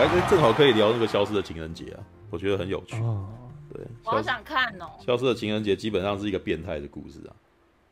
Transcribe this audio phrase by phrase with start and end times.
[0.00, 2.00] 来正好可以聊那个消失的情人节啊，
[2.30, 2.96] 我觉得很有趣。
[2.96, 3.28] 哦，
[3.72, 4.86] 对，我好想看哦。
[5.04, 7.36] 消失的情人节基本上是一个变态的故事啊。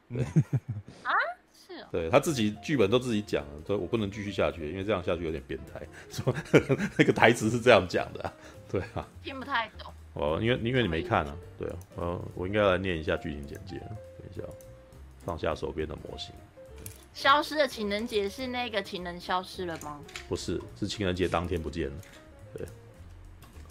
[0.09, 0.23] 对
[1.05, 1.13] 啊，
[1.53, 1.87] 是哦。
[1.93, 5.87] 对他自己剧本都自己讲了，所以我不能继续下去，因为这样下去有点变态。
[6.09, 6.35] 说
[6.97, 8.33] 那个台词是这样讲的啊，
[8.71, 9.07] 对啊。
[9.23, 9.93] 听不太懂。
[10.15, 13.77] 哦，因为因为你没看啊，对啊，我我应该来念一下剧情简介。
[13.79, 14.43] 等一下，
[15.25, 16.35] 放下手边的模型。
[17.19, 20.01] 消失的情人节是那个情人消失了吗？
[20.29, 21.97] 不是，是情人节当天不见了。
[22.57, 22.65] 对，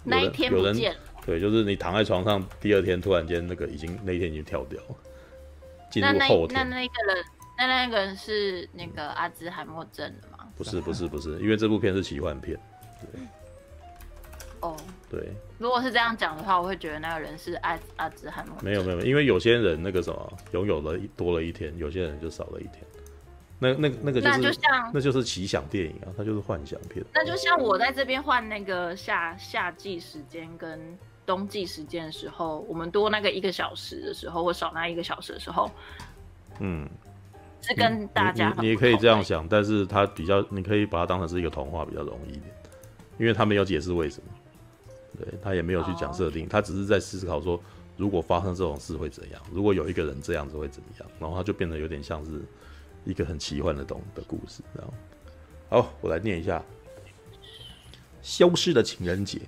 [0.04, 1.00] 那一天不见了。
[1.24, 4.96] 对，就是你躺在床上，第二天突然间那个已经那一天已经跳掉了，
[5.90, 6.60] 进入后天。
[6.60, 7.24] 那那那个人，
[7.56, 10.46] 那那个人是那个阿兹海默症的吗？
[10.54, 12.54] 不是，不是，不是，因为这部片是奇幻片。
[13.00, 13.20] 对。
[14.60, 14.76] 哦。
[15.10, 15.32] 对。
[15.56, 18.62] 如果是这样讲的话，我会觉得那个人是阿阿兹海默症。
[18.62, 22.84] 没有没有，因为有些人那个什么拥有了多了一天，有些人就少了一天。
[23.60, 27.04] 那那那个就是，那就像那就是奇想电影啊，它就是幻想片。
[27.12, 30.78] 那就像我在这边换那个夏夏季时间跟
[31.26, 35.68] 冬季时间的时候，我们多那个一个小时的时候，或少那一个小时的时候，
[36.60, 36.88] 嗯，
[37.60, 42.54] 是跟大家你，也可以这样想，但是它比较，你可以把它当成是一个童话比较容易一点，
[43.18, 47.60] 因为他没有解释为什么，对他也没有去讲设定，他只是在思考说，
[47.96, 52.40] 如果发生这种事会怎样，如果有一个人这样子会怎么样，然后他就变得有点像是。
[53.04, 56.58] 一个很奇幻的东的故事，然后，好，我来念一下
[58.22, 59.38] 《消失的情人节》。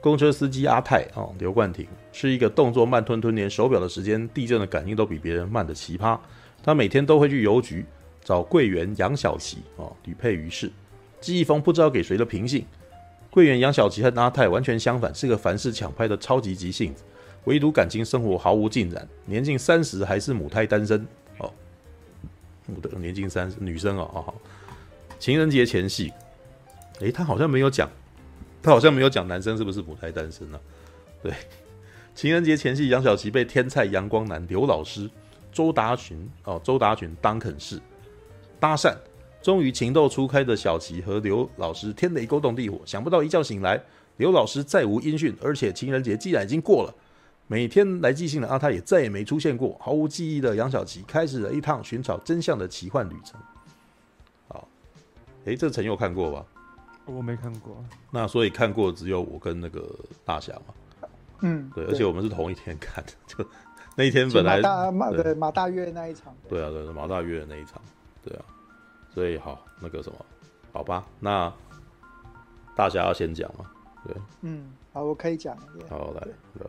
[0.00, 6.16] 公车司机阿泰啊，刘冠廷是一个动作慢吞吞，连手表的时间、地震的感应都比别人慢的奇葩。
[6.62, 7.84] 他每天都会去邮局
[8.22, 10.70] 找柜员杨小琪啊，屡配于世，
[11.20, 12.64] 寄一封不知道给谁的平信。
[13.30, 17.02] 柜员杨小琪和阿泰完全相反，是个凡事抢拍的超级急性子，
[17.44, 19.08] 唯独感情生活毫无进展。
[19.24, 21.04] 年近三十还是母胎单身。
[22.74, 24.34] 我的年近三十女生哦，哦，
[25.18, 26.12] 情人节前夕，
[27.00, 27.88] 诶，他好像没有讲，
[28.62, 31.22] 他好像没有讲男生是不是母胎单身呢、啊？
[31.22, 31.32] 对，
[32.14, 35.08] 情人节前夕，杨小琪被天菜阳光男刘老师
[35.52, 37.80] 周达群哦，周达群当肯士
[38.58, 38.94] 搭讪，
[39.40, 43.80] 终于情窦初开的小琪和刘老师天雷勾动地火，想不到一觉醒来，
[44.16, 46.94] 刘老师再无音讯，而且情人节既然已经过了。
[47.48, 53.40] 每天来寄信的阿泰也再也没出现过，毫无记忆的杨小琪开始了一趟寻找真相的奇幻旅程。
[54.48, 54.68] 好，
[55.44, 56.44] 哎，这陈佑看过吧？
[57.04, 57.76] 我没看过。
[58.10, 59.88] 那所以看过只有我跟那个
[60.24, 61.08] 大侠嘛。
[61.42, 63.48] 嗯，对，而且我们是同一天看的， 就
[63.94, 66.34] 那一天本来马大马对马大月那一场。
[66.48, 67.80] 对啊，对，马大月的那一场，
[68.24, 68.44] 对啊。
[69.14, 70.18] 所以好，那个什么，
[70.72, 71.52] 好吧，那
[72.74, 73.70] 大侠要先讲嘛？
[74.04, 75.56] 对，嗯，好，我可以讲。
[75.88, 76.20] 好，来，
[76.58, 76.66] 对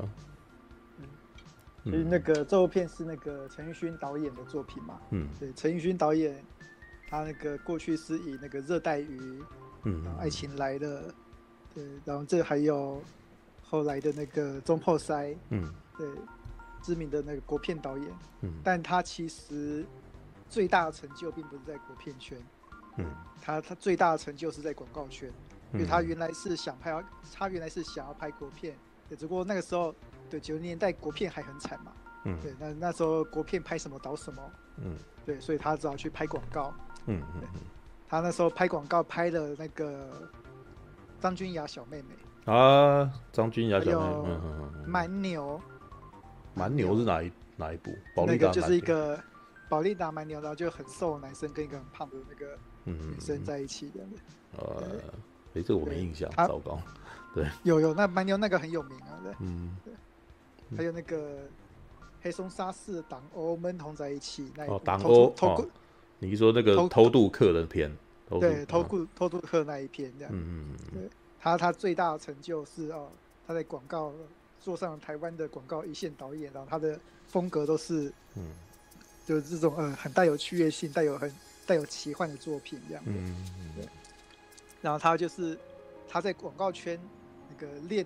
[1.91, 1.97] 吧？
[1.97, 4.99] 所以那个这部片是那个陈奕迅导演的作品嘛？
[5.11, 6.43] 嗯，对，陈奕迅导演，
[7.07, 9.43] 他那个过去是以那个热带鱼，
[9.83, 11.13] 嗯，然后爱情来的，
[11.73, 13.01] 对，然后这还有
[13.63, 16.07] 后来的那个中破塞，嗯，对，
[16.81, 18.07] 知名的那个国片导演，
[18.41, 19.85] 嗯，但他其实
[20.49, 22.37] 最大的成就并不是在国片圈，
[22.97, 23.05] 嗯，
[23.41, 25.31] 他他最大的成就是在广告圈，
[25.73, 27.03] 因为他原来是想拍，
[27.33, 28.75] 他原来是想要拍国片，
[29.09, 29.93] 也只不过那个时候。
[30.29, 31.91] 对，九十年代国片还很惨嘛，
[32.25, 34.95] 嗯，对，那那时候国片拍什么导什么，嗯，
[35.25, 36.73] 对，所以他只好去拍广告，
[37.05, 37.41] 嗯嗯，
[38.07, 40.29] 他那时候拍广告拍了那个
[41.19, 45.61] 张君雅小妹妹啊，张君雅小妹妹，嗯嗯嗯，蛮牛，
[46.53, 47.91] 蛮牛是哪一哪一部？
[48.15, 49.19] 那个就是一个
[49.69, 54.01] 宝丽达蛮牛，然后就很瘦的男生跟一个很胖的那个女生在一起的，
[54.57, 54.83] 呃，
[55.53, 56.79] 哎，这个我没印象，糟糕，
[57.33, 59.93] 对，有有那蛮牛那个很有名啊，对，嗯，对。
[60.75, 61.47] 还有那个
[62.21, 65.67] 黑松沙士党欧闷同在一起那哦，党欧哦，
[66.19, 67.95] 你说那个偷渡客的片，
[68.39, 73.07] 对，偷渡偷渡客那一片这样，嗯嗯对，他他最大的成就是哦，
[73.45, 74.11] 他在广告
[74.59, 78.51] 做上台湾的广告一线导演，然后他的风格都是嗯，
[79.25, 81.31] 就是这种呃很带有趣味性、带有很
[81.65, 83.87] 带有奇幻的作品这样，嗯嗯对，
[84.81, 85.57] 然后他就是
[86.09, 86.99] 他在广告圈
[87.49, 88.05] 那个练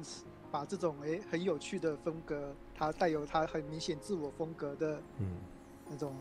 [0.51, 5.37] 把这种诶、欸、很有趣的风格，它带有它很明显自我风格的，嗯，
[5.89, 6.13] 那种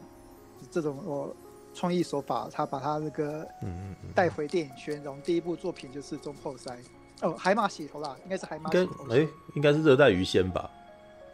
[0.70, 1.34] 这种我
[1.74, 5.02] 创意手法，他把他那个嗯带回电影圈。
[5.02, 6.76] 然后第一部作品就是《中破塞》
[7.22, 9.06] 哦，海马洗头啦，应该是海马洗头。
[9.10, 10.70] 哎，应该是热带鱼先吧？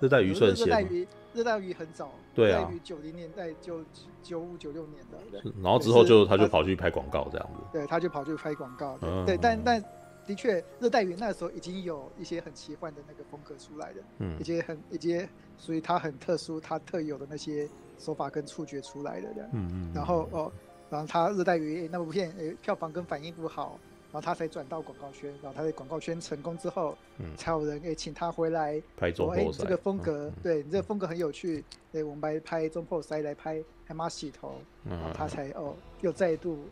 [0.00, 0.66] 热带鱼算先。
[0.66, 3.80] 热带鱼，热带鱼很早，对啊，九零年代就
[4.22, 5.52] 九五九六年的。
[5.62, 7.62] 然后之后就他就跑去拍广告这样子。
[7.72, 8.98] 对，他就跑去拍广告。
[9.26, 9.84] 对但但。
[10.26, 17.68] 的确，热带鱼那时候已经有一些很奇幻的那个风格出来的，嗯，一些很一些，所以它很特殊，它特有的那些
[17.98, 20.52] 手法跟触觉出来的这样，嗯嗯，然后哦，
[20.90, 23.78] 然后它热带鱼那部片诶票房跟反应不好，
[24.12, 31.62] 然后他才转到广告圈，然后他在广告圈成功之后，嗯，才有人诶请他回来拍中破塞，这个风格，对你这个风格很有趣，
[31.92, 34.54] 对，我们来拍中破塞，来拍海马洗头，
[34.88, 36.64] 然后他才哦又再度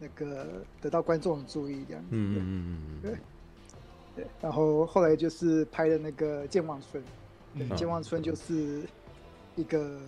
[0.00, 3.16] 那个得到观众的注意这样子，嗯嗯嗯嗯，对
[4.16, 7.02] 对，然后后来就是拍的那个健忘村，
[7.56, 8.82] 对，健忘村就是
[9.56, 10.00] 一个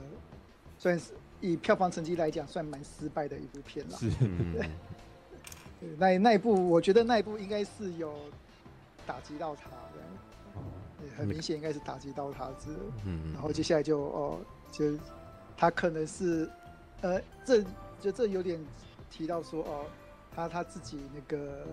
[0.79, 4.11] 算是以票房成绩来讲算蛮失败的一部片了，是，
[4.57, 4.69] 对。
[5.99, 8.15] 那那一部，我觉得那一部应该是有
[9.05, 10.61] 打击到他的，
[11.01, 12.71] 对，很明显应该是打击到他之。
[13.05, 14.39] 嗯，然后接下来就哦，
[14.71, 14.97] 就
[15.57, 16.49] 他可能是，
[17.01, 17.65] 呃，这
[18.01, 18.61] 就这有点
[19.13, 19.85] 提到说哦，
[20.35, 21.65] 他他自己那个，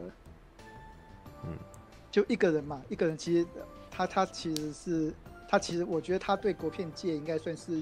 [1.46, 1.58] 嗯，
[2.12, 3.48] 就一个人嘛，一个人其实
[3.90, 5.14] 他他其实是
[5.48, 7.82] 他其实我觉得他对国片界应该算是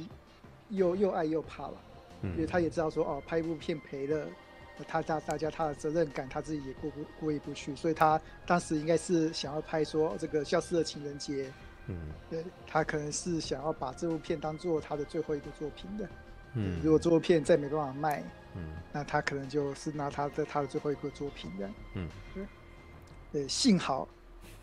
[0.70, 1.74] 又又爱又怕了，
[2.22, 4.28] 嗯，因为他也知道说哦，拍一部片赔了。
[4.88, 11.52] 他他大家他的责任感他自己也过不过意不去，所以他当时应该是想要拍说这个消失的情人节，
[11.88, 11.98] 嗯，
[12.30, 16.08] 对，他可能是想要把这部片当做他的最后一个作品的，
[16.58, 18.24] 嗯，如果这部片再没办法卖，
[18.56, 22.10] 嗯，那他可能就是拿他的他的最后一个作品的，嗯，
[23.32, 24.08] 对，幸好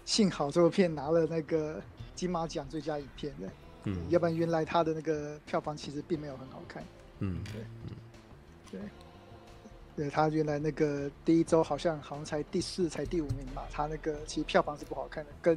[0.05, 1.81] 幸好这部片拿了那个
[2.14, 3.49] 金马奖最佳影片的，
[3.85, 6.82] 嗯，要不然原来他的那个票房其实并没有很好看，
[7.20, 7.91] 嗯，对，嗯，
[8.70, 8.81] 对。
[9.96, 15.56] 对，他原来那个第一周好像好像才第四才第五名嘛，他那个其实票房是不好看的，跟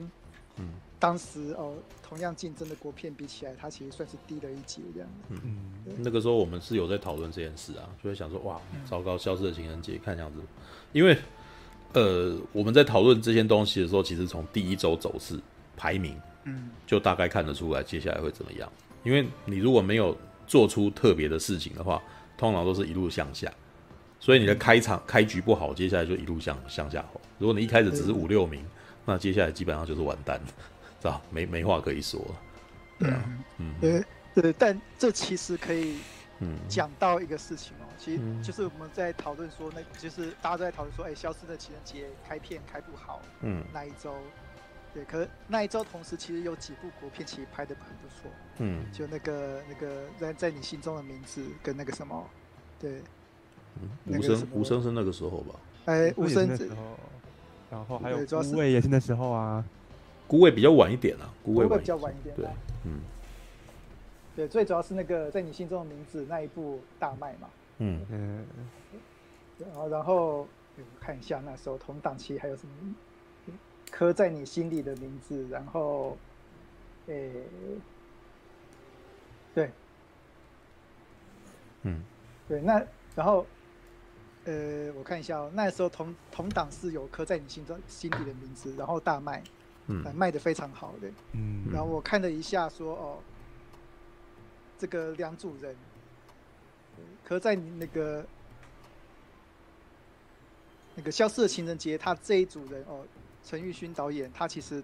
[0.57, 5.09] 嗯当时哦同样竞争的国片比起来，它其实算是低了一截这样。
[5.29, 10.39] 嗯嗯，那个时候我们是有在讨论这件事啊，就会想说哇，糟糕，消失的情人节看样子，
[10.94, 11.17] 因为
[11.94, 15.39] 呃我们在讨论这些东西的时候，其实从第一周走势
[15.75, 18.71] 排名，嗯，就大概看得出来接下来会怎么样。
[19.03, 20.17] 因为你如果没有
[20.47, 22.01] 做出特别的事情的话，
[22.38, 23.51] 通常都是一路向下。
[24.19, 27.21] 所以你的开场开局不好，接下来就一路向向下滑。
[27.38, 28.65] 如果你一开始只是五六名，
[29.05, 30.47] 那接下来基本上就是完蛋了，
[30.99, 32.35] 知道没没话可以说了。
[32.99, 33.23] 对啊，
[33.57, 34.03] 嗯，对
[34.33, 35.99] 对，但这其实可以
[36.67, 44.15] 讲到一个事情哦、喔，其实就是我们在讨论说，那就是大家都在讨论说，哎、欸，消失的情人节开片开不好，嗯，那一周，
[44.94, 52.27] 对，可是那一周同时其实有几部国片其实拍的很不错，嗯，就那个那个在在你心中的名字跟那个什么，
[52.79, 53.01] 对。
[54.07, 55.55] 无声无声是那个时候吧？
[55.85, 56.75] 哎，无声之后，
[57.69, 59.63] 然后还有孤味也是那时候啊。
[60.27, 62.35] 孤味比较晚一点啊，孤味比较晚一点。
[62.35, 62.45] 对，
[62.85, 63.00] 嗯，
[64.35, 67.50] 对，最主要是那个在你心中的名字那一部大卖嘛。
[67.79, 68.45] 嗯嗯。
[69.59, 72.95] 然后然后我看一下那时候同档期还有什么？
[73.89, 76.18] 刻在你心里的名字，然后，
[77.07, 77.31] 诶，
[79.56, 79.71] 对，
[81.83, 82.03] 嗯，
[82.47, 82.83] 对，那
[83.15, 83.45] 然后。
[84.50, 89.44] 呃，我看一下哦，那时候同同档是有刻在你心中心底的名字，然后大卖，
[89.88, 93.19] 嗯，卖的非常好的，嗯，然后我看了一下说，哦，
[94.78, 95.75] 这个两组人，
[97.24, 98.25] 可在你那个
[100.95, 103.06] 那个消失的情人节，他这一组人哦，
[103.44, 104.84] 陈玉勋导演，他其实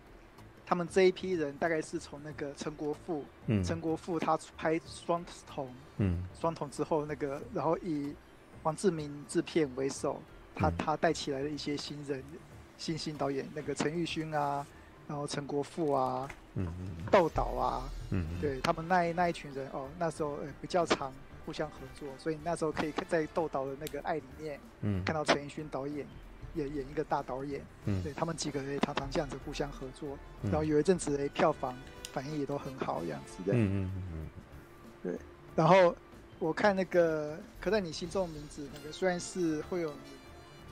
[0.65, 5.67] 他们这一批人大概是从那个陈国富，嗯，陈国富他拍双瞳，
[5.97, 8.13] 嗯，双瞳之后那个，然后以
[8.61, 10.21] 黄志明制片为首，
[10.55, 12.23] 他他带起来的一些新人、
[12.77, 14.65] 新兴导演，那个陈玉勋啊，
[15.07, 21.11] 然后陈国富啊，嗯嗯，窦导啊，嗯，对他们那一那一群人哦，那时候呃比较常
[21.45, 26.05] 互相合作，所以那时候可以在窦导的那个爱里面，嗯，看到陈奕迅导演
[26.55, 31.75] 演演一个大导演，嗯，对他们几个人常常这样子互相合作，然后有一阵子诶票房
[32.11, 34.27] 反应也都很好，这样子的，嗯嗯嗯，
[35.03, 35.19] 对，
[35.55, 35.95] 然后。
[36.39, 39.93] 我看那个刻在你心中的名字，那个虽然是会有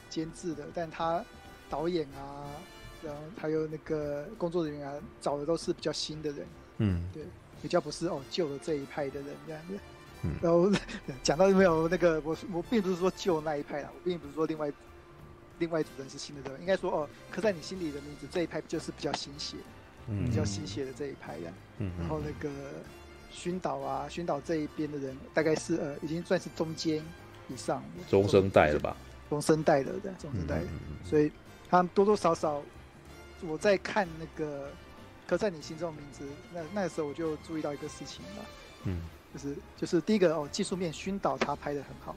[0.10, 1.24] 监制的，但他
[1.70, 2.44] 导演啊，
[3.04, 6.46] 然后还有那个工作人员啊，找的都是比较新的人，
[6.78, 7.24] 嗯，对，
[7.62, 9.74] 比较不是哦旧的这一派的人这样子。
[10.24, 10.72] 嗯，然后
[11.24, 14.72] 讲到没有那个，我我并不是说旧那一派啦，我并不是说另外
[15.60, 19.58] 另外一组人是新的人，应该说哦刻在你心里的名字这一派就是比较新血，
[20.08, 22.50] 嗯，比较新血的这一派呀，嗯，然后那个。
[23.34, 27.02] 熏岛啊，熏岛这一边的人大概是呃，已经算是中间
[27.48, 28.94] 以上，中生代了吧？
[29.30, 30.68] 中生代的，对，中生代的。
[31.02, 31.32] 所以
[31.70, 32.62] 他们多多少少，
[33.48, 34.70] 我在看那个
[35.28, 38.46] 刻在你心中的名字，那那个时候我就注意到一个事情嘛，
[38.84, 39.02] 嗯，
[39.34, 42.16] 就是就是第一个哦，技术面熏导他拍的很好，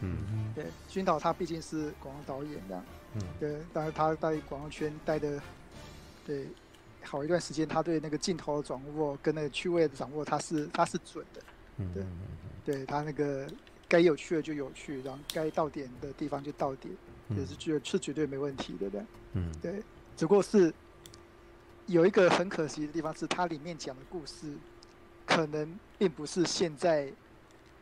[0.00, 0.16] 嗯。
[0.32, 5.40] 嗯，对，熏导他毕竟是广告导演这样，嗯，对，当然他在广告圈待的，
[6.26, 6.46] 对。
[7.08, 11.40] 好一段时间，他对那个镜头的掌握跟那个趣味的掌握，他是他是准的，
[11.94, 12.04] 对，
[12.64, 13.46] 对他那个
[13.86, 16.92] 该有趣的就有趣，然后该到点的地方就到点，
[17.28, 19.00] 也是绝是绝对没问题的，对，
[19.34, 19.80] 嗯，对，
[20.16, 20.72] 只不过是
[21.86, 24.46] 有一个很可惜的地方，是它里面讲的故事，
[25.26, 27.08] 可能并不是现在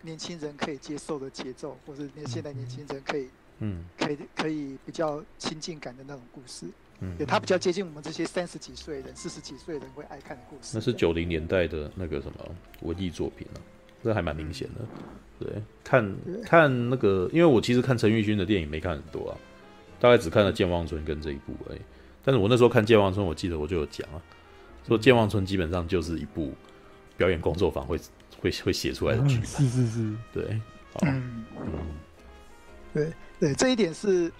[0.03, 3.29] 年轻人可以接受的节奏，或是现在年轻人可以，
[3.61, 6.67] 嗯，可以可以比较亲近感的那种故事，
[7.00, 10.73] 嗯，对，它比较接近我们这些三十几岁人、四十几岁人会爱看的故事。
[10.75, 13.57] 那是九零年代的那个什么文艺作品啊，
[14.03, 14.81] 这还蛮明显的。
[15.38, 16.14] 对，看
[16.45, 19.38] 看那个，因为我其实看陈玉勋的电影没看很多啊，
[19.99, 21.81] 大概只看了《健忘村》跟这一部而已。
[22.25, 24.23] 但是我那时候看《健忘村》，我记得我就有讲啊，
[24.87, 26.52] 说《健忘村》基本上就是一部
[27.16, 27.99] 表演工作坊会
[28.40, 29.47] 会会写出来的剧本。
[29.47, 30.61] 是是是，对，
[31.02, 31.45] 嗯。
[31.61, 31.73] 嗯，
[32.93, 34.33] 对对，这一点是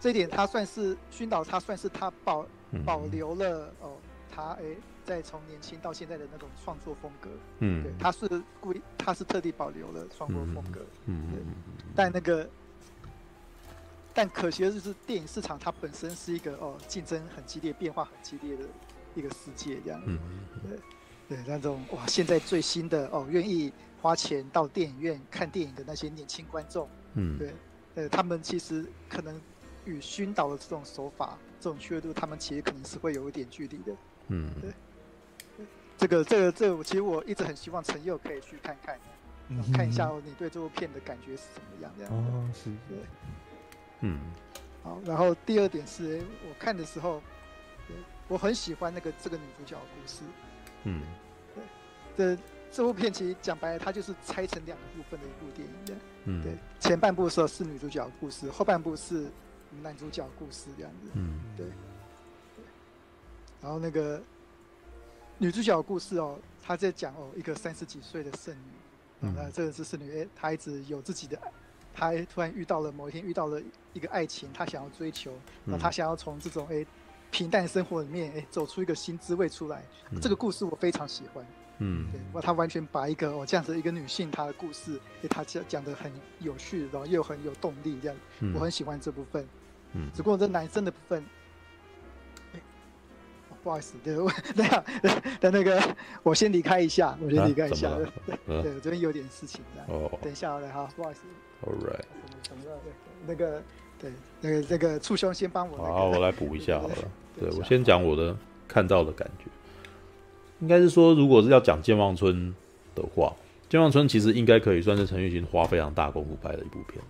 [0.00, 2.46] 这一点，他算是熏导，他算是他保
[2.84, 3.96] 保留了哦，
[4.30, 4.64] 他哎。
[5.08, 8.28] 在从年轻到现在的那种创作风格，嗯，对，他是
[8.60, 11.40] 故意，他是特地保留了创作风格，嗯，对，
[11.96, 12.46] 但那个，
[14.18, 18.64] 但可惜的就是电影市场它本身是一个哦竞争很激烈、变化很激烈的
[19.14, 20.18] 一个世界，这样，嗯，
[20.68, 23.72] 对，对，那种哇，现在最新的哦，愿意
[24.02, 27.54] 花钱到电影院看电影的那些年轻观众，嗯，对，
[27.94, 29.40] 呃，他们其实可能
[29.84, 33.96] 与熏导的这种手法、这种趣味度，他们其实可能是会有一点距离的，
[34.30, 34.72] 嗯，对。
[35.96, 38.98] 这个这个这个，其实我一直很希望陈佑可以去看看，
[39.72, 42.12] 看一下你对这部片的感觉是怎么样这样。
[42.12, 42.98] 哦，是，对，
[44.00, 44.20] 嗯，
[44.82, 45.00] 好。
[45.04, 47.22] 然后第二点是，我看的时候，
[48.28, 50.22] 我很喜欢那个这个女主角的故事。
[50.84, 51.02] 嗯，
[51.54, 51.64] 对，
[52.36, 55.94] 这这部片其实讲白了，它就是拆成两个部分的一部电影的。
[56.24, 59.30] 嗯，对，前半部的时候是女主角的故事，后半部是
[59.82, 61.10] 男主角的故事这样子。
[61.14, 61.66] 嗯，对。
[63.60, 64.22] 然后那个。
[65.40, 68.70] 女主角的故事哦，她在讲哦，一个三十几岁的剩女，
[69.20, 71.40] 嗯，那这个是剩女，哎，她一直有自己的，
[71.98, 73.60] 她突然遇到了某一天遇到了
[73.92, 75.32] 一个爱情，他想要追求，
[75.64, 76.86] 那他想要从这种哎
[77.30, 81.44] 平淡生活里面哎走出一个新滋味出来，嗯，这个故事我非常喜欢，
[81.78, 89.44] 嗯，对，哇，他完全把一个哦这样子一个女性她的故事，给，她讲讲的很有趣，然后又很有动力，这样，嗯，我很喜欢这部分，
[89.94, 91.24] 嗯，只不过这男生的部分。
[93.60, 94.14] 不好意思，对，
[94.54, 94.84] 那样，
[95.40, 95.82] 等那个，
[96.22, 101.22] 我先离开一下，我先离开一下， 啊、对，对，我这边有点事情的，哦，等一下来哈，不好意思
[101.64, 102.04] ，All right，
[103.26, 103.62] 那个，
[103.98, 106.94] 对，那个，那个，簇兄先帮我，好，我来补一下好了，
[107.38, 108.36] 对，我先讲我的
[108.66, 109.44] 看到的感觉，
[110.60, 112.54] 应该是说，如果是要讲健忘村
[112.94, 113.34] 的话，
[113.68, 117.02] 健忘村其实应该可以算是陈玉勋花非常大功夫拍的一部片，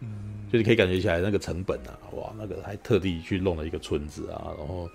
[0.00, 4.88] 嗯，就是可以感觉起来那个成本啊，哇，那个还特地去弄了一个村子啊，然后。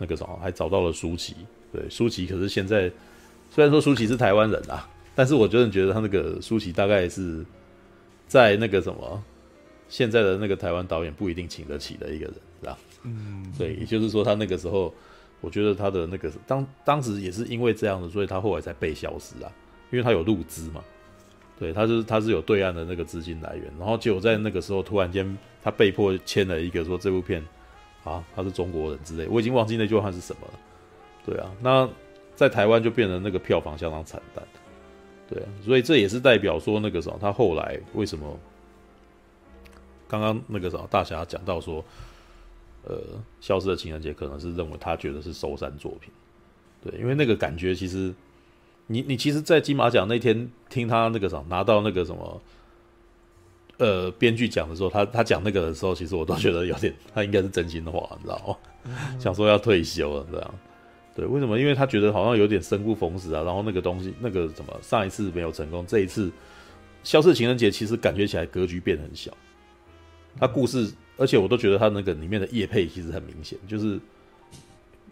[0.00, 1.34] 那个什么，还找到了舒淇，
[1.72, 2.88] 对，舒淇可是现在
[3.50, 7.44] 虽然说舒淇是台湾人啊，但是我真的觉得他那个舒淇大概是
[8.28, 9.20] 在那个什么
[9.88, 14.94] 现在的那个台湾导演不一定请得起的一个人，这样，嗯，对，也就是说他那个时候，
[15.40, 19.50] 我觉得他的那个当当时也是因为这样的，所以他后来才被消失啊，
[19.90, 20.84] 因为他有入资嘛，
[21.58, 27.42] 对，他是他是有对岸的那个资金来源，然后结果在那个时候突然间他被迫签了一个说这部片。
[28.04, 30.58] 啊，他是中国人之类，我已经忘记那句话是什么了。
[31.26, 31.86] 对啊，那
[32.34, 34.42] 在台湾就变成那个票房相当惨淡。
[35.28, 38.38] 对啊，所以这也是代表说那个什么，他后来为什么
[40.08, 41.84] 刚刚那个什么大侠讲到说，
[42.84, 42.96] 呃，
[43.40, 46.10] 消失的情人节可能是认为他觉得是收山作品。
[46.82, 48.14] 对，因为那个感觉其实，
[48.86, 52.40] 你你其实，在金马奖那天听他那个什么拿到那个什么。
[53.80, 58.56] 呃，编剧讲的时候，他他讲那个的时候，其实我都觉得有点，他应该是真心的话，你知道吗？
[58.86, 60.54] 嗯、想说要退休了这样，
[61.18, 61.58] 对，为什么？
[61.58, 66.30] 因为他觉得好像有点生不逢时啊，然后那个东西，那个什么，上一次没有成功，这一次
[67.02, 69.36] 消失情人节，其实感觉起来格局变很小。
[70.38, 73.98] 他故事，而且我都觉得他那个里面的业配其实很明显，就是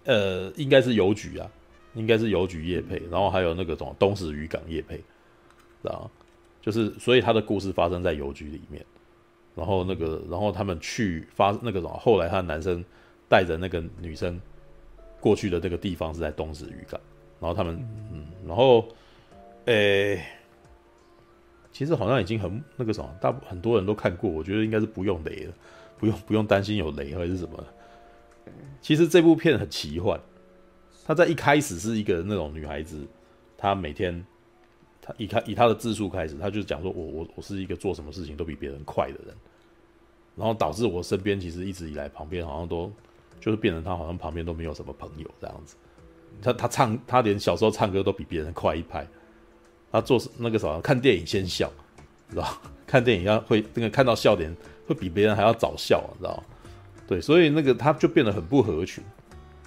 [0.04, 1.50] 呃，应该是邮局啊，
[1.94, 6.08] 应该是邮局业配，然后还有那个什么东石渔港业配，知道？
[6.62, 8.84] 就是，所以他的故事发生在邮局里面，
[9.56, 12.84] 然后那个，然后他们去发那个什么，后来他男生
[13.28, 14.40] 带着那个女生
[15.26, 17.00] 过去的这个地方是在东石渔港，
[17.40, 17.74] 然后他们，
[18.12, 18.86] 嗯，然后，
[19.64, 20.26] 诶、欸，
[21.72, 25.52] 其实好像已经很那个什么，大很多人都看过，我觉得应该是不用雷了，
[25.98, 27.64] 不用不用担心有雷或者是什么。
[28.80, 30.20] 其实这部片很奇幻，
[31.04, 33.04] 他在一开始是一个那种女孩子，
[33.58, 34.24] 她每天。
[35.02, 39.34] 她以他以她的自述开始，她就讲说我我我是一个做什么事情都比别人快的人，
[40.36, 42.92] 然后导致我身边其实一直以来旁边好像都
[43.40, 45.76] 就是变成他好像旁边都没有什么朋友这样子。
[46.42, 49.06] 他他唱他连小时候唱歌都比别人快一拍。
[49.92, 51.70] 他做那个什么看电影先笑，
[52.28, 52.46] 知道
[52.86, 54.54] 看电影要会那个看到笑点
[54.86, 56.42] 会比别人还要早笑，你知道吗？
[57.06, 59.02] 对，所以那个他就变得很不合群。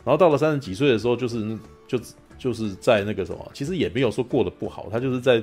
[0.03, 1.57] 然后到了三十几岁的时候，就是
[1.87, 1.99] 就
[2.37, 5.41] 就是在那个什么，其实也没有说过得不好，他就是在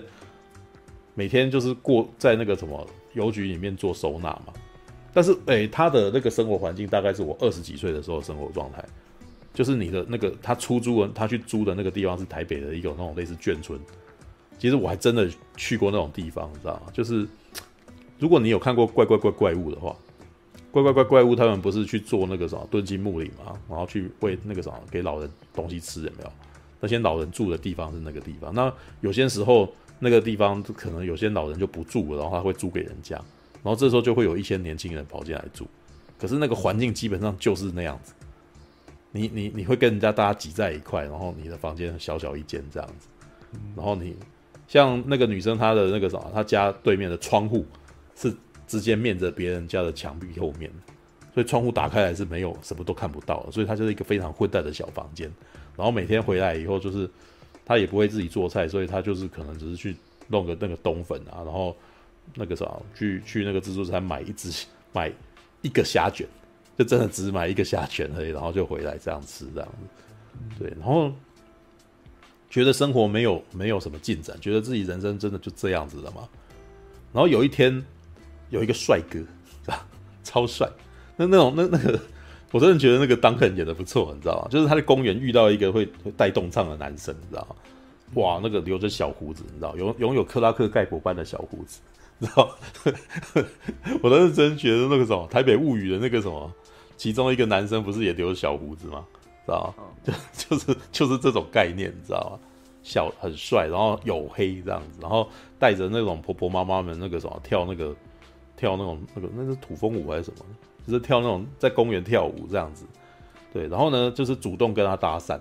[1.14, 4.52] 每天就是过在那个什么邮局里面做收纳嘛。
[5.16, 8.84] 但是诶，他的那个生活环境大概是我二十几岁的时候生活状态，
[9.54, 13.80] 就是你的那个他出租的他去租的那个地方是台北的一个那种类似眷村。
[14.58, 16.92] 其实我还真的去过那种地方，你知道吗？
[16.92, 17.26] 就是
[18.18, 19.96] 如果你有看过怪怪怪怪物的话。
[20.70, 26.30] 怪怪怪怪物，他们不是去做那个什么敦亲睦邻嘛，然后去喂那个什么给老人东西吃，有没有？
[26.80, 28.52] 那些老人住的地方是那个地方。
[28.52, 28.70] 那
[29.00, 33.18] 有些时候那个地方可能有些老人就不住了，然后他会租给人家，
[33.66, 35.66] 然后这时候就会有一些年轻人跑进来住。
[36.16, 38.14] 可是那个环境基本上就是那样子，
[39.10, 43.08] 你你你会跟人家大家挤在一块，然后你的房间小小一间这样子，
[43.74, 44.16] 然后你
[44.68, 47.66] 像那个女生她的那个什么，她家对面的窗户
[48.14, 48.32] 是。
[48.68, 50.68] 直接面着别人家的墙壁后面，
[51.32, 55.32] 所以窗户打开来是没有什么都看不到的，所以她就是一个非常混蛋的小房间。
[55.76, 57.08] 然后每天回来以后，就是
[57.64, 59.94] 她也不会自己做菜，所以她就是可能只是去
[60.26, 61.76] 弄个那个冬粉啊，然后
[62.34, 65.12] 那个啥，去去那个自助餐买一只 买
[65.62, 66.26] 一个虾卷，
[66.78, 70.58] 就真的只买一个虾卷而已，然后就回来这样吃这样子。
[70.58, 71.12] 对，然后
[72.50, 76.28] 觉得生活没有没有什么进展，觉得自己人生真的就这样子了嘛。
[77.12, 77.84] 然后有一天。
[78.50, 79.26] 有一个帅哥，是
[79.66, 79.84] 吧？
[80.22, 80.70] 超帅。
[81.16, 81.98] 那那种那那个，
[82.52, 84.46] 我真的觉得那个当肯演的不错，你知道吗？
[84.48, 87.56] 就是他在公园遇到一个会会带动唱的男生，你知道吗？
[88.14, 91.80] 哇，那个留着小胡子，你知道，拥拥有克拉克盖博般的小胡子，
[92.18, 92.56] 你知道？
[94.02, 96.52] 我当时真觉得那个什么《台北物语》的那个什么，
[96.96, 99.04] 其中一个男生不是也留着小胡子吗？
[99.44, 99.84] 知道吗？
[100.36, 102.48] 就 就是就是这种概念，你知道吗？
[102.82, 107.94] 小很帅，然后黝黑这样子，然后带着那种婆婆妈妈们那个什么跳那个。
[108.58, 110.46] 跳那种那个那是土风舞还是什么？
[110.86, 112.86] 就是跳那种在公园跳舞这样子，
[113.52, 113.68] 对。
[113.68, 115.38] 然后呢，就是主动跟他搭讪，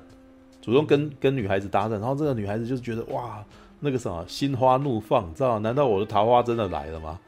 [0.62, 1.92] 主动跟跟女孩子搭讪。
[1.92, 3.42] 然后这个女孩子就是觉得哇，
[3.80, 5.60] 那个什么心花怒放，知道吗？
[5.60, 7.20] 难道我的桃花真的来了吗？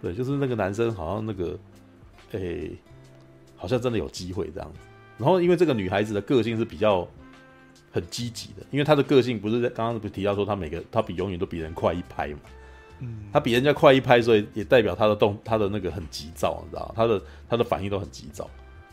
[0.00, 1.58] 对，就是那个男生好像那个，
[2.32, 2.78] 诶、欸，
[3.56, 4.78] 好像真的有机会这样子。
[5.18, 7.06] 然后因为这个女孩子的个性是比较
[7.90, 12.38] 很积极的，因为她的个性不是在刚刚不是提到说她每个她比永远都比人快一拍嘛。
[13.00, 16.92] 嗯，她比人家快一拍，所以也代表她的动，她的那个很急躁，你知道吗？
[16.94, 18.48] 他的她的反应都很急躁，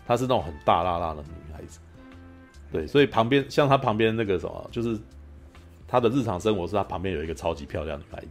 [0.08, 1.80] 她是那种很大辣辣的女孩子，
[2.72, 5.00] 对，所以旁边像她旁边那个什么，就是
[5.88, 8.28] 他的日常生活是他旁边有一个超级漂亮的女孩子，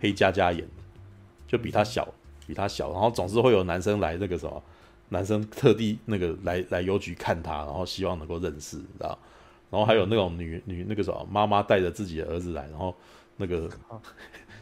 [0.00, 0.82] 黑佳佳演的，
[1.46, 2.06] 就比他小，
[2.46, 4.62] 比他小，然后总是会有男生来那个什么，
[5.08, 9.18] 男生特地那个来来邮局看他，然后希望能够认识，你知道，
[9.70, 12.94] 然后还有那种女女那个什么妈妈带着自己的儿子来，然后
[13.36, 13.68] 那个。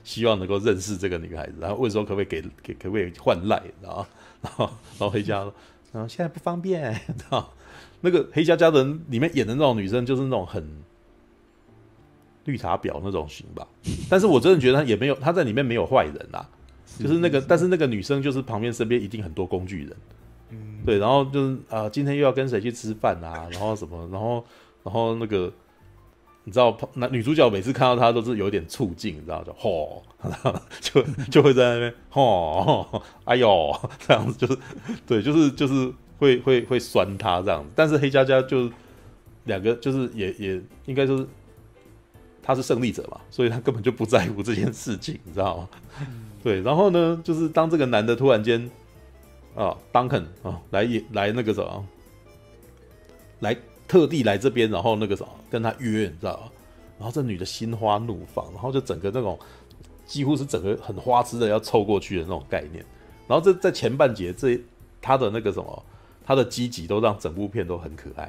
[0.07, 4.07] 希望能够认识这个女孩子，然后问说可不可以给给可不可以换赖，然后
[4.41, 5.53] 然后然后黑家说，
[5.91, 6.81] 然后现在不方便，
[7.29, 7.45] 然后
[8.03, 10.65] 那个黑佳佳的人里面演的那种女生就是那种很
[12.47, 13.67] 绿茶婊那种型吧，
[14.09, 16.49] 但是我真的觉得她也没有他在里面没有坏人啊，
[16.99, 19.97] 就是那个但是那个女生就是旁边身边一定很多工具人，
[20.51, 24.45] 嗯，对，然后就是啊、呃、今天又要跟谁去吃饭啊， 然后什么，然后
[24.83, 25.53] 然后那个。
[26.49, 30.01] 你知道，那女主角每次看到他都是有点醋劲，你知道就吼，
[30.81, 33.75] 就就会在那边吼， 哎呦，
[34.07, 34.59] 这样子就是，
[35.05, 37.71] 对，就是就是会会会酸他这样子。
[37.75, 38.71] 但是黑佳佳就
[39.47, 41.27] 两个就是也也应该就是
[42.47, 45.69] 他是胜利者嘛，所以他根本就不在乎这件事情，你知道吗？
[46.43, 48.71] 对，然后呢，就是当这个男的突然间
[49.55, 51.87] 啊，Duncan 啊来也来那个什么
[53.41, 53.57] 来。
[53.89, 56.51] 特地来这边，然后那个什么跟他约，你知道吗？
[56.99, 59.39] 然后这女的心花怒放，然后就整个那种
[60.05, 62.85] 几乎是整个很花痴的要凑过去的那种概念。
[63.29, 64.61] 然后这在前半节这
[65.01, 65.85] 他的那个什么，
[66.25, 68.29] 他的积极都让整部片都很可爱。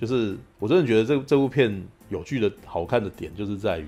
[0.00, 3.86] 就是我真的觉得这这部片有趣的好看的点就是在于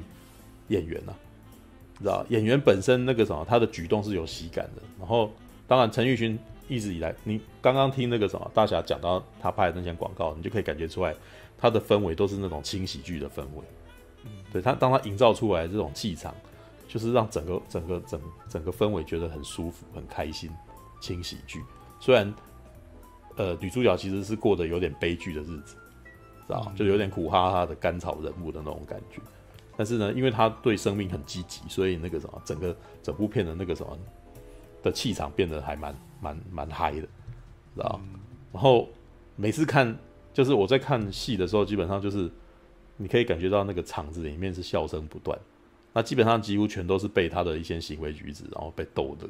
[0.68, 1.14] 演员呐、
[1.98, 4.82] 你知道演员本身那个什么他的举动是有喜感的。
[4.98, 5.32] 然后
[5.66, 6.38] 当然陈玉勋。
[6.70, 11.14] 一直以来，你刚刚听那个什么大侠讲到他拍的那些广告，你就可以感觉出来，
[11.56, 13.64] 他的氛围都是那种轻喜剧的氛围。
[14.52, 16.34] 对他，当他营造出来这种气场，
[16.86, 20.50] 就是让整个整个整整个氛围觉得很舒服、很开心。
[21.00, 21.64] 轻喜剧，
[21.98, 22.34] 虽然
[23.36, 25.74] 呃女主角其实是过得有点悲剧的日子，
[26.48, 29.22] 知道、嗯、就有点苦哈哈的甘草人物的那种感觉。
[29.76, 33.96] 但是呢，因为他对生命很积极，所以那个什么，整个整部片的那个什么
[34.82, 35.94] 的气场变得还蛮。
[36.20, 38.18] 蛮蛮嗨的，知道、嗯、
[38.52, 38.88] 然后
[39.36, 39.96] 每次看，
[40.34, 42.28] 就是我在看戏的时候，基本上就是
[42.96, 45.38] 你可以感觉到那个场子里面是笑声不断。
[45.92, 49.28] 那基本上几乎全都是被他的一些行为举止，然后被逗的，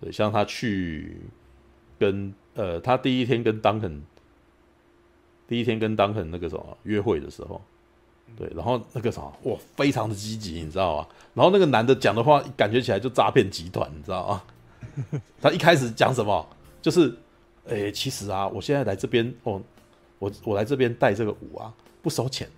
[0.00, 1.16] 对，像他去
[1.98, 4.00] 跟呃，他第一天跟当肯，
[5.52, 7.60] 第一天跟当肯那个什么约会的时候，
[8.34, 11.06] 对，然后那个啥，哇，非常的积极，你知道吗？
[11.34, 15.20] 然后那个男的讲的话，感觉起来就诈骗集团，你知道吗？
[15.42, 16.48] 他一开始讲什么，
[16.80, 17.14] 就是，
[17.66, 19.60] 诶，其实啊，我现在来这边，哦，
[20.18, 22.48] 我我来这边带这个舞啊，不收钱。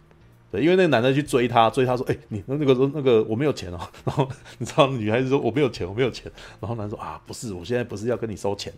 [0.53, 3.81] 对，因为那个男的去追她，追她说：“哎、欸，你那个那个我没有钱哦。
[4.07, 4.29] ”然后
[4.59, 6.31] 你知道，女孩子说：“我没有钱，我没有钱。”
[6.63, 8.73] 然后男的说：“啊，不是，我现在不是要跟你收钱，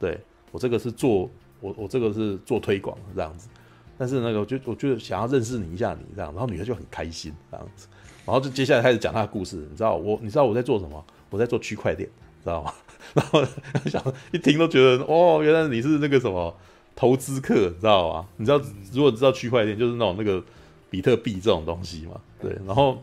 [0.00, 0.18] 对，
[0.50, 1.30] 我这个是做
[1.60, 3.48] 我我这个是做推广这样子。
[4.00, 6.32] 但是那个我就我就想要认识你一下，你这样。
[6.32, 7.86] 然后女孩就很开心这样子。
[8.24, 11.04] 然后就接下来开始讲她的故事，你知道我你知道我在做什么？
[11.28, 12.08] 我在做区块链，
[12.42, 12.72] 知道吗？
[13.12, 13.44] 然后
[13.84, 16.56] 想一听都觉得哦，原来你是那个什么
[16.96, 18.26] 投资客，知道吗？
[18.38, 18.58] 你知道
[18.92, 20.42] 如果知道区块链就是那种那个。
[20.92, 23.00] 比特币这种东西嘛，对，然后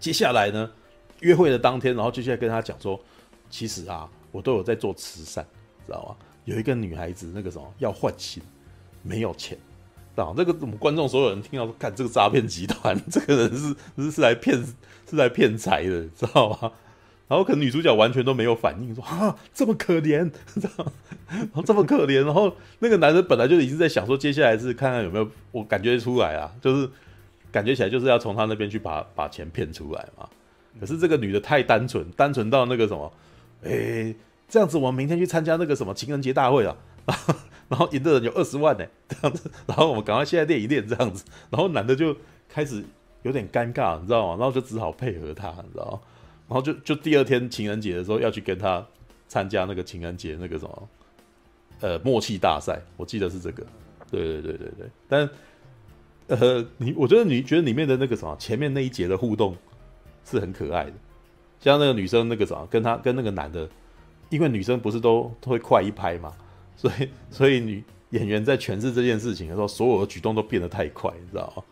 [0.00, 0.70] 接下来呢，
[1.20, 2.98] 约会的当天，然后接下来跟他讲说，
[3.50, 5.46] 其实啊，我都有在做慈善，
[5.84, 6.16] 知道吗？
[6.46, 8.42] 有一个女孩子那个什么要换心，
[9.02, 9.56] 没有钱，
[10.14, 10.34] 知道吗？
[10.36, 14.62] 这个我们观众所有人听到说，看这个诈骗集团， 这个人是是是来骗
[15.08, 16.72] 是来骗财的，知道吗？
[17.28, 20.70] 然后可能女主角完全都没有反应，说啊这么可怜，知道？
[21.28, 26.88] 然后这么可怜，然后那个男的本来就已经在想说，接下来是看看有没有我感觉出来啊，就是
[27.52, 30.26] 感觉起来就是要从他那边去把把钱骗出来嘛。
[30.80, 33.12] 可是这个女的太单纯，单纯到那个什么，
[33.62, 34.14] 哎，
[34.48, 36.74] 这样子我们明天去参加那个什么情人节大会啊，
[37.68, 42.16] 然后赢的人有二十万呢， 这样子，然后我们赶快现在练一练这样子，然后男的就
[42.48, 42.84] 开始
[43.22, 44.36] 有点尴尬，你知道吗？
[44.38, 46.00] 然后就只好配合他，你知道吗？
[46.48, 48.86] 然后就就第二天情人节的时候要去跟他
[49.28, 50.88] 参加那个情人节那个什么，
[51.80, 53.66] 呃，默契大赛，我记得是这个，
[54.10, 54.90] 对对对对对。
[55.08, 55.28] 但
[56.28, 59.56] 呃，你我觉得你觉得里面的那个什么前面那一节的互动
[60.24, 60.92] 是很可爱的，
[61.60, 63.68] 像那个女生那个什么跟他跟那个男的，
[64.30, 66.32] 因为女生不是都都会快一拍嘛，
[66.78, 71.62] 所以 所以女演员在诠释这件事情的时候，所有的举动都变得太快，你知道吗？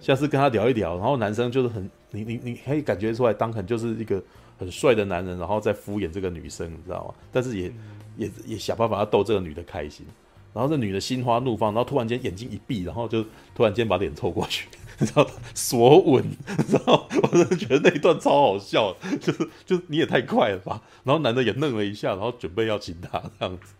[0.00, 4.22] 下次跟他聊一聊，然后男生就是很你你你可以感觉出来，当肯就是一个
[4.58, 7.14] 很帅的男人，然后在敷衍这个女生，你知道吗？
[7.32, 7.72] 但是也
[8.16, 10.06] 也也想办法要逗这个女的开心，
[10.52, 13.24] 然后这女的心花怒放，然后突然间眼睛一闭，然后就
[13.54, 14.68] 突然间把脸凑过去，
[15.00, 16.22] 你知道索吻，
[16.58, 17.08] 你知道？
[17.22, 20.82] 我真的觉得那一段超好笑，就是就是你也太快了吧？
[21.04, 23.72] 然后男的也愣了一下，然后准备要亲她这样子，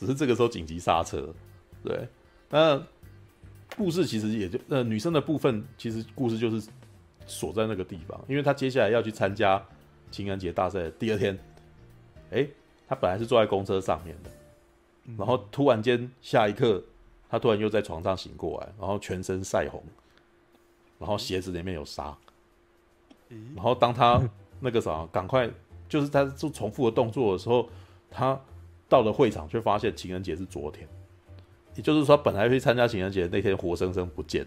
[0.00, 1.32] 只是这个时候紧急刹车，
[1.84, 2.08] 对，
[2.48, 2.82] 那。
[3.76, 6.68] 故事其实也就呃女生的部分，其实故事就是
[7.24, 9.64] 锁在那个地方，因为她接下来要去参加
[10.10, 11.38] 情人节大赛的第二天，
[12.32, 12.44] 哎，
[12.88, 14.30] 她本来是坐在公车上面的，
[15.16, 16.82] 然后突然间下一刻，
[17.28, 19.80] 她突然又在床上醒过来，然后全身晒红，
[20.98, 22.18] 然后鞋子里面有沙，
[23.54, 24.20] 然后当她
[24.58, 25.48] 那个啥，赶快
[25.88, 27.70] 就是在做重复的动作的时候，
[28.10, 28.38] 她
[28.90, 30.86] 到了会场却发现情人节是昨天。
[31.76, 34.44] 也就是说，本来去参加情人节那天活生生不见，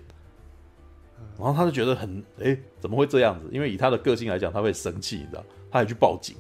[1.40, 3.48] 然后他就觉得很哎、欸，怎么会这样子？
[3.50, 5.44] 因为以他的个性来讲，他会生气，你知道？
[5.72, 6.36] 他还去报警，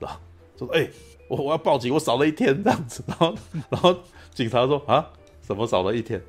[0.00, 0.18] 是吧？
[0.56, 0.90] 说哎、欸，
[1.28, 3.04] 我我要报警，我少了一天这样子。
[3.06, 3.34] 然后
[3.68, 3.94] 然后
[4.32, 5.10] 警察说啊，
[5.42, 6.20] 什么少了一天？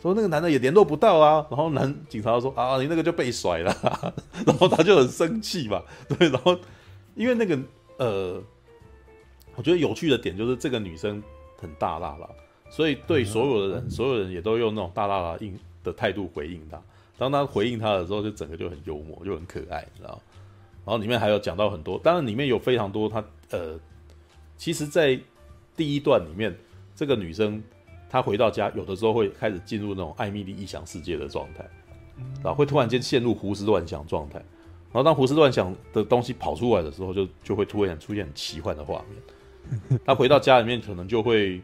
[0.00, 1.44] 说那个男的也联络不到啊。
[1.50, 3.76] 然后男警察说啊，你那个就被甩了。
[4.46, 6.28] 然后他就很生气嘛，对。
[6.28, 6.56] 然后
[7.16, 7.58] 因为那个
[7.98, 8.42] 呃，
[9.56, 11.22] 我觉得有趣的点就是这个女生
[11.58, 12.28] 很大辣啦。
[12.70, 16.80] 所以对所有的人，所有人也都用那种大大的应的态度回应她。
[17.18, 20.18] 当她回应她的时候，就整个就很幽默，就很可爱，你知道？
[20.84, 23.78] 然后里面还有讲到很多，当然里面有非常多她呃，
[24.56, 25.20] 其实，在
[25.76, 26.56] 第一段里面，
[26.96, 27.62] 这个女生
[28.08, 31.68] 她回到家，有的时候会开始进入那种艾米丽异想世界的状态，
[32.42, 34.38] 然后会突然间陷入胡思乱想状态。
[34.90, 39.22] 然后当胡思乱想的东西跑出来的时候，就就会突然出现很奇幻的画面。
[40.04, 41.60] 她回到家里面，可能就会。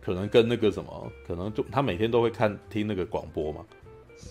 [0.00, 3.60] 可能跟那个什么，可能就他每天都会看听那个广播嘛，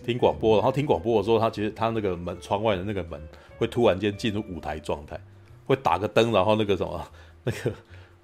[0.04, 3.22] 听广播，然后听广播的时候，他其实他那个门窗外的那个门
[3.60, 5.20] 会突然间进入舞台状态，
[5.68, 7.08] 会打个灯，然后那个什么
[7.44, 7.72] 那个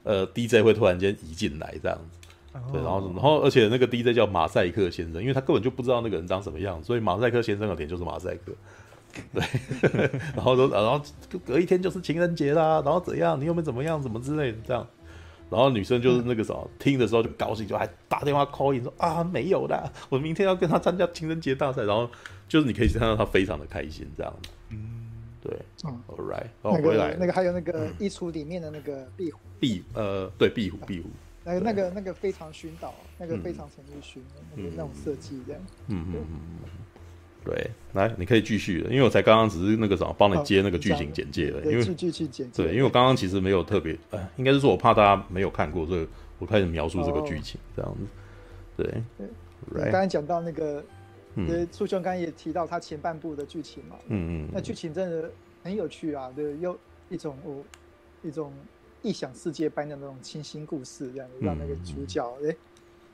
[0.01, 2.17] 呃 DJ 会突然间移进来这样子，
[2.71, 8.51] 对，然后然后而且那个 DJ 叫马赛克先生，因为他根本就不知道那个人长什么样，所以马赛克先生的脸就是马赛克，
[9.33, 9.43] 对，
[10.35, 11.01] 然后都然后
[11.45, 14.85] 隔一天就是情人节啦，然后怎样，你有没有怎么样，怎么之类的这样。
[15.49, 21.83] 然后女生就是那个时候、嗯、听的时候就高兴，就还打电话 call in 说啊没有啦，我明天要跟他参加情人节大赛。
[21.83, 22.09] 然后
[22.47, 24.49] 就是你可以看到他非常的开心这样子。
[24.69, 25.09] 嗯，
[25.41, 25.55] 对。
[25.85, 26.47] 嗯，All right。
[26.63, 29.39] 哦，回来那个还有那个衣橱里面的那个壁虎。
[29.59, 31.09] 壁呃对壁虎壁虎。
[31.43, 34.23] 那个那个那个非常熏导，那个非常陈奕迅，
[34.55, 35.61] 那个那种设计这样。
[35.87, 36.69] 嗯嗯嗯嗯。
[37.45, 46.07] 对，来，你可以继续了，因为我才刚刚只是那个什么，帮你接那个剧情简介了，因为剧情简介，对，因为我刚刚其实没有特别，呃，应该是说我怕大家没有看过，所以
[46.39, 49.03] 我开始描述这个剧情，这样子，对。
[49.71, 50.83] 对，你刚才讲到那个，
[51.35, 55.31] 呃，苏兄刚刚也提到他前半部的剧情嘛，嗯嗯，那剧情真的
[55.63, 56.77] 很有趣啊，对，又
[57.09, 57.63] 一种哦，
[58.21, 58.53] 一种
[59.01, 62.55] 异想世界般的那种清新故事，这样让那个主角，哎，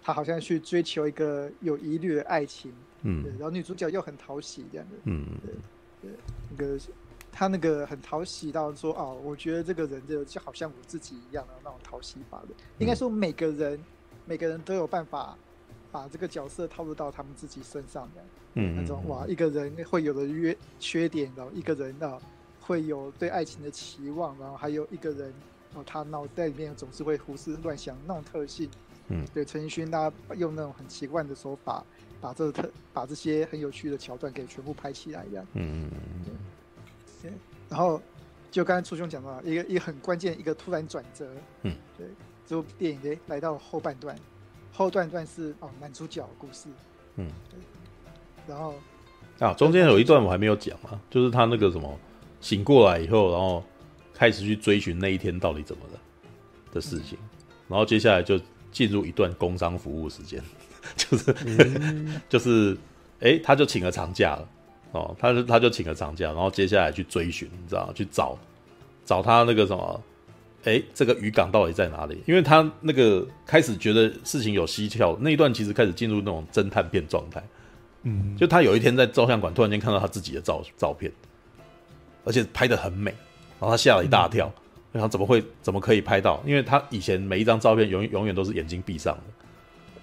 [0.03, 2.71] 他好像去追求一个有疑虑的爱情。
[3.03, 5.25] 嗯，对，然后女主角又很讨喜这样的，嗯，
[6.01, 6.17] 对，对，
[6.49, 6.79] 那个
[7.31, 13.79] 她那个很讨喜到说哦，我觉得这个人就就好像我自己一样的那种讨喜法的，嗯、应该说每个人
[14.25, 15.37] 每个人都有办法
[15.91, 18.21] 把这个角色套入到他们自己身上的，
[18.55, 22.19] 嗯，那种哇，一个人会有的缺缺点，然后一个人啊
[22.59, 25.33] 会有对爱情的期望，然后还有一个人
[25.75, 28.69] 哦，他脑袋里面总是会胡思乱想那种特性，
[29.07, 31.83] 嗯，对，陈奕迅他用那种很奇怪的手法。
[32.21, 35.45] 把这特把这些很有趣的桥段给全部拍起来，一样。
[35.53, 35.89] 嗯
[36.25, 37.37] 对，对。
[37.69, 38.01] 然后
[38.51, 41.29] 就刚才初兄讲到一个一个很关键一个突然转折。
[41.63, 41.75] 嗯。
[41.97, 42.07] 对。
[42.45, 44.15] 这部电影诶来到后半段，
[44.73, 46.67] 后半段是哦男主角的故事。
[47.15, 47.29] 嗯。
[47.49, 47.59] 对。
[48.47, 48.73] 然后
[49.39, 51.97] 啊，中间有一段我还没有讲啊，就是他那个什么
[52.41, 53.63] 醒过来以后，然后
[54.13, 55.99] 开始去追寻那一天到底怎么了
[56.71, 58.39] 的事情，嗯、然后接下来就
[58.71, 60.43] 进入一段工商服务时间。
[60.95, 61.35] 就是，
[62.29, 62.73] 就是，
[63.19, 64.47] 哎、欸，他就请了长假了，
[64.91, 68.37] 哦，他就他就请了长假，然后接下来去追寻，你知道，去找
[69.05, 70.03] 找他那个什么，
[70.63, 72.21] 哎、欸，这个渔港到底在哪里？
[72.25, 77.43] 因为他那个开始觉得事情有蹊跷，那一段其实开始进入那种侦探片状态，
[78.03, 81.11] 嗯，就他有一天在照相馆突然间看到他自己的照照片，
[82.23, 83.11] 而且拍得很美，
[83.59, 84.51] 然后他吓了一大跳，
[84.91, 86.41] 然后怎么会怎么可以拍到？
[86.45, 89.23] 因为他以前每一张照片永永远都是眼睛闭上的。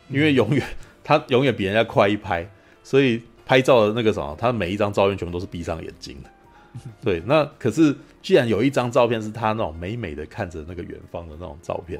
[0.08, 0.66] 因为永远
[1.02, 2.48] 他永远比人家快一拍，
[2.82, 6.30] 所以拍照的那个什么，他每一张照片全部都是闭上眼睛的。
[7.02, 11.98] 对，那可是既然有一张照片是他那种美美的看着那个远方的那种照片，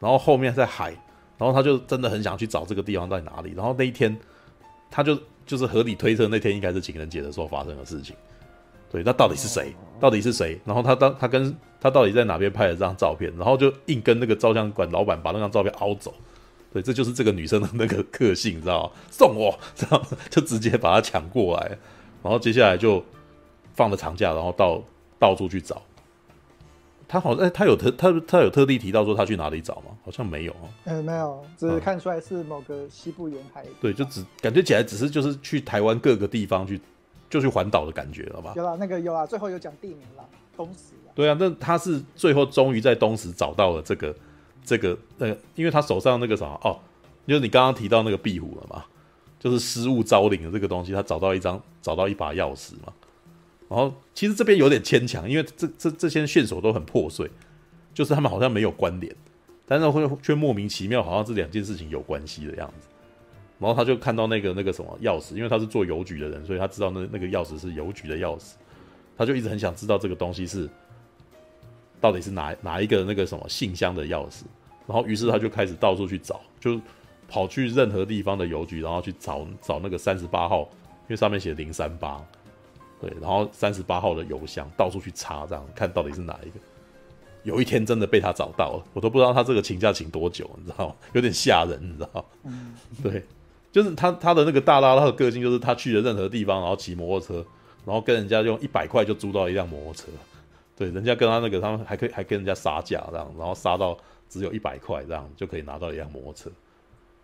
[0.00, 0.90] 然后后面在海，
[1.38, 3.54] 然后他就真的很想去找这个地方在哪里。
[3.56, 4.14] 然后那一天，
[4.90, 8.14] 他就就是合理推测那天应该是情人节的时候发生的事情。
[8.90, 9.74] 对，那到底是谁？
[9.98, 10.60] 到底是谁？
[10.64, 13.32] 然后他当他跟他到底在哪边拍了这张照片？
[13.38, 16.14] 然后就硬跟那个照相馆老板把那张照片凹走。
[16.72, 18.90] 对，这就是这个女生的那个个性，你知道吗？
[19.10, 20.06] 送我， 知道吗？
[20.28, 21.78] 就直接把她抢过来，
[22.22, 23.02] 然后接下来就
[23.74, 24.82] 放了长假，然后到
[25.18, 25.80] 到处去找。
[27.08, 29.96] 他好像，哎，他有特他他有特地提到说他去哪里找吗？
[30.04, 30.68] 好像没有哦。
[30.84, 33.64] 嗯，没有，只是看出来是某个西部沿海。
[33.80, 36.80] 对，就只感觉起来只是就是去台湾各个地方去，
[37.30, 38.52] 就去环岛的感觉，好吧？
[38.56, 40.94] 有啦，那个有啊，最后有讲地名了，东石。
[41.14, 44.14] 对啊，那他是最后终于在东石找到了这个。
[44.66, 46.78] 这个呃，因为他手上那个啥哦，
[47.26, 48.84] 就是你刚刚提到那个壁虎了嘛，
[49.38, 52.92] 就是失物招领的这个东西，他找到一张，找到一把钥匙嘛。
[53.68, 57.30] 然后其实这边有点牵强，因为这这这些线索都很破碎，
[57.94, 59.14] 就是他们好像没有关联，
[59.66, 62.88] 但是会却莫名其妙，好像这两件事情有关系的样子。
[63.60, 68.54] 然后他就看到那个那个什么钥匙，因为他是做邮局的人，所以他知道那那个钥匙是邮局的钥匙，
[69.16, 70.68] 他就一直很想知道这个东西是。
[72.00, 74.42] 到底是哪哪一个那个什么信箱的钥匙？
[74.86, 76.80] 然后于是他就开始到处去找，就
[77.28, 82.24] 跑去任何地方的邮局，然后去找找那个三十八号，因为上面写零三八，
[83.00, 86.60] 对，然后三十八号的邮箱到处去查，这样看到底是哪一个。
[87.42, 90.94] 有一天真的被他找到了，我都不知道他这个请假请多久，你知道吗？
[91.12, 92.50] 有点吓人，你知道吗？
[93.02, 93.22] 对，
[93.70, 97.46] 就是他他的那个大拉拉的个性，就是他去了任何地方，然后骑摩托车，
[97.84, 100.06] 然后跟人家用一百块就租到一辆摩托车。
[100.76, 103.96] 对，人家跟他那个，他们还可以还跟人家杀价这样，然后杀到
[104.28, 106.50] 只有一百块这样就可以拿到一辆摩托车。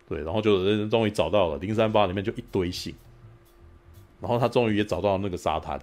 [0.09, 2.93] 对，然后就人终于找到了零三八里面就一堆信，
[4.19, 5.79] 然后他终于也找到了那个沙滩，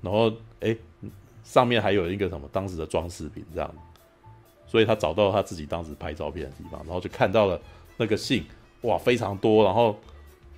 [0.00, 0.76] 然后哎，
[1.44, 3.74] 上面还有一个什么当时的装饰品这样，
[4.66, 7.60] 所以他找到他自己当时拍照片的地方，然后就看到了
[7.96, 8.44] 那个信，
[8.82, 9.96] 哇，非常多，然后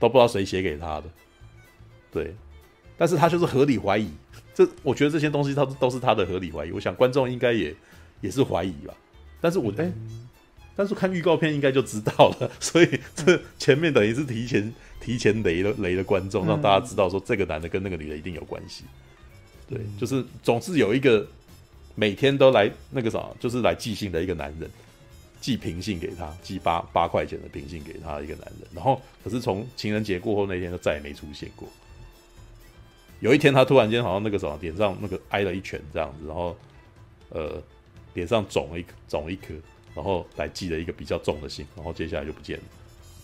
[0.00, 1.04] 都不知道谁写给他的，
[2.10, 2.34] 对，
[2.96, 4.10] 但是他就是合理怀疑。
[4.54, 6.70] 这我觉得这些东西，他都是他的合理怀疑。
[6.70, 7.74] 我想观众应该也
[8.20, 8.94] 也是怀疑吧。
[9.40, 10.28] 但是我哎、嗯，
[10.76, 12.50] 但是看预告片应该就知道了。
[12.60, 18.84] 所以这前面等于是提前提前雷了雷了观众，让大家知道说这个男的跟那个女的一定有关系。
[19.68, 21.26] 对，就是总是有一个
[21.94, 24.70] 每天都来那个啥，就是来寄信的一个男人，
[25.40, 28.68] 寄平信给他，寄八八块钱的平信给他一个男人。
[28.72, 31.68] 然后可是从情人节过后那天就再也没出现过。
[33.20, 36.56] 有一天，他突然间好像那个什么，脸上那个挨了一拳这样子，然后，
[37.30, 37.62] 呃，
[38.14, 39.54] 脸上肿了一肿了一颗，
[39.94, 42.64] 然后来寄了一个比较重的信，然后接下来就不见了。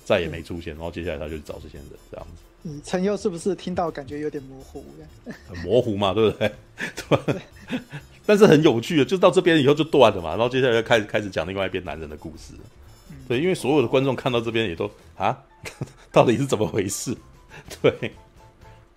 [0.05, 2.43] 再也没出现，然后接下来他就去找这些人这样子。
[2.65, 4.85] 嗯，陈佑是不是听到感觉有点模糊？
[5.49, 6.53] 很模糊嘛，对不对？
[6.97, 7.41] 对。
[8.27, 12.55] 但是很有趣的，就到这边以后就断了嘛，然后接下来就开始开始讲另外一边男人的故事。
[13.29, 15.45] 对，因为所有的观众看到这边也都啊，
[16.11, 17.17] 到底是怎么回事？
[17.81, 18.13] 对。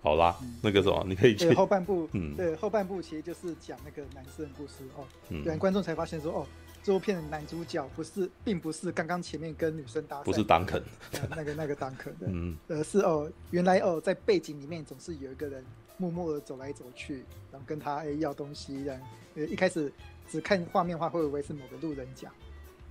[0.04, 1.54] 好啦，嗯、那个什么，你可以去。
[1.54, 5.08] 后半部，嗯，对，后半部其实就是讲那个男生的故事哦。
[5.30, 6.48] 嗯，然观众才发现说，哦，
[6.84, 10.84] 这部片的男主角不是，并不是刚刚前面跟女生搭讪，不是当肯，
[11.30, 15.64] 那个那个当肯的， 嗯，而是哦，原来哦，在背景里面总是有一个人
[15.96, 19.06] 默默的走来走去，然后跟他哎要东西，然后
[19.44, 19.90] 一开始
[20.30, 22.30] 只看画面的话，会以为是某个路人甲，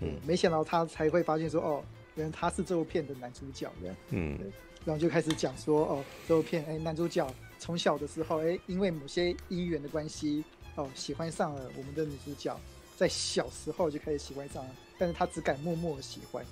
[0.00, 4.38] 嗯，没想到他才会发现说，哦，原来他是这部片的男主角的，嗯。
[4.84, 7.26] 然后就开始讲说哦，这部片哎，男主角
[7.58, 12.58] 从小的时候哎，因为某些因缘的关系哦，喜欢上了我们的女主角，
[12.96, 16.44] 在小时候就开始喜欢上了，但是他只敢默默的喜欢，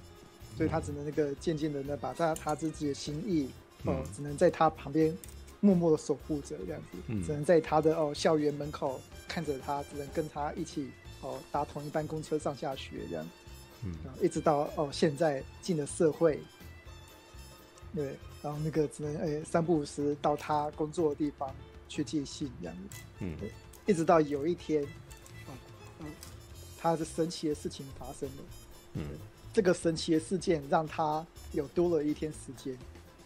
[0.56, 3.50] 所以他只能那个渐渐的呢，把他他自己的心意
[3.84, 5.16] 哦，只能在他旁边
[5.58, 10.90] 默默的守护着这样子，只能在他的哦校园门口看着他，只能跟他一起
[11.22, 13.26] 哦搭同一班公车上下学这样，
[13.84, 16.40] 嗯，一直到哦现在进了社会。
[17.94, 21.54] 对，然后那个只能诶三不五时到他工作的地方
[21.88, 23.52] 去寄信这样子，嗯，对，
[23.86, 24.84] 一直到有一天，
[25.46, 25.52] 哦，
[25.98, 26.06] 嗯，
[26.78, 28.44] 他的神奇的事情发生了，
[28.94, 29.02] 嗯，
[29.52, 32.78] 这个神奇的事件让他有多了一天时间，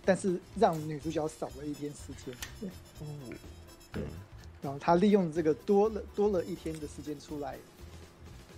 [0.02, 2.68] 但是让女主角少了一天时间，对，
[3.00, 3.06] 哦，
[3.92, 4.02] 对，
[4.62, 7.58] 然后他利用这个多了多了一天的时间出来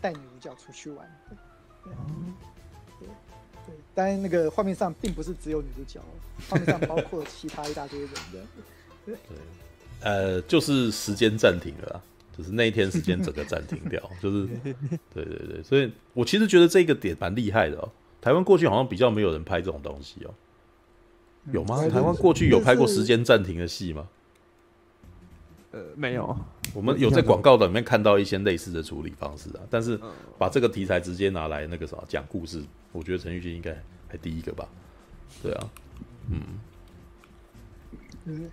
[0.00, 2.55] 带女主角出去玩，对，嗯，对。
[3.66, 6.00] 对，当然那个画面上并不是只有女主角，
[6.48, 8.40] 画面上包括其他一大堆人的。
[9.04, 9.14] 对，
[10.00, 12.02] 呃，就是时间暂停了，
[12.36, 14.46] 就是那一天时间整个暂停掉， 就是，
[15.14, 17.90] 对对对，所以我其实觉得这个点蛮厉害的哦。
[18.20, 20.34] 台湾过去好像比较没有人拍这种东西哦，
[21.52, 21.86] 有吗？
[21.88, 24.08] 台湾过去有拍过时间暂停的戏吗？
[25.76, 26.34] 呃，没有。
[26.72, 30.00] 我们有在广告的里面看到一些类似的处理方式啊，但是
[30.38, 33.76] 把这个题材直接拿来那个啥讲故事，我觉得陈奕迅应该
[34.08, 34.66] 还第一个吧？
[35.42, 35.70] 对啊，
[36.30, 36.40] 嗯，
[38.24, 38.50] 嗯，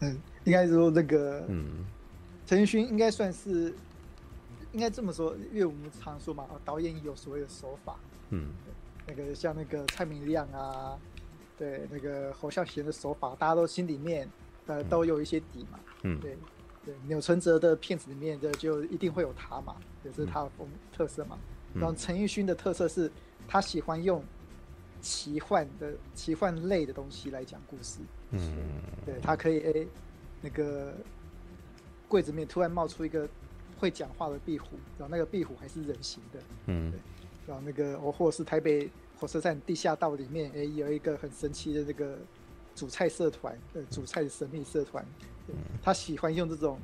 [0.00, 1.84] 嗯， 应该说那个，嗯，
[2.46, 3.74] 陈奕迅应该算是，
[4.72, 7.96] 应该这么说，因为我们常说嘛，导演有所谓的手法，
[8.30, 8.46] 嗯，
[9.08, 10.96] 那个像那个蔡明亮啊，
[11.58, 14.28] 对，那个侯孝贤的手法，大家都心里面。
[14.66, 16.36] 呃，都有一些底嘛，嗯，对，
[16.84, 21.36] 对，钮承泽的片子里面的就一定会有他嘛，也、就是他的风特色嘛。
[21.74, 23.10] 嗯、然后陈奕迅的特色是，
[23.48, 24.22] 他喜欢用
[25.00, 27.98] 奇幻的奇幻类的东西来讲故事，
[28.30, 28.54] 嗯，
[29.04, 29.88] 对，他可以诶、欸，
[30.40, 30.94] 那个
[32.06, 33.28] 柜子里面突然冒出一个
[33.78, 37.00] 会讲话的壁虎，然后那个壁虎还是人形的，嗯，对，
[37.48, 42.16] 然后那个哦，或者是台北火车站地下道里面，诶、欸，有一个很神奇的这个。
[42.74, 45.04] 主菜社团，呃，主菜的神秘社团，
[45.82, 46.78] 他喜欢用这种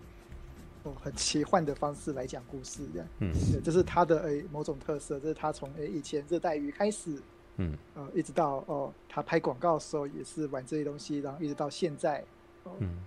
[0.82, 3.32] 哦很奇幻的方式来讲故事，这样，嗯，
[3.64, 7.20] 这是他的诶、欸、某种特色，这是他从诶、欸、以前热带鱼开始，
[7.56, 12.24] 嗯，呃，一直到哦他拍广告的时候也是玩这些东西，然后一直到现在，
[12.64, 13.04] 哦、嗯，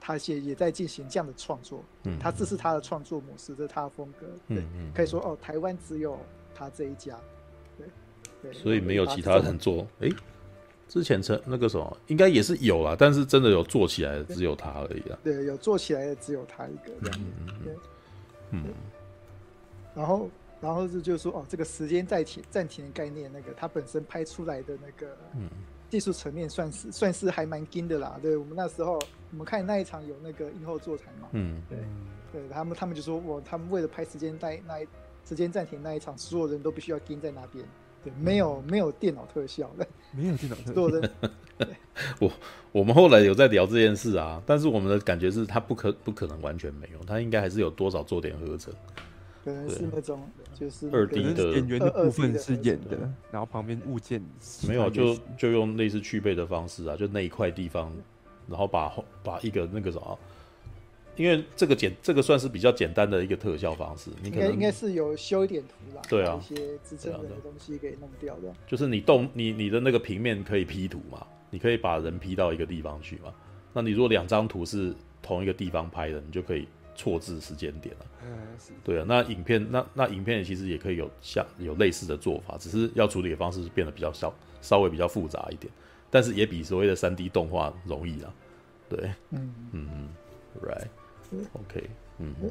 [0.00, 6.18] 他也也在进行这样的创作，嗯，他这是他的创作模式，这是他的风格，对，嗯嗯、可以说哦台湾只有
[6.54, 7.18] 他这一家，
[7.78, 7.86] 对，
[8.42, 10.12] 对，所以没有其他人做，诶。
[10.90, 15.16] 之前成那个什么，应该也是有啦，但是真的有做起来的只有他而已啊。
[15.22, 16.92] 对，有做起来的只有他一个。
[18.50, 18.64] 嗯。
[19.94, 20.28] 然后，
[20.60, 25.16] 然后是就是说，哦，这个时间暂停暂停的概念，那个他本身拍出来的那个
[25.88, 28.18] 技术层面，算是算是还蛮精的啦。
[28.20, 28.98] 对我们那时候，
[29.30, 31.28] 我们看那一场有那个映后座谈嘛。
[31.30, 31.62] 嗯。
[31.68, 31.78] 对。
[32.32, 34.86] 对他们，他们就说，我他们为了拍时间在那一
[35.24, 37.64] 时间暂停那一场，所有人都必须要盯在那边。
[38.02, 41.10] 对，没有没有电脑特效的，没有电脑特效的。
[42.18, 42.32] 我
[42.72, 48.72] 我们后来有在聊这件事啊，但是我们的感觉是，它不可不可能完全没有，它应该还是有多少做点合成。
[49.44, 50.20] 可能是那种
[50.54, 52.96] 就是二 D 的演员的部分是演的，
[53.30, 54.22] 然后旁边物件
[54.66, 57.92] 没有，就就用类似去背的方式啊，就那一块地方，
[58.48, 58.92] 然后把
[59.22, 60.18] 把一个那个什么。
[61.20, 68.50] 因为这个简，这个算是比较简单的一个特效方式，你可能应该是有修一点图啦，对啊，一些支撑的东西给弄掉的。
[68.66, 73.34] 就是你动你你的那个平面可以 P 图嘛，你可以把人 P 到一个地方去嘛。
[73.74, 78.06] 那你如果两张图是同一个地方拍的，你就可以错置时间点了。
[78.24, 78.72] 嗯，是。
[78.82, 85.70] 对啊，那影片那那影片其实也可以有像有类似的做法，只是要处理的方式是变得比较稍稍微比较复杂一点，
[86.10, 88.32] 但是也比所谓的三 D 动画容易啊。
[88.88, 88.98] 对，
[89.32, 90.08] 嗯嗯嗯
[90.66, 90.88] ，Right。
[91.52, 92.50] OK，嗯，对，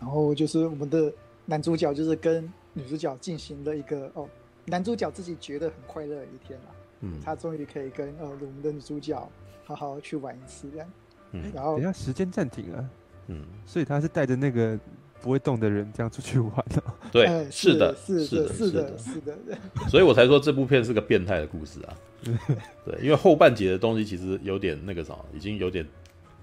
[0.00, 1.12] 然后就是我们的
[1.44, 4.28] 男主角就是跟女主角进行了一个哦
[4.64, 6.66] 男主角自己觉得很快乐的一天了。
[7.00, 9.16] 嗯，他终于可以跟呃我们的女主角
[9.64, 10.88] 好好去玩一次这样。
[11.32, 12.90] 嗯，然后等下时间暂停了。
[13.28, 14.78] 嗯，所以他是带着那个
[15.20, 16.82] 不会动的人这样出去玩 的。
[17.12, 19.58] 对，哎、是的，是的，是的，是的，是的。
[19.90, 21.96] 所以我才说这部片是个变态的故事啊。
[22.84, 25.86] 对，因为后半截的东西其实有点那个啥，已经有点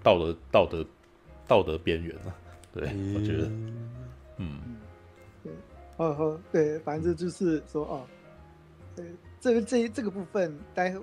[0.04, 0.86] 道德、道德、
[1.48, 2.36] 道德边缘了。
[2.74, 3.52] 对，我觉得，
[4.38, 4.78] 嗯，
[5.44, 5.52] 对，
[5.98, 8.08] 哦哦，对，反正就是说哦，
[8.96, 9.06] 对，
[9.40, 11.00] 这个这这个部分，待会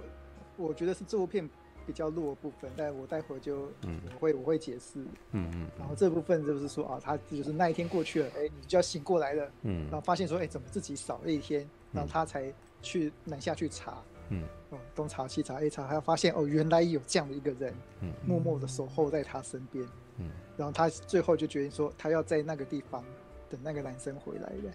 [0.57, 1.49] 我觉得是这部片
[1.87, 4.99] 比较弱的部分，但我待会儿就我会我会解释，
[5.31, 19.87] 嗯嗯，然后这部分就是说啊，他就是那一天过去了，哎，你就要醒过来了，嗯，然后发现说，哎，怎么自己少了一天，然后他才去南下去查，嗯，哦，东查西查，，A 查，他发现哦，原来有这样的一个人，嗯，默默的守候在他身边。
[20.21, 23.03] 嗯，然后他最后就决定说，他要在那个地方
[23.49, 24.73] 等那个男生回来的。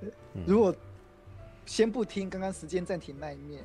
[0.00, 0.10] 对，
[0.46, 0.74] 如果
[1.64, 3.64] 先不听刚刚时间暂停那一面，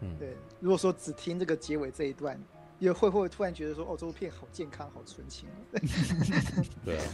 [0.00, 2.40] 嗯，对，如果说只听这个结尾这一段，
[2.78, 5.48] 也会不会突然觉得说，哦，这部片好健康，好纯情？
[6.84, 7.04] 对啊，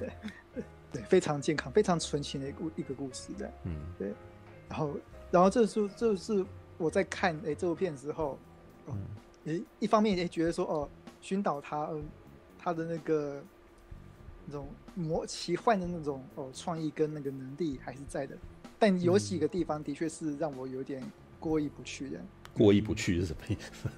[0.92, 3.52] 对，非常健康，非常纯情的一个一个故事的。
[3.64, 4.12] 嗯，对。
[4.68, 4.96] 然后，
[5.30, 6.44] 然后这是这是
[6.78, 8.38] 我在看哎这部片之后，
[9.78, 10.88] 一方面也觉得说，哦，
[11.20, 12.04] 寻找他，嗯。
[12.62, 13.42] 他的那个
[14.46, 18.36] 那种魔奇幻的那种哦创意跟那个能力还是在的，
[18.78, 21.02] 但有几个地方的确是让我有点
[21.40, 22.20] 过意不去的。
[22.54, 23.88] 过意不去是什么意思？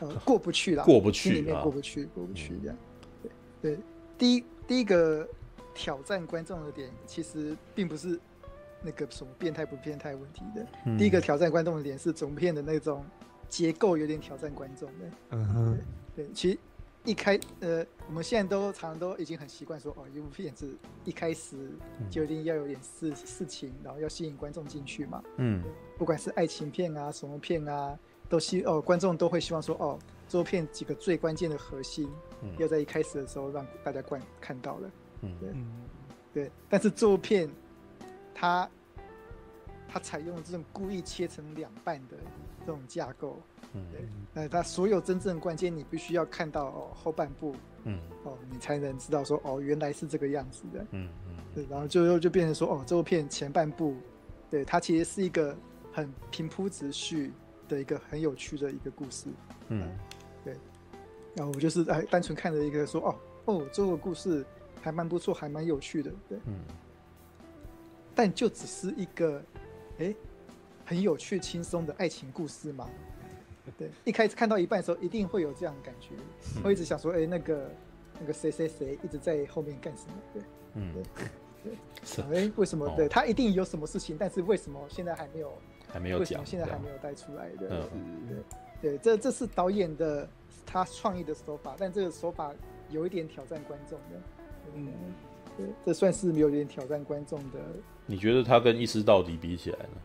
[0.00, 2.76] 呃，过不去了，过不去，里面过不去，过不去这样。
[3.22, 3.30] 对
[3.60, 3.78] 对，
[4.16, 5.28] 第一第一个
[5.74, 8.18] 挑战观众的点，其实并不是
[8.82, 10.66] 那个什么变态不变态问题的。
[10.86, 13.04] 嗯、第一个挑战观众的点是总片的那种
[13.50, 15.10] 结构有点挑战观众的。
[15.30, 15.78] 嗯哼，
[16.16, 16.58] 对，对，其实。
[17.04, 21.70] 一开呃，我们现在都常常都已经很习惯说哦，一部片子一开始
[22.10, 25.22] 就一定要有点事事情，然后要吸引观众进去嘛。
[25.36, 25.62] 嗯，
[25.96, 32.10] 不管是爱情片啊，什么片啊，都希哦，观众都会希望说哦，这部片几个最关键的核心，
[32.42, 34.90] 嗯、要在一开始的时候让大家观看到了。
[35.22, 36.50] 嗯，对，对。
[36.68, 37.50] 但是这部片，
[38.34, 38.68] 它
[39.88, 42.16] 它采用了这种故意切成两半的
[42.68, 43.40] 这种架构。
[43.72, 47.54] 嗯，对，那它所有真正关键，你必须要看到哦后半部，
[47.84, 53.94] 嗯，哦，你才能知道说哦原来是这个样子的，嗯嗯，对，然后就又就变成说哦这部片前半部，
[54.50, 55.56] 对，它其实是一个
[55.90, 57.32] 很平铺直叙
[57.68, 59.28] 的一个很有趣的一个故事，
[59.68, 59.88] 嗯，
[60.44, 60.54] 对，
[61.34, 63.14] 然后我就是哎单纯看着一个说哦
[63.46, 64.44] 哦这个故事
[64.82, 66.60] 还蛮不错，还蛮有趣的，对，嗯，
[68.14, 69.42] 但就只是一个
[69.98, 70.14] 哎
[70.88, 72.88] 很有趣轻松的爱情故事嘛。
[73.76, 76.14] 对，一开始看到一半的时候，一定会有这样的感觉，
[76.56, 77.70] 嗯、会一直想说，哎、欸，那个
[78.18, 80.14] 那个谁谁谁一直在后面干什么？
[80.32, 80.42] 对，
[80.76, 81.02] 嗯，对，
[81.64, 81.72] 对，
[82.02, 82.86] 是，哎、欸，为什么？
[82.86, 85.52] 哦、对他一定有什么事情，但是为什么现在还没有？
[85.92, 86.20] 还没有讲？
[86.20, 87.86] 为什么现在还没有带出来的？
[87.94, 88.44] 嗯，
[88.80, 90.26] 对，对，这这是导演的
[90.64, 92.50] 他创意的手法，但这个手法
[92.88, 94.20] 有一点挑战观众的，
[94.74, 94.88] 嗯，
[95.58, 97.58] 对，这算是有点挑战观众的。
[98.06, 99.96] 你觉得他跟一师到底比起来呢？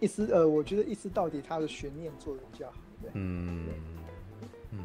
[0.00, 2.76] 一丝呃，我觉得一丝到底它的悬念做的比较好。
[3.14, 3.66] 嗯
[4.72, 4.84] 嗯，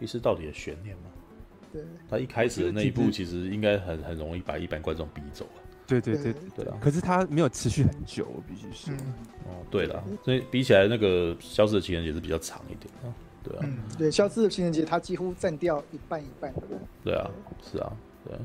[0.00, 1.04] 一丝到底的悬念嘛？
[1.72, 5.62] 对，他一开始的那一步其实应该很很容易把一般观众逼走了。
[5.86, 6.78] 对对对对啊！
[6.80, 8.92] 可是他没有持续很久，必须是。
[8.92, 13.12] 哦，对了，所以比起来那个《消失的情人节》是比较长一点啊。
[13.42, 13.66] 对啊，
[13.98, 16.62] 对，《消失的情人节》他几乎占掉一半一半的。
[17.02, 17.30] 对啊，
[17.62, 17.92] 是啊，
[18.24, 18.38] 对。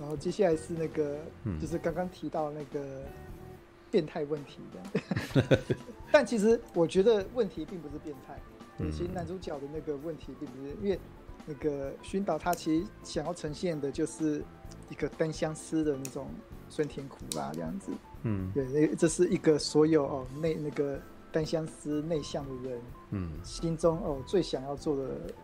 [0.00, 1.18] 然后接下来是那个，
[1.60, 3.02] 就是刚刚提到那个。
[3.90, 5.58] 变态问题的，
[6.12, 8.38] 但其实我觉得问题并不是变态。
[8.78, 10.98] 嗯，其实男主角的那个问题并不是，因为
[11.44, 14.42] 那个薰导他其实想要呈现的就是
[14.88, 16.28] 一个单相思的那种
[16.68, 17.90] 酸甜苦辣这样子。
[18.22, 20.98] 嗯，对，这是一个所有哦内那个
[21.32, 22.80] 单相思内向的人，
[23.10, 25.34] 嗯，心中哦最想要做的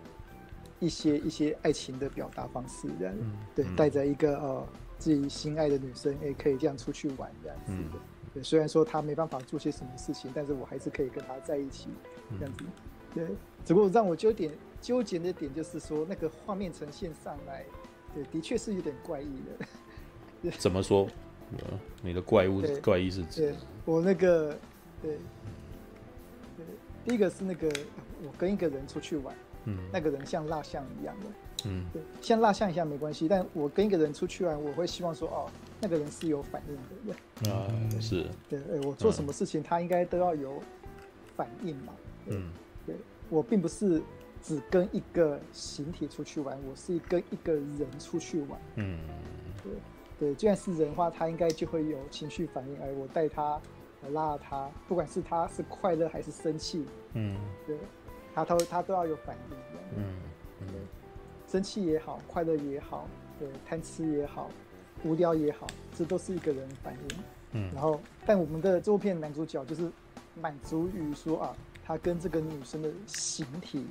[0.79, 3.15] 一些一些爱情的表达方式这样。
[3.21, 4.67] 嗯，对，带着一个哦
[4.99, 7.73] 自己心爱的女生，也可以这样出去玩这样子。
[7.73, 7.91] 嗯
[8.37, 11.89] 对，虽然说他没办法做些什么事情，但是我还是可以跟他在一起，
[12.39, 12.65] 这样子。
[13.15, 13.25] 对，
[13.65, 17.65] 只不过让我纠点纠结的点就是说，那个画面呈现上来，
[18.15, 19.31] 对，的确是有点怪异
[20.43, 20.51] 的。
[20.59, 21.09] 怎么说？
[22.03, 23.41] 你的怪物怪异是指？
[23.41, 23.55] 对，
[23.87, 24.55] 我那个，
[25.01, 25.19] 对，
[26.59, 26.67] 对，
[27.07, 27.73] 第一个是那个
[28.23, 29.35] 我跟一个人出去玩，
[29.65, 31.27] 嗯，那个人像蜡像一样的，
[31.67, 35.51] 嗯，对，像蜡像一下没关系，但我跟一个人出去玩，我会希望说，哦。
[35.79, 36.75] 那个人是有反应
[37.07, 37.69] 的，对啊，
[38.01, 40.59] 是对，哎，我做什么事情，他应该都要有
[41.37, 41.93] 反应嘛。
[42.29, 42.51] 嗯，
[42.87, 42.97] 对，
[43.29, 44.01] 我并不是
[44.43, 48.59] 只跟一个形体出去玩，我是跟一个人出去玩。
[48.77, 48.99] 嗯，
[49.63, 49.73] 对，
[50.19, 52.81] 对，既然是人的话，他应该就会有情绪反应。
[52.81, 53.61] 哎，我带他，
[54.03, 57.77] 我拉他，不管是他是快乐还是生气，嗯，对，
[58.35, 59.57] 他都他都要有反应。
[59.99, 60.05] 嗯
[60.63, 60.69] 嗯，
[61.47, 64.51] 生气也好，快乐也好，对，贪吃也好，
[65.05, 65.67] 无聊也好，
[65.97, 67.17] 这都是一个人反应。
[67.53, 69.91] 嗯，然后，但我们的这部片男主角就是
[70.41, 73.87] 满足于说啊，他跟这个女生的形体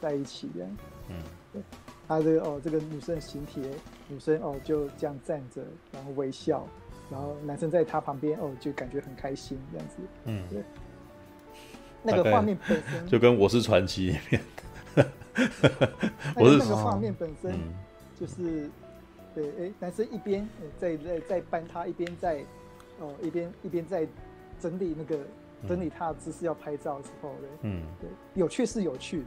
[0.00, 0.76] 在一起这样。
[1.10, 1.62] 嗯，对，
[2.08, 3.62] 他这个哦，这个女生的形体，
[4.08, 6.66] 女生哦就这样站着，然后微笑，
[7.10, 9.96] 然后男生在他旁边哦就感觉很开心这样子。
[10.24, 10.62] 嗯，对。
[12.02, 14.40] 那个画面本身就跟《我是传奇》里面，
[16.36, 17.58] 我是那个画面本身
[18.18, 18.68] 就是，
[19.34, 22.44] 对，哎，男生一边在在在搬他，一边在
[23.00, 24.06] 哦一边一边在
[24.60, 25.18] 整理那个
[25.68, 29.24] 整理他的姿势要拍照的时候，对，嗯，对，有趣是有趣，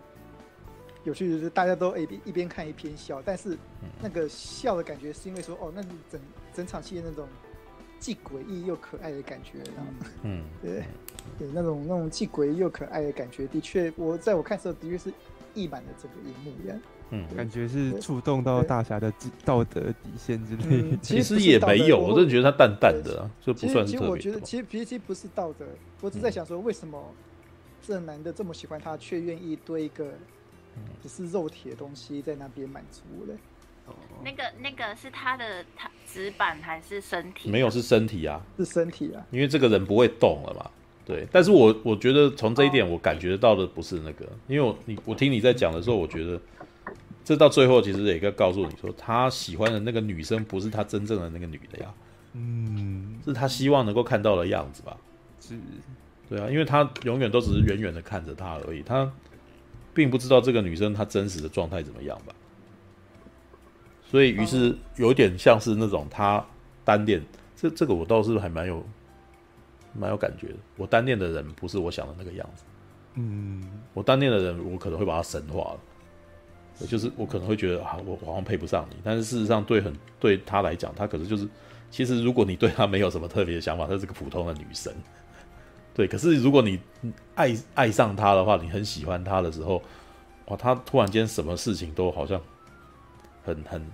[1.04, 3.58] 有趣就是大家都一边一边看一边笑，但是
[4.02, 5.82] 那个笑的感觉是因为说哦，那
[6.12, 6.20] 整
[6.54, 7.28] 整场戏的那种
[8.00, 9.60] 既诡异又可爱的感觉，
[10.24, 10.84] 嗯， 对。
[11.38, 15.14] 对，那种那种既诡异又可爱的感觉，的确，我在我看的时候，的确是
[15.60, 16.80] 溢满了整个荧幕一样。
[17.12, 19.12] 嗯，感觉是触动到大侠的
[19.44, 20.90] 道德底线之类的。
[20.90, 23.86] 嗯、其实也没有，我真的觉得他淡淡的、啊，就不算。
[23.86, 25.66] 其实我觉得，其实脾气不是道德，
[26.02, 27.04] 我只在想说，为什么
[27.82, 30.14] 这男的这么喜欢他，却愿意堆一个
[31.02, 33.34] 只是肉体的东西在那边满足嘞？
[33.88, 37.50] 哦，那个那个是他的他纸板还是身体？
[37.50, 40.70] 没有，是身体啊，是身体啊，因为这个人不会动了嘛。
[41.10, 46.40] 对，但是我我觉得从这一点我感觉到的不是那个，因为我你我听你在讲的时候，我觉得
[47.26, 51.92] 这到最后其实也该告诉你说，他喜欢的那个女生不是他真正的那个女的呀，
[52.34, 54.96] 嗯，是他希望能够看到的样子吧？
[55.42, 55.56] 是，
[56.30, 59.12] 对啊，因为他永远都只是远远的看着她而已，他
[59.96, 62.36] 并不知道这个女生她真实的状态怎么样吧？
[64.06, 66.46] 所以于是有点像是那种他
[66.86, 67.20] 单恋，
[67.56, 68.86] 这这个我倒是还蛮有。
[70.00, 70.56] 蛮有感觉的。
[70.78, 72.64] 我单恋的人不是我想的那个样子。
[73.16, 73.62] 嗯，
[73.94, 75.80] 我单恋的人，我可能会把他神化了。
[76.88, 78.96] 就是我可能会觉得啊，我好像配不上你。
[79.04, 81.46] 但是事实上，对很对他来讲，他可能就是，
[81.92, 84.94] 其实如果你对他没有什么特别的想法，她是个普通的女生。
[85.94, 86.80] 对，可是如果你
[87.36, 89.84] 爱爱上她的话，你很喜欢她的时候，
[90.46, 92.42] 哇，她突然间什么事情都好像
[93.44, 93.86] 很很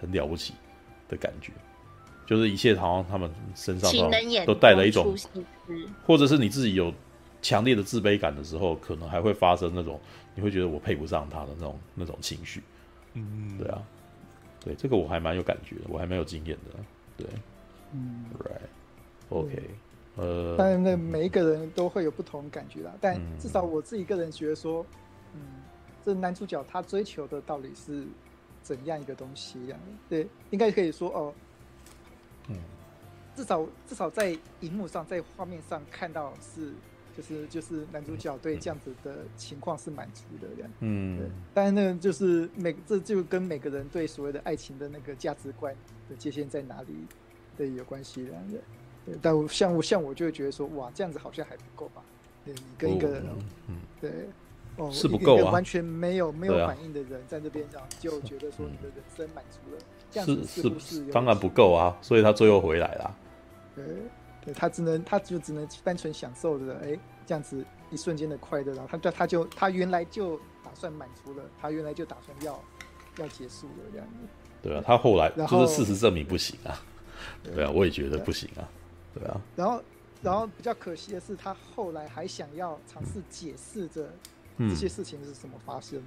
[0.00, 0.54] 很了不起
[1.08, 1.50] 的感觉。
[2.28, 3.90] 就是一切好像他们身上
[4.44, 5.16] 都带了一种，
[6.04, 6.92] 或者是你自己有
[7.40, 9.98] 强烈的自卑感的时候，可能还会发生那种
[10.34, 12.62] 你会觉得我配不上他的那种那种情绪。
[13.14, 13.82] 嗯，对啊，
[14.62, 16.78] 对这个我还蛮有感觉的，我还蛮有经验的。
[17.16, 17.26] 对，
[17.94, 19.62] 嗯，Right，OK，
[20.16, 22.92] 呃，当然，那每一个人都会有不同感觉啦。
[23.00, 24.84] 但至少我自己个人觉得说，
[25.32, 25.40] 嗯，
[26.04, 28.06] 这男主角他追求的到底是
[28.60, 29.76] 怎样一个东西呀？
[30.10, 31.32] 对，应该可以说哦。
[32.48, 32.56] 嗯，
[33.36, 36.72] 至少至少在荧幕上，在画面上看到是，
[37.16, 40.70] 就是就是男主角对这样子的情况是满足的这样。
[40.80, 41.26] 嗯，对。
[41.54, 45.74] 但是那个就是每这就跟每个人对所谓的爱情的那个价值观
[46.08, 46.94] 的界限在哪里，
[47.56, 48.32] 对有关系的。
[49.04, 52.02] 对，但我像我像我就会觉得说，哇，这样子好像还不够吧？
[52.44, 53.24] 对，你跟一个人，
[53.68, 54.10] 嗯，对，
[54.76, 59.82] 哦，是不够啊，完全没有没有反应的人在那边上就觉得说你的人生满足了。
[60.12, 63.16] 是是是，当然不够啊，所以他最后回来了。
[63.74, 63.84] 对，
[64.44, 72.60] 对他只能，他就只能单纯享受着，哎，这样子一瞬间的快乐，然后他就他就他原来就打算满足了，他原来就打算要
[73.18, 74.14] 要结束了这样子。
[74.62, 76.80] 对啊，他后来就是事实证明不行啊。
[77.42, 78.68] 对啊，我也觉得不行啊。
[79.14, 79.40] 对啊。
[79.54, 79.82] 然后，
[80.22, 84.08] 然后比较可惜的是，他后来还想要尝试解释着
[84.58, 86.02] 这些事情是怎么发生。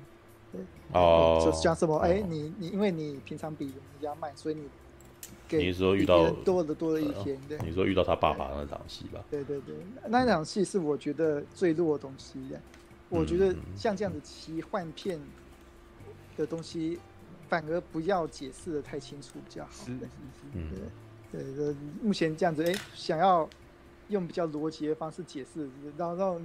[0.51, 1.97] 对哦，就像什么？
[1.99, 4.63] 哎，你你因为你平常比人家慢，所以你
[5.47, 7.39] 给你说遇到多的多了一天。
[7.47, 9.23] 对，你说遇到他爸爸那场戏吧？
[9.29, 9.75] 对对对，
[10.09, 12.39] 那场戏是我觉得最弱的东西。
[13.07, 15.19] 我觉得像这样子奇幻片
[16.35, 16.99] 的东西，
[17.47, 19.71] 反而不要解释的太清楚比较好。
[19.85, 20.09] 是是是，
[21.31, 23.49] 对对对，目前这样子，哎，想要
[24.09, 26.35] 用比较逻辑的方式解释，然后让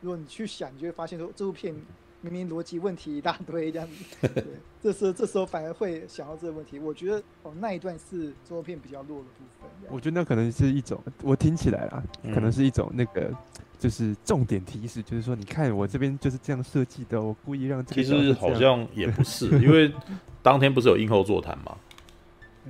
[0.00, 1.74] 如果你去想，你就会发现说这部片。
[2.22, 4.44] 明明逻辑问题一大堆这样子， 对，
[4.82, 6.78] 这时候这时候反而会想到这个问题。
[6.78, 9.68] 我觉得哦，那一段是这部片比较弱的部分。
[9.94, 13.30] 我觉得那可能是一种，我听起来啦，嗯、可能是一种那个，
[13.78, 18.02] 就是重点提示，就是说，你看我这边就是这样设计的，我故意让这个。
[18.02, 19.92] 其实好像也不是，因为
[20.42, 21.76] 当天不是有映后座谈嘛？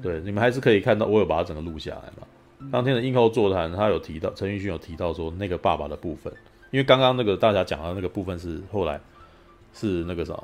[0.02, 2.70] 对，你们还是可以看到，我有把它整个录下来嘛。
[2.70, 6.32] 当天的映后座谈，他有提到陈奕迅有提到说那个爸爸的部分，
[6.70, 9.00] 因为刚刚那个大家讲的那个部分是后来。
[9.78, 10.34] 是那个啥，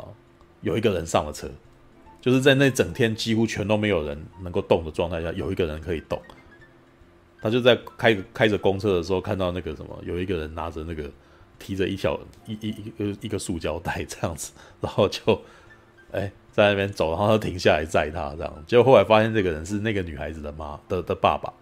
[0.61, 1.49] 有一个人上了车，
[2.21, 6.21] 就是在那整天几乎全都没有人能够动的状态下，有一个人可以动。
[7.41, 11.11] 他就在开开着公车的时候，看到那个什么，有一个人拿着那个
[11.59, 15.43] 提着一小一一一个一个塑胶袋这样子，然后就
[16.13, 18.65] 哎在那边走，然后他停下来载他这样。
[18.65, 21.53] 结果后来发现这个人是那个女孩子的妈的的爸爸，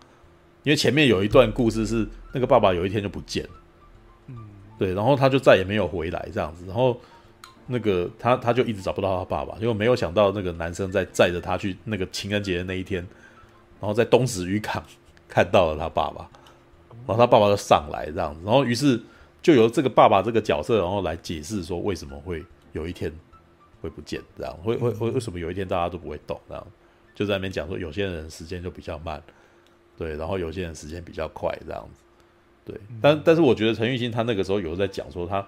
[0.64, 3.51] 因为前面有一段故事是那个爸爸有一天就不见了，
[4.27, 4.37] 嗯，
[4.79, 7.01] 对，然后他就再也没有回来这样子，然后
[7.71, 13.01] 那个他他就一直找不到他爸爸，因为没有想到那个男生在载着他去那个情人节的那一天，
[13.81, 14.85] 然后在东石渔港。
[15.33, 16.29] 看到了他爸爸，
[17.07, 19.01] 然后他爸爸就上来这样子，然后于是
[19.41, 23.12] 就由这个爸爸这个角色，然后来解释说为什么会有一天
[23.81, 26.66] 会不见这样，会会会为什么有一天大家都不会动这样，
[27.14, 29.23] 就在那边讲说有些人时间就比较慢，
[29.97, 32.03] 对，然后有些人时间比较快这样子，
[32.64, 35.47] 对，但但是我觉得陈玉兴他那个时候有在讲说他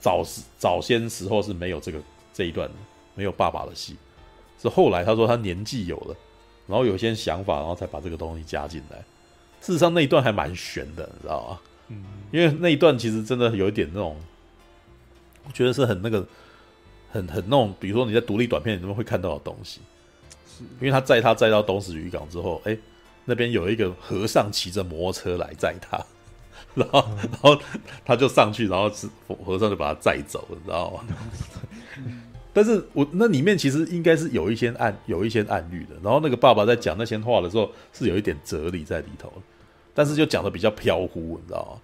[0.00, 1.98] 早时早先时候是没有这个
[2.32, 2.70] 这一段
[3.14, 3.96] 没有爸爸的戏，
[4.60, 6.16] 是后来他说他年纪有了。
[6.66, 8.98] 然后有些想法，然后才把这个东西加进来。
[9.62, 11.60] 事实上那一段还蛮悬的，你知道吗？
[11.88, 14.14] 嗯，因为那一段其实真的有一点那种，
[15.46, 16.26] 我觉得是很那个，
[17.10, 19.80] 很很那种，比如说你在独立短片里面会看到的东西。
[20.46, 22.76] 是，因为他载他载到东石渔港之后，哎，
[23.24, 25.98] 那边有一个和尚骑着摩托车来载他，
[26.78, 27.58] 然后然后
[28.04, 29.08] 他就上去，然后是
[29.44, 31.04] 和尚就把他载走，你知道吗？
[32.52, 39.32] 但是我那里面其实应该是有一些暗有一些暗喻的，然后那个爸爸在讲那些话的时候是有一点哲理在里头，
[39.94, 41.80] 但是就讲的比较飘忽，你知道吗？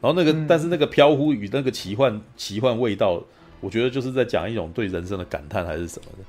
[0.00, 3.22] 然后那个、嗯、但是那个飘忽与那个奇幻奇幻味道，
[3.60, 6.24] 我觉得就是在讲一种对人生的感叹还是什么的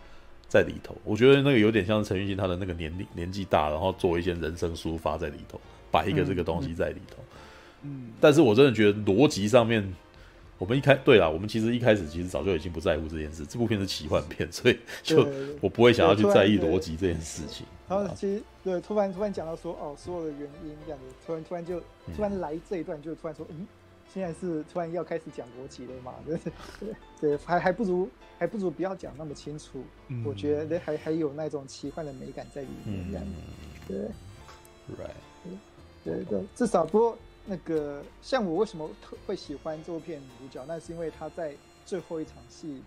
[0.47, 0.95] 在里头。
[1.03, 5.59] 我觉得那个有点像陈玉兴他的那个年龄年纪大，然后做一些人生抒发在里头，
[5.89, 7.17] 摆一个这个东西在里头。
[7.17, 7.30] 嗯，
[8.19, 9.93] 但是我真的觉得逻辑上面。
[10.57, 13.43] 我们一开对啦，我们其实一开始其实早就已经不在乎这件事。
[13.47, 15.27] 这部片是奇幻片，所以就
[15.59, 17.65] 我不会想要去在意逻辑这件事情。
[17.89, 21.79] 然后其实对，突然突然讲到说哦，所有的原因这样子，突然突然就
[22.15, 23.65] 突然来这一段，就突然说嗯，
[24.13, 26.13] 现在是突然要开始讲逻辑了嘛？
[26.27, 26.37] 对
[26.79, 28.07] 对对，还还不如
[28.37, 29.83] 还不如不要讲那么清楚。
[30.09, 33.31] 嗯、我觉得还还有那种奇幻的美感在里面这样子。
[33.87, 33.97] 对
[34.95, 35.09] ，right，
[36.03, 37.17] 对对对，至少不过。
[37.45, 40.63] 那个像我为什么特会喜欢这部片女主角？
[40.67, 41.53] 那是因为她在
[41.85, 42.81] 最后一场戏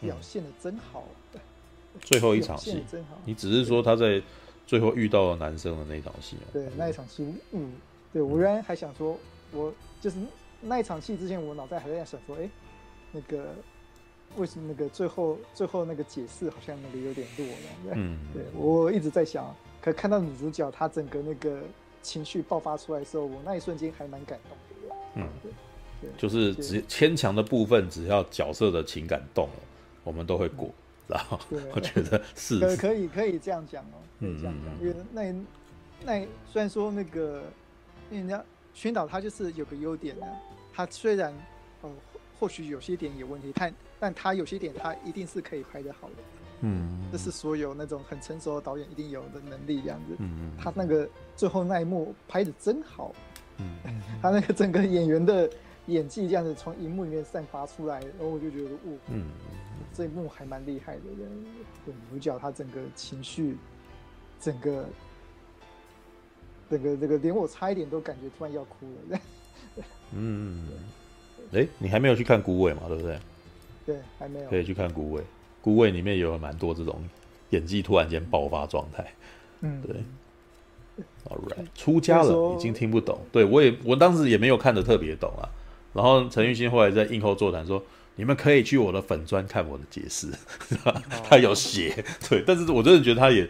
[0.00, 1.04] 表现的真好。
[1.34, 1.40] 嗯、
[2.00, 3.18] 最后一场戏真好。
[3.26, 4.22] 你只是说她在
[4.66, 6.42] 最后遇到了男生的那一场戏吗？
[6.52, 7.72] 对，那一场戏，嗯，
[8.12, 9.18] 对我原来还想说，
[9.52, 10.16] 我就是
[10.62, 12.50] 那一场戏之前，我脑袋还在想说，哎、欸，
[13.12, 13.54] 那个
[14.36, 17.92] 为什么那个最后最后那个解释好像那个有点弱了？
[17.96, 21.62] 嗯，对我一直在想，可看到女主角她整个那个。
[22.02, 24.56] 情绪爆发出来的时候，我那一瞬间还蛮感动
[24.88, 24.94] 的。
[25.14, 25.28] 嗯，
[26.00, 29.60] 对，就是只牵强的部分，只要角色的情感动了，
[30.04, 30.70] 我们都会过。
[31.06, 31.40] 然后
[31.74, 35.32] 我觉得是可可以可以这样讲哦，可以这样讲，因为那
[36.04, 37.42] 那虽然说那个，
[38.10, 38.44] 因为人家
[38.74, 40.26] 宣导他就是有个优点呢，
[40.72, 41.32] 他虽然
[41.80, 41.90] 哦
[42.38, 46.14] 或许有些点有问题，但但他有些点他一定是可以拍得好的。
[46.60, 50.16] 嗯，这是所有那种很成熟的导演一定有的能力，这样子。
[50.18, 53.14] 嗯，他那个最后那一幕拍的真好。
[53.58, 53.76] 嗯，
[54.22, 55.48] 他那个整个演员的
[55.86, 59.26] 演技这样子从荧幕里面散发出来，然后我就觉得，哦，嗯，
[59.94, 61.02] 这一幕还蛮厉害的。
[61.84, 63.56] 对，主角他整个情绪，
[64.40, 64.84] 整个，
[66.70, 69.20] 整个这个连我差一点都感觉突然要哭了。
[70.12, 70.66] 嗯，
[71.52, 72.82] 哎，你还没有去看《孤味》嘛？
[72.88, 73.18] 对不对？
[73.86, 74.50] 对，还没有。
[74.50, 75.22] 可以去看《孤味》。
[75.60, 77.02] 孤味里面有蛮多这种
[77.50, 79.12] 演技突然间爆发状态，
[79.60, 79.96] 嗯，对
[81.28, 85.48] ，All right，出家了已经听不懂，对我也我当时也没有看得特别懂啊。
[85.94, 87.82] 然后陈玉兴后来在映后座谈说，
[88.16, 90.28] 你们可以去我的粉专看我的解释，
[91.28, 93.48] 他有写，对，但是我真的觉得他也，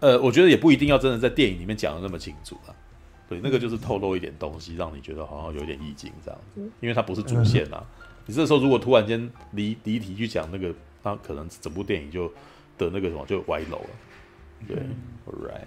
[0.00, 2.70] 呃，我觉得也不一定要真的在电影里面讲的那么清楚啊，
[3.28, 7.84] 对，那个就是透露一点东西，让你觉得好像有点意境这样子，因为它不是主线啊。
[8.26, 10.72] 你这时候如果突然间离离题去讲那个。
[11.06, 12.26] 那可能整部电影就
[12.76, 13.90] 的那个什么就歪楼了，
[14.66, 14.76] 对
[15.24, 15.66] ，right，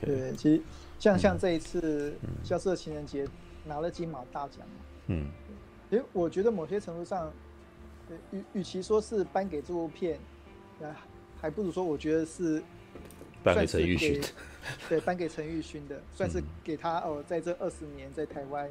[0.00, 0.62] 对，其实
[0.98, 2.10] 像像这一次
[2.48, 3.26] 《消失的情人节》
[3.66, 4.66] 拿了金马大奖，
[5.08, 5.26] 嗯，
[5.90, 7.30] 其实我觉得某些程度上，
[8.30, 10.18] 与与其说是颁给这部片，
[11.38, 12.62] 还不如说我觉得是
[13.42, 14.18] 颁给陈玉勋，
[14.88, 18.66] 对，颁给陈玉勋的，算是给他哦，在这二十年在台湾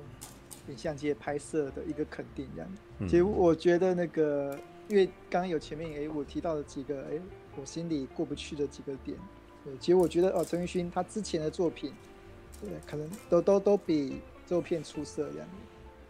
[0.68, 2.70] 影像界拍摄的一个肯定，这样。
[3.08, 4.58] 其实我觉得那个。
[4.88, 7.22] 因为刚刚有前面诶，我提到的几个诶，
[7.60, 9.18] 我心里过不去的几个点。
[9.64, 11.92] 对，其实我觉得哦，陈奕迅他之前的作品，
[12.62, 15.48] 对，可能都都都比这部片出色这样。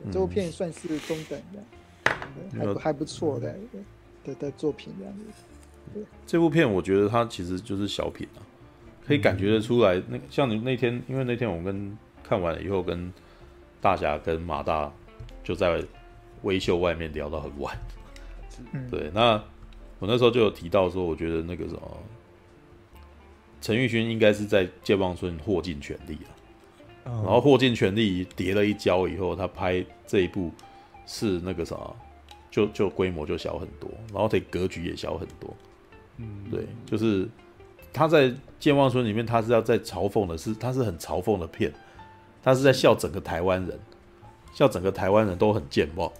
[0.03, 2.11] 嗯、这部片算是中等的，
[2.59, 3.55] 还不还不错的
[4.23, 6.05] 的的作品这样子。
[6.27, 8.45] 这部片我觉得它其实就是小品啊，
[9.07, 9.99] 可以感觉得出来。
[10.07, 13.11] 那像你那天，因为那天我们跟看完了以后，跟
[13.81, 14.93] 大侠跟马大
[15.43, 15.83] 就在
[16.43, 17.75] 微秀外面聊到很晚。
[18.89, 19.41] 对，那
[19.99, 21.97] 我那时候就有提到说，我觉得那个什么，
[23.61, 26.29] 陈玉勋应该是在健忘村获尽全力了。
[27.05, 30.51] 然后豁尽全力叠了一跤以后，他拍这一部
[31.05, 31.77] 是那个啥，
[32.51, 35.55] 就就规模就小很多，然后得格局也小很多。
[36.17, 37.25] 嗯，对，就是
[37.93, 41.73] 他在健忘村里面，他是要在嘲讽的是，他是很嘲讽的片，
[42.43, 43.79] 他是在笑整个台湾人，
[44.51, 46.11] 笑整个台湾人都很健忘，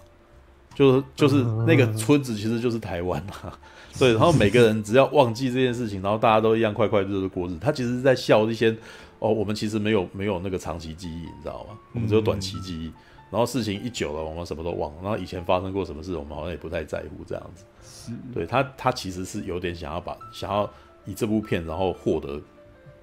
[0.74, 3.58] 就是就是那个村子其实就是台湾啊。
[3.98, 7.58] 对，然后每个人只要忘记这件事情，然后大家都一样快快乐乐过日子。
[7.60, 8.76] 他其实是在笑一些。
[9.20, 11.76] 哦，我们其实没有没有那个长期记忆，你知道吗？
[11.92, 12.86] 我们只有短期记忆。
[12.86, 12.94] 嗯、
[13.32, 14.98] 然后事情一久了，我们什么都忘了。
[15.02, 17.64] 然后以前发生过什么事，我们好像也不太在乎这样子。
[17.82, 20.72] 是对他，他其实是有点想要把想要
[21.04, 22.40] 以这部片，然后获得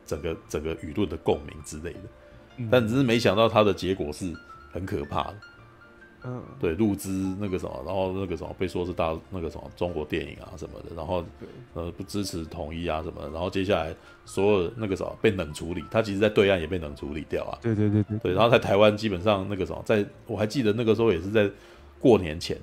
[0.06, 2.00] 整个整个舆论的共鸣之类的。
[2.60, 4.34] 嗯、但只是没想到他的结果是
[4.72, 5.36] 很可怕的。
[6.28, 11.24] 嗯，对，入资那个什么，然后那个什么被说是大那个什么中国电影啊什么的，然后
[11.76, 13.96] 呃不支持统一啊什么的，然后接下来
[14.26, 17.60] 所有那个什么被冷处理，他其实在对岸也被冷处理掉啊。
[17.62, 21.48] 对对对对，对，然后在台湾基本上那个什么，在我还记得那个时候也是在
[22.00, 22.58] 过年前，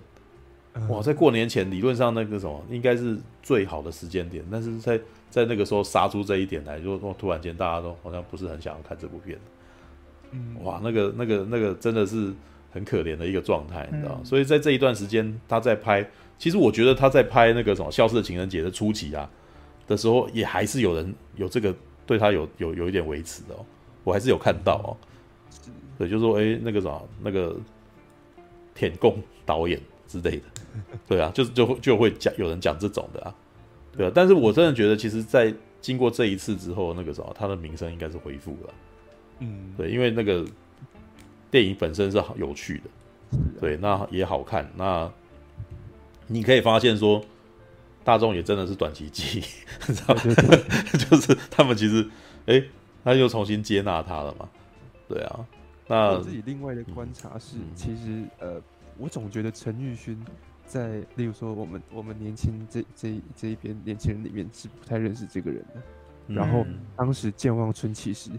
[0.89, 5.01] 哇，在过年前理论上那个什么应该是最好的时间点，但是在
[5.31, 9.39] 在那个时候杀出这一点来，就突然间大家都好像不是很想要看这部片。
[10.33, 12.33] 嗯，哇，那个那个那个真的是。
[12.73, 16.05] 很可怜的一个状态，你知道，所以在这一段时间，他在拍，
[16.39, 19.29] 其实我觉得他在拍那个什么《消失的情人节》的初期啊
[19.87, 21.75] 的时候，也还是有人有这个
[22.07, 23.65] 对他有有有一点维持的哦，
[24.05, 24.91] 我还是有看到哦，
[25.99, 27.55] 对，就是说，哎，那个什么，那个
[28.75, 30.45] 舔共导演之类的，
[31.07, 33.35] 对啊，就是就会就会讲有人讲这种的啊，
[33.95, 38.75] 对啊，但是我真的觉得，其实，在经过这一次之后，那个什么，他的名声应该是恢复了，
[39.41, 40.43] 嗯，对，因为那个。
[41.53, 44.67] 电影本身是好有趣的，对，那也好看。
[44.75, 45.13] 那
[46.27, 47.23] 你可以发现说，
[48.03, 50.23] 大众也真的是短期记忆，知道吗？
[50.99, 52.03] 就是他们其实，
[52.47, 52.69] 哎、欸，
[53.05, 54.49] 他又重新接纳他了嘛？
[55.07, 55.47] 对啊。
[55.87, 58.59] 那我自己另外的观察是，嗯、其实呃，
[58.97, 60.19] 我总觉得陈玉勋
[60.65, 65.83] 在，例如说我们我们年轻这这这一边年轻人里面是不太认识这个人的。
[66.29, 66.65] 嗯、然后
[66.97, 68.31] 当时健忘村其实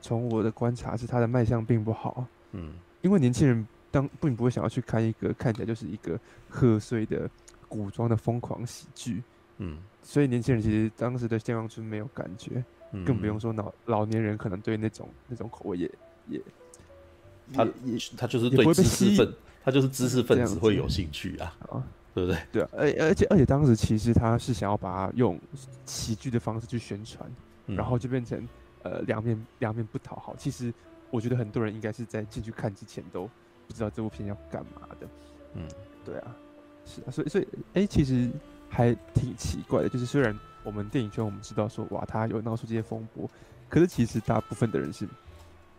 [0.00, 2.26] 从我的观察是他的卖相并不好。
[2.56, 7.28] 嗯，因为年轻人当并不会想要去看一个看起来就是一个贺岁的
[7.68, 9.22] 古装的疯狂喜剧，
[9.58, 15.90] 嗯，所以年轻人其实当时的健康村没有感觉，嗯、更不用说老老年人可能对那种那种口味也
[16.28, 16.40] 也，
[17.52, 21.84] 他也他就是对知识分，他就是知识分子会有兴趣啊，啊
[22.14, 22.40] 对不对？
[22.50, 25.38] 对啊，而而且而且当时其实他是想要把它用
[25.84, 27.30] 喜剧的方式去宣传，
[27.66, 28.48] 嗯、然后就变成
[28.82, 30.72] 呃两面两面不讨好，其实。
[31.10, 33.28] 我觉得很多人应该是在进去看之前都
[33.66, 35.08] 不知道这部片要干嘛的，
[35.54, 35.68] 嗯，
[36.04, 36.36] 对啊，
[36.84, 38.30] 是啊，所以所以哎、欸，其实
[38.68, 43.30] 还挺奇怪的，就是虽然我们电影圈我们知道说哇，他有闹出这些风波，
[43.68, 45.08] 可是其实大部分的人是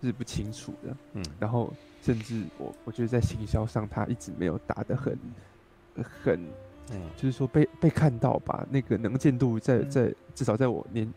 [0.01, 5.17] 是不清楚的，嗯，然后甚至我我觉得在行销上他一直没有打得很
[6.23, 6.39] 很，
[6.91, 11.13] 嗯，就是说被被看到吧，那个能见度在在至少在我年。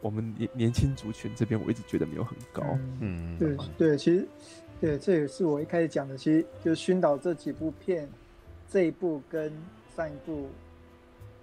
[0.00, 2.62] 我们年年轻族群这边，我一直觉得没有很高。
[3.00, 4.26] 嗯，对对，其实
[4.80, 6.16] 对，这也是我一开始讲的。
[6.16, 8.08] 其实就是熏导这几部片，
[8.68, 9.52] 这一部跟
[9.94, 10.48] 上一部，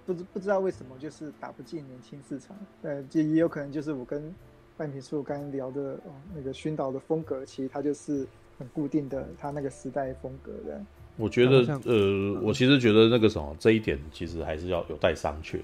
[0.05, 2.57] 不知不知道为什么就是打不进年轻市场。
[2.81, 4.33] 呃，也也有可能就是我跟
[4.75, 8.25] 半瓶树刚刚聊的哦，那个熏导的风格，其实它就是
[8.57, 10.81] 很固定的，它那个时代风格的。
[11.15, 15.59] 我觉得呃，我其实觉得那个什么这一点，其实还是要有待商榷，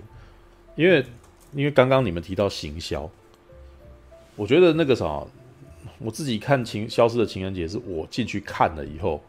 [0.75, 1.03] 因为。
[1.53, 3.09] 因为刚刚你们提到行销，
[4.35, 5.23] 我觉得那个啥，
[5.99, 9.21] 我自己看情消失的情人节是我进去看了以后，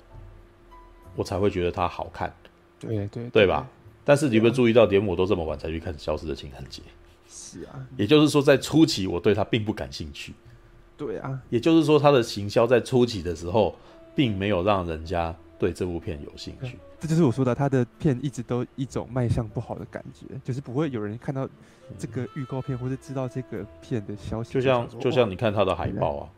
[1.15, 2.35] 我才会觉得它好看，
[2.81, 3.69] 对对对，对吧？
[4.05, 6.83] 但是你有没有注意到，连我都这么晚才去看消失的情人节？
[7.29, 10.33] 是啊，也就是说，在初期我对它并不感兴趣。
[10.97, 13.77] 对啊，也就是说，它的行销在初期的时候，
[14.15, 16.79] 并没有让人家对这部片有兴趣。
[17.01, 21.49] 这就是我说的，他的片一直都一种卖相不好的感觉，就是不会有人看到
[21.99, 24.53] 这个预告片或者知道这个片的消息。
[24.53, 26.29] 就像就像你看他的海报啊，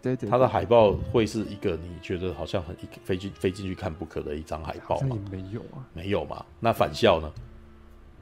[0.00, 5.18] 对对，他的海报会是一个你觉得好像很非进非进去看不可的一张海报吗？
[5.30, 6.44] 没有啊，没有嘛？
[6.58, 7.30] 那返校呢？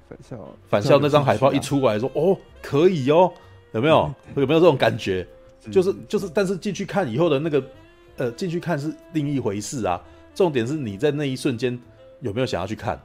[0.09, 3.33] 返校返校那张海报一出来说哦可以哦，
[3.73, 5.27] 有没有 有没有这种感觉？
[5.71, 7.65] 就是就是，但是进去看以后的那个
[8.17, 10.01] 呃进去看是另一回事啊。
[10.37, 11.77] 重点是你在那一瞬间
[12.21, 13.01] 有没有想要去看？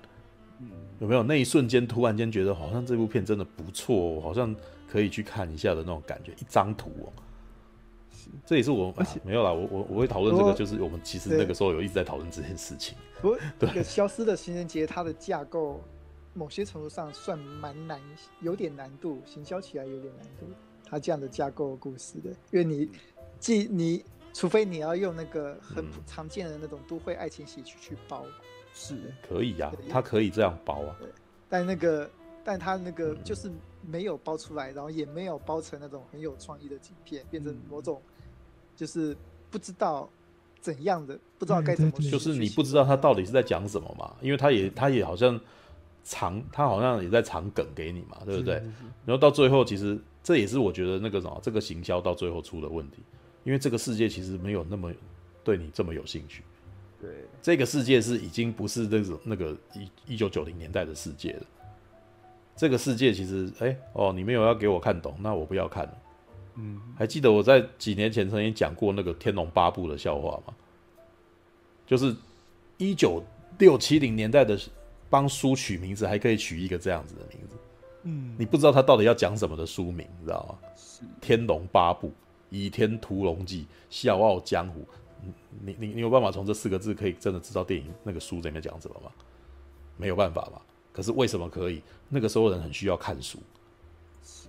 [0.99, 4.55] 有没有那一瞬间突然间觉得好像这部片真的不错哦，好像
[4.87, 6.31] 可以去看一下的那种感觉？
[6.33, 7.09] 一张图哦，
[8.45, 12.95] 这也是我、啊、没有啦，我我我会讨论这个，就是我们其实那个时候有一直在讨论这件事情。
[13.19, 15.81] 不， 对，消失的情人节它的架构，
[16.35, 17.99] 某些程度上算蛮难，
[18.41, 20.45] 有点难度，行销起来有点难度。
[20.85, 22.89] 它这样的架构故事的，因为你
[23.39, 24.03] 既你
[24.33, 28.25] 除非你要用那个很常见的那种都会爱情喜剧去包。
[28.73, 28.95] 是
[29.27, 30.95] 可以呀、啊，他可以这样包啊。
[30.99, 31.09] 对，
[31.49, 32.09] 但那个，
[32.41, 33.51] 但他那个就是
[33.85, 38.01] 没有包出来，然后也没有包成那种很有创意的景片，变成某种
[38.75, 39.13] 就是
[39.49, 40.09] 不知道
[40.61, 41.91] 怎样的，不知道该怎么。
[42.09, 44.15] 就是你不知道他到底是在讲什么嘛？
[44.21, 45.37] 因为他也他也好像
[46.01, 48.55] 藏，他好像也在藏梗给你嘛，对不对？
[49.05, 53.03] 然后到最后，其实这也是我觉得那个什么，这个行销到最后出的问题，
[53.43, 54.91] 因为这个世界其实没有那么
[55.43, 56.43] 对你这么有兴趣。
[56.99, 57.09] 对，
[57.41, 61.43] 这个世界是已经不是那种那个一一九九零年代的世界了。
[62.55, 65.97] 这个世界其实，哎哦，你没有要给我看懂，那我不要看了。
[66.55, 70.53] 嗯，还记得我在几年前曾经讲过那个《天龙八部》的笑话吗？
[71.87, 72.15] 就是
[72.77, 73.23] 一九
[73.57, 74.59] 六七零年代的
[75.09, 77.55] 帮书取名字，还可以取一个这样子的名字。
[78.03, 80.69] 嗯，你不知道他到底要讲什么的书名，你知道吗？
[80.75, 82.07] 是《天龙八部》
[82.51, 84.81] 《倚天屠龙记》《笑傲江湖》。
[85.63, 89.11] 你你你有办法从这四个字可以真的知道电影那个书里面讲什么吗？
[89.97, 90.59] 没有办法吧？
[90.91, 91.79] 可是为什么可以？
[92.09, 93.37] 那个时候人很需要看书。
[94.23, 94.47] 是，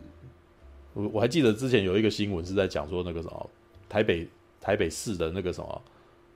[0.95, 3.51] 我我还记得之前有一个新闻是在讲说那个什么
[3.87, 4.27] 台北
[4.61, 5.83] 台北市的那个什么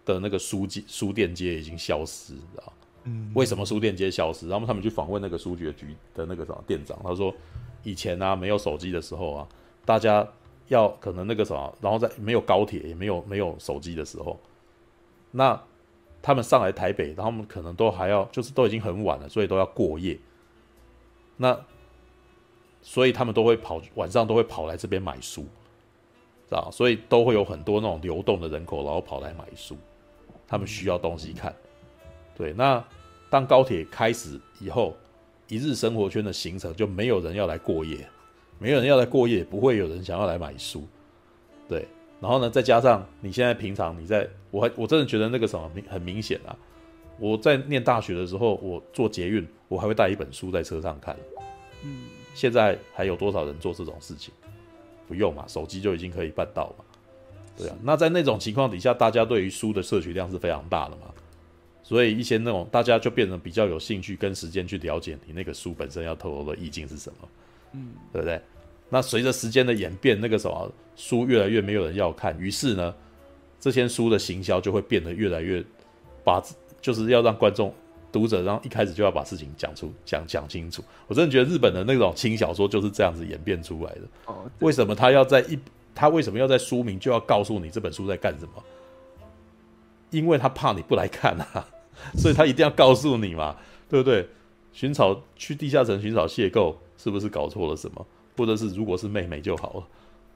[0.05, 2.73] 的那个书记书店街已经消失，知道？
[3.05, 4.49] 嗯，为什么书店街消失？
[4.49, 5.73] 然后他们去访问那个书局
[6.15, 7.35] 的那个什么店长，他说
[7.83, 9.49] 以前啊没有手机的时候啊，
[9.87, 10.29] 大家。
[10.69, 14.39] 要可能那个什么，然后在没有高铁也没有没有手机的时候，
[15.31, 15.61] 那
[16.23, 20.19] 他们上来台北，然后他们可能都还要就是都已经很晚了，所以都要过夜。
[21.37, 21.59] 那
[22.83, 25.43] 所以他们都会跑晚上都会跑来这边买书，
[26.49, 26.71] 知道？
[26.73, 29.77] 所以都会有很多那种流动的人口，然后跑来买书，
[30.49, 31.55] 他们需要东西看。
[32.37, 32.83] 对，那
[33.31, 34.97] 当高铁开始以后，
[35.49, 38.09] 一日生活圈的形成就没有人要来过夜。
[38.59, 40.87] 没有人要来过夜，不会有人想要来买书，
[41.69, 41.87] 对。
[42.21, 46.57] 然后呢，再加上你现在平常你在，我还我真的觉得那个什么明很明显啊。
[47.19, 51.15] 我在念大学的时候，我做捷运，我还会带一本书在车上看。
[51.83, 54.33] 嗯，现在还有多少人做这种事情？
[55.07, 56.85] 不用嘛，手机就已经可以办到嘛。
[57.57, 61.03] 对啊，那在那种情况底下，大家对于书的摄取量是非常大的嘛。
[61.83, 67.29] 所以一些那种大家就变得比较有兴趣跟时间去了解你那个书本身要透露的意境是什么。
[67.77, 68.41] 嗯，对不对？
[68.89, 72.95] 那随着时间的演变，那个什么书越来越没有人要看，于是呢，
[73.61, 75.63] 这些书的行销就会变得越来越
[76.25, 76.43] 把，
[76.81, 77.75] 就是要让观众、
[78.13, 80.83] 读者，然后一开始就要把事情讲出、讲讲清楚。
[81.09, 84.03] 我真的觉得日本的那种轻小说就是这样子演变出来的。
[84.27, 85.59] 哦，为什么他要在一，
[85.93, 88.63] 他为什么要在书名就要告诉你这本书在干什么？
[90.11, 91.69] 因为他怕你不来看啊，
[92.17, 93.57] 所以他一定要告诉你嘛，
[93.89, 94.29] 对不对？
[94.73, 96.77] 寻找去地下城寻找邂逅。
[97.07, 98.05] 是不是搞错了什么？
[98.37, 99.87] 或者是如果是妹妹就好了，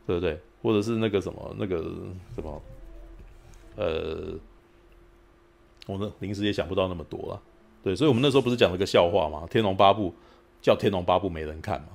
[0.07, 0.39] 对不对？
[0.63, 1.83] 或者是那个什么那个
[2.33, 2.63] 什么，
[3.75, 4.35] 呃，
[5.89, 7.43] 我们临时也想不到那么多了。
[7.83, 9.43] 对，所以我们那时候不是讲了个笑话吗？
[9.49, 10.11] 《天龙八部》
[10.63, 11.89] 叫《天龙八部》没人看嘛？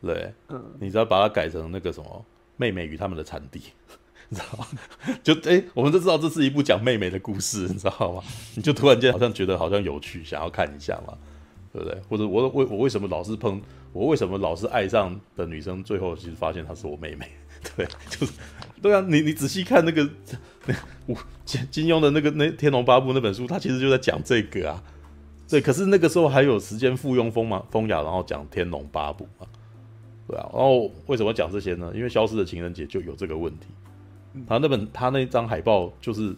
[0.00, 2.24] 对，嗯，你只要把它改成那个什么
[2.56, 3.60] 妹妹与他们的产地，
[4.30, 4.66] 你知道吗？
[5.22, 8.22] 就哎、欸，我们都知道这是一部讲妹妹的故事，你知道吗？
[8.56, 11.18] 你就突然间好像觉得好像有趣，想要看一下嘛。
[11.74, 12.00] 对不对？
[12.08, 13.60] 或者我为我为什么老是碰
[13.92, 17.28] 我为什么老是爱上的女生，最后其实发现她是我妹妹，
[17.76, 18.32] 对，就是
[18.80, 19.04] 对啊。
[19.08, 20.08] 你你仔细看那个
[20.66, 20.74] 那
[21.06, 24.80] 我金金庸的那个那《天龙八部》那本书，他其实就在讲这个啊。
[25.48, 29.48] 对，可是那个时候还有时间附庸风嘛风雅，然后讲《天龙八部》嘛，
[30.28, 30.48] 对啊。
[30.52, 31.90] 然后为什么讲这些呢？
[31.92, 33.66] 因为《消失的情人节》就有这个问题。
[34.46, 36.36] 他那本他那张海报就是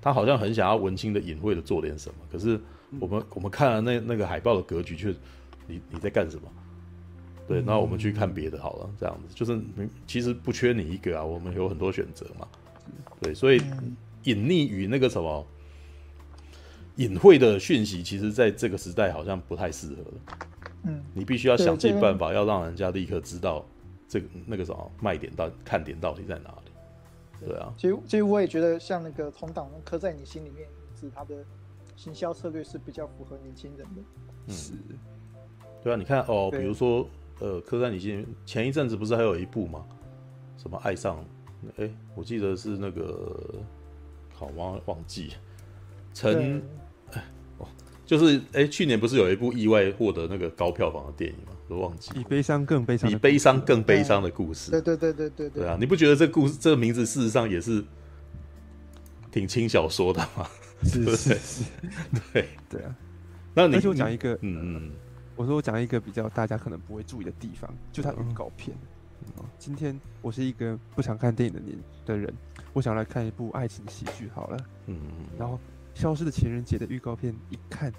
[0.00, 2.58] 他好像很想要文青的隐晦的做点什么，可是。
[3.00, 5.14] 我们我们看了那那个海报的格局，却
[5.66, 6.42] 你你在干什么？
[7.46, 8.90] 对，那我们去看别的好了。
[8.98, 9.60] 这样子就是，
[10.06, 12.48] 其实不缺你一个啊，我们有很多选择嘛。
[13.20, 13.58] 对，所以
[14.22, 15.46] 隐匿与那个什么
[16.96, 19.96] 隐晦的讯息，其实在这个时代好像不太适合。
[20.84, 23.64] 嗯，你必须要想尽办法，要让人家立刻知道
[24.08, 27.46] 这个那个什么卖点到看点到底在哪里。
[27.46, 30.66] 对啊，其实其实我也觉得，像那个同党刻在你心里面
[30.98, 31.44] 是他的。
[31.96, 34.02] 行销策略是比较符合年轻人的，
[34.46, 34.72] 嗯，是，
[35.82, 37.08] 对啊，你看哦，比如说，
[37.40, 39.84] 呃，刻在你心里，前一阵子不是还有一部吗？
[40.56, 41.24] 什么爱上？
[41.76, 43.54] 哎，我记得是那个，
[44.34, 45.32] 好忘忘记，
[46.12, 46.62] 陈，
[47.12, 47.24] 哎，
[47.58, 47.66] 哦，
[48.04, 51.52] 就是哎、欸，去年不是有一部意外获得那个高票房的电影吗？
[51.66, 52.12] 都忘记。
[52.12, 54.70] 比悲伤更悲伤，比悲伤更悲伤的故事。
[54.70, 55.62] 对对对对对对。
[55.62, 57.82] 对啊，你不觉得这故事这个名字事实上也是
[59.30, 60.46] 挺轻小说的吗？
[60.82, 61.64] 是是是，
[62.32, 62.96] 对对啊。
[63.54, 64.92] 那你而且我讲一个，嗯嗯，
[65.36, 68.76] 我说我讲一个比较大家可能不会注意的地方，就它预告片。
[69.38, 72.32] 嗯、今天我是一个不常看电影的年的人，
[72.72, 74.56] 我想来看一部爱情喜剧好了。
[74.86, 74.96] 嗯
[75.38, 75.58] 然后。
[76.00, 77.92] 《消失的情人节》的预告片一看，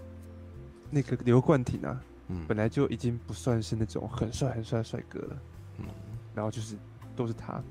[0.92, 5.38] 那个刘冠廷啊，嗯，本来就已经不算是那种很帅很帅的帅哥了，
[5.78, 5.86] 嗯，
[6.36, 6.76] 然后就是
[7.16, 7.64] 都是他，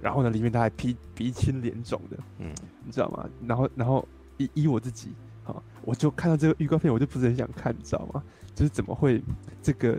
[0.00, 2.52] 然后呢，里面他还鼻鼻青脸肿的，嗯，
[2.84, 3.30] 你知道吗？
[3.46, 4.04] 然后然后
[4.42, 5.10] 以以我自己
[5.44, 8.22] 啊，我就看到这个预告片，我就不是很想看，你知道吗？
[8.54, 9.22] 就是怎么会
[9.62, 9.98] 这个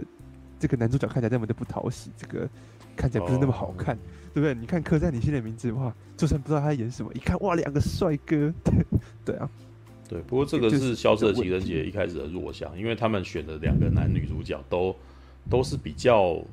[0.60, 2.48] 这个男主角看起来那么的不讨喜，这个
[2.96, 3.96] 看起来不是那么好看。
[3.96, 4.00] 哦
[4.34, 4.56] 对不对？
[4.56, 8.74] 你看刻在你心里的名字的话，就算不知道他在演什么，一看哇，两个帅哥，对
[9.24, 9.48] 对啊，
[10.10, 10.20] 对。
[10.24, 14.96] 不过这个是《消失的情人节》一开始的弱项，因为他们选的两个男女主角都
[15.52, 16.44] 都是比较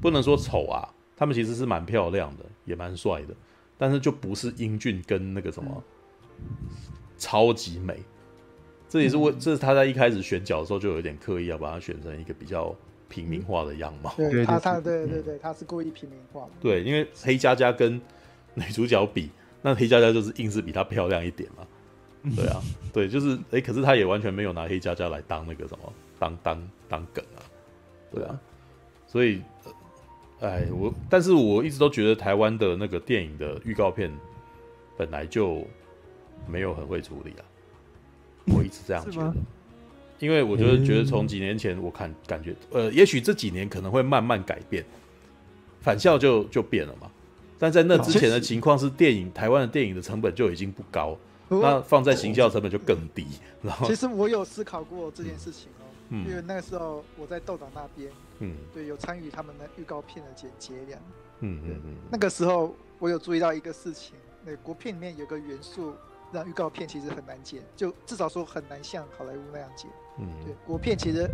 [0.00, 3.34] 不能说丑啊，他们其实是蛮漂亮的，也蛮帅的，
[3.78, 5.84] 但是就不是英俊跟那个什么
[7.16, 7.98] 超级美。
[8.88, 12.74] 这也是为这是他在一开始选角的时候就有点刻意要把它选成一个比较。
[13.06, 16.50] 平民化的样貌，对他，他对对对，他是故意平民化的。
[16.60, 18.00] 对，因为黑佳佳跟
[18.54, 19.30] 女主角比，
[19.62, 21.64] 那黑佳佳就是硬是比她漂亮一点嘛。
[22.34, 22.60] 对啊，
[22.92, 27.38] 对，就是哎、欸，可是他也完全没有拿黑佳佳来当那个什么，当当当梗啊。
[28.10, 28.40] 对啊，
[29.06, 29.42] 所以，
[30.40, 34.10] 哎，我但是我一直都觉得台湾的那个电影的预告片
[34.96, 35.64] 本来就
[36.46, 37.44] 没有很会处理啊，
[38.46, 39.34] 我一直这样觉得。
[40.20, 44.82] 因为我觉得，觉得从几年前我看感觉，呃，也许这几年可能会慢慢改变，
[45.82, 47.10] 返校就就变了嘛。
[47.58, 51.18] 但在那之前的情况是，电影台湾的电影的成本就已经不高，
[51.48, 53.26] 那放在行销成本就更低。
[53.60, 61.02] 然后，其实我有思考过这件事情哦，因为那个时候我在豆岛那边，嗯，对，有参与他们的预告片的剪接这样，
[61.40, 64.14] 嗯嗯嗯，那个时候我有注意到一个事情，
[64.44, 65.92] 那国片里面有个元素。
[66.32, 69.90] 让预告片其实很难剪，就至少说很难像好莱坞那样剪。
[70.18, 71.28] 嗯，对，国片其实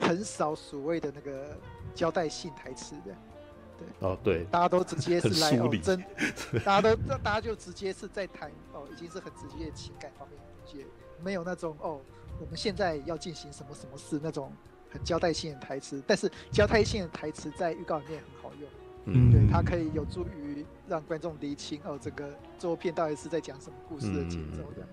[0.00, 1.56] 很少所谓的那个
[1.94, 3.14] 交代性台词的。
[3.78, 6.04] 对，哦对，大家都直接是来哦真，
[6.64, 10.84] 大家都大家就直接是在谈哦，已经是很直接的情感方面的东西，
[11.22, 12.00] 没有那种哦，
[12.40, 14.52] 我们现在要进行什么什么事那种
[14.90, 16.02] 很交代性的台词。
[16.06, 18.68] 但是交代性的台词在预告里面很好用。
[19.04, 20.47] 嗯，对，它可以有助于
[20.88, 22.28] 让观众理清哦，这个
[22.58, 24.86] 周片到底是在讲什么故事的节奏的。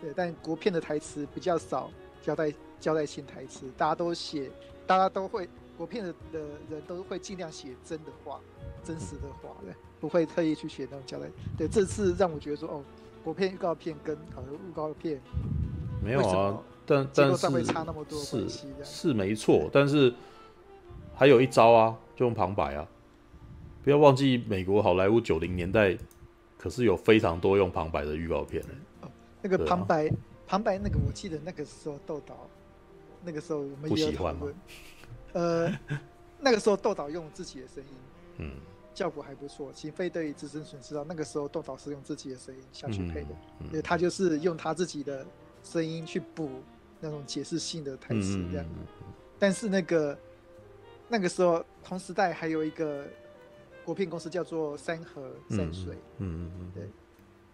[0.00, 1.90] 对，但国片的台词比较少
[2.22, 4.50] 交代交代性台词，大家都写，
[4.86, 6.40] 大家都会国片的的
[6.70, 8.40] 人都会尽量写真的话，
[8.82, 11.26] 真实的话，对，不会特意去写那种交代。
[11.58, 12.82] 对，这次让我觉得说哦，
[13.22, 15.20] 国片预告片跟好像预告片
[16.02, 18.48] 没有啊，但但是会差那么多是
[18.82, 20.14] 是没错，但是
[21.14, 22.88] 还有一招啊，就用旁白啊。
[23.82, 25.96] 不要忘记，美国好莱坞九零年代
[26.58, 28.62] 可是有非常多用旁白的预告片。
[29.00, 29.08] 哦，
[29.40, 30.14] 那个旁白，啊、
[30.46, 32.46] 旁白那个，我记得那个时候豆导，
[33.24, 34.54] 那个时候我们也有讨论。
[35.32, 35.78] 呃，
[36.38, 37.90] 那个时候豆导用自己的声音，
[38.38, 38.52] 嗯，
[38.94, 39.72] 效果还不错。
[39.72, 45.24] 请非得已之声损失到那个时候豆导是用自己的声音下去配的，嗯嗯、因为他就是用他自己的
[45.64, 46.50] 声音去补
[47.00, 48.66] 那种解释性的台词这样。
[49.38, 50.18] 但是那个
[51.08, 53.06] 那个时候同时代还有一个。
[53.90, 56.88] 国片公司叫做山河山水，嗯嗯嗯，对，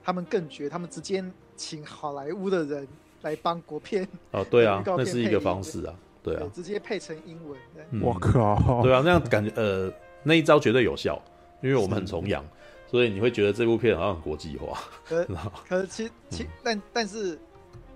[0.04, 1.24] 他们更绝，他们直接
[1.56, 2.86] 请好莱坞的人
[3.22, 7.58] 来帮国片哦，对啊， 那是一个方式啊，对啊，直接配成英文，
[8.02, 9.90] 我靠，对啊，那样感觉呃，
[10.22, 11.18] 那一招绝对有效，
[11.62, 12.44] 因为我们很崇洋，
[12.86, 15.26] 所以你会觉得这部片好像很国际化，可
[15.66, 17.38] 可其其但但是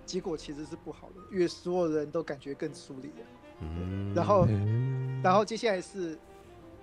[0.07, 3.27] 结果其实是不好的，因为所有人都感觉更疏离了，
[3.61, 4.49] 嗯，然后
[5.23, 6.19] 然后接下来是。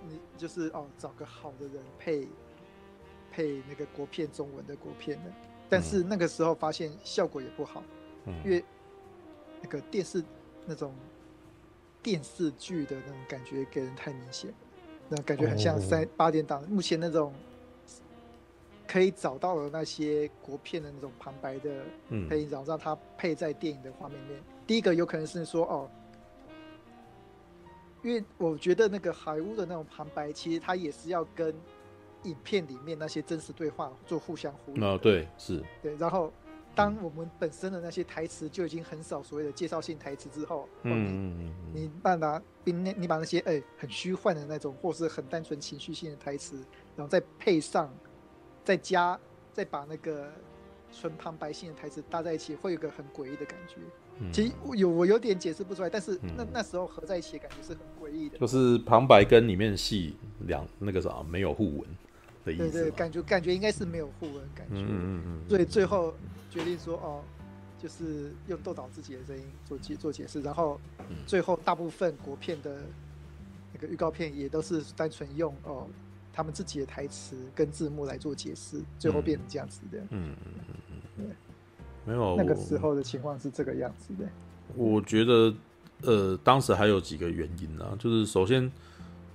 [0.06, 2.28] 你就是哦，找个好的人配
[3.32, 5.32] 配那个国片中文的国片的，
[5.68, 7.82] 但是那个时候发现效果也不好，
[8.26, 8.64] 嗯、因为
[9.60, 10.22] 那个电视
[10.64, 10.94] 那种
[12.02, 14.54] 电视剧的那种感觉给人太明显，
[15.08, 16.62] 那感觉很像三八点档。
[16.68, 17.32] 目前那种
[18.86, 21.82] 可以找到的那些国片的那种旁白的
[22.28, 24.40] 配音，然后让它配在电影的画面面。
[24.66, 25.90] 第一个有可能是说哦。
[28.02, 31.54] 因为我觉得那个好莱坞的那种旁白，其实它也是要跟
[32.24, 34.82] 影片里面那些真实对话做互相呼应。
[34.82, 35.62] 啊，对，是。
[35.82, 36.32] 对，然后
[36.74, 46.56] 当我们本身的那些台词就已经很少所谓的介绍性台词之后，嗯你把那你你把那些哎、欸、很虚幻的那种，或是很单纯情绪性的台词，
[46.96, 47.92] 然后再配上，
[48.64, 49.18] 再加，
[49.52, 50.30] 再把那个
[50.92, 53.76] 纯旁白性的台词搭在一起，会有一个很诡异的感觉。
[54.32, 60.16] 其实有我有点解释不出来，但是那那时候合在一起感觉是很诡异的，就是旁白跟里面戏
[60.46, 61.88] 两那个啥没有互文
[62.44, 62.70] 的意思。
[62.70, 64.76] 对对，感觉感觉应该是没有互文感觉。
[64.76, 65.48] 嗯嗯嗯。
[65.48, 66.12] 所以最后
[66.50, 67.22] 决定说哦，
[67.80, 70.80] 就是用豆岛自己的声音做解做解释，然后
[71.26, 72.80] 最后大部分国片的
[73.72, 75.86] 那个预告片也都是单纯用哦
[76.32, 79.98] 他们自己的台词跟字幕来做解释，最后变成这样子的。
[80.10, 80.84] 嗯嗯嗯
[81.18, 81.26] 嗯。
[81.26, 81.36] 对。
[82.08, 84.26] 没有，那个时候的情况是这个样子的。
[84.74, 85.54] 我觉得，
[86.02, 88.70] 呃，当时还有几个原因啊，就是首先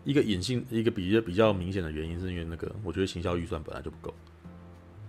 [0.03, 4.11] 一个隐性，一个比较比较明显的原因，是因为那个我觉得行销预算本来就不够，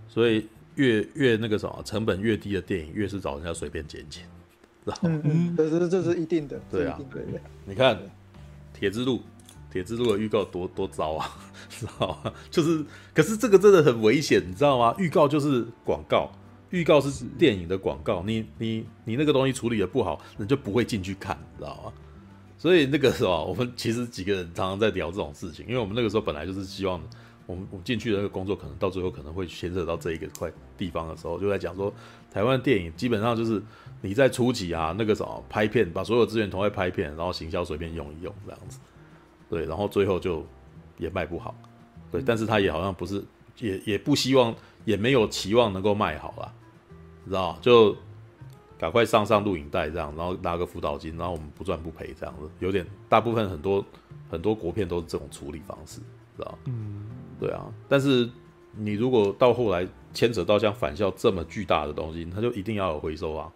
[0.09, 4.25] 所以越越那个什么成本越低的电影，越是找人家随便剪剪，
[4.85, 7.01] 然后嗯嗯，这是这是一定的，对啊。
[7.65, 7.97] 你看
[8.75, 9.17] 《铁之路》，
[9.73, 11.31] 《铁之路》的预告多多糟啊，
[11.71, 12.31] 知道吗？
[12.51, 12.85] 就是，
[13.15, 14.95] 可是这个真的很危险，你知道吗？
[14.99, 16.31] 预告就是广告。
[16.75, 21.93] 预告是电影的广告，你你你那个东西处理的不好，你就不会进去看，你知道吗？
[22.59, 27.01] 所以那个时候，我们其实几个人常常在聊这种事情，因为我们那个时候本来就是希望
[27.47, 31.95] 我们我们进去的那个工作，可能到最后可能会牵扯到这一个块地方的时候，就在讲说，
[32.33, 33.63] 台湾电影基本上就是
[34.01, 38.81] 你在初期啊，那个什么拍片，把所有资源投在拍片，然后行销随便用一用这样子，
[39.49, 40.45] 对，然后最后就
[40.99, 41.55] 也卖不好，
[42.11, 43.23] 对，但是他也好像不是，
[43.61, 44.53] 也也不希望，
[44.85, 46.53] 也没有期望能够卖好啦。
[47.27, 47.97] 知道就
[48.79, 53.85] 赶快上上录影带这样，然后拿个辅导金，然后我们不赚不赔这样子，有点大部分很多
[54.31, 56.01] 很多国片都是这种处理方式，
[56.37, 57.07] 知道嗯，
[57.41, 57.65] 对啊。
[57.89, 58.29] 但是
[58.77, 63.51] 你如果到后来牵扯到像返校这么巨大的东西，它就一定要有回收啊。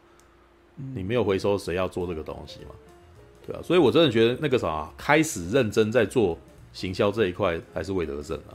[0.94, 2.70] 你没有回收，谁要做这个东西嘛？
[3.44, 3.60] 对啊。
[3.62, 6.38] 所以我真的觉得那个啥，开始认真在做
[6.72, 8.54] 行销这一块，还是魏德圣啊。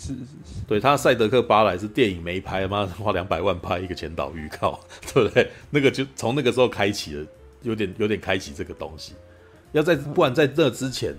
[0.00, 0.26] 是是，
[0.66, 4.80] 对他《赛德克巴莱》是电影没拍，妈 花两百万拍一个前导预告，
[5.12, 5.50] 对不对？
[5.68, 7.26] 那个就从那个时候开启了，
[7.60, 9.12] 有点有点开启这个东西。
[9.72, 11.14] 要在不然在这之前，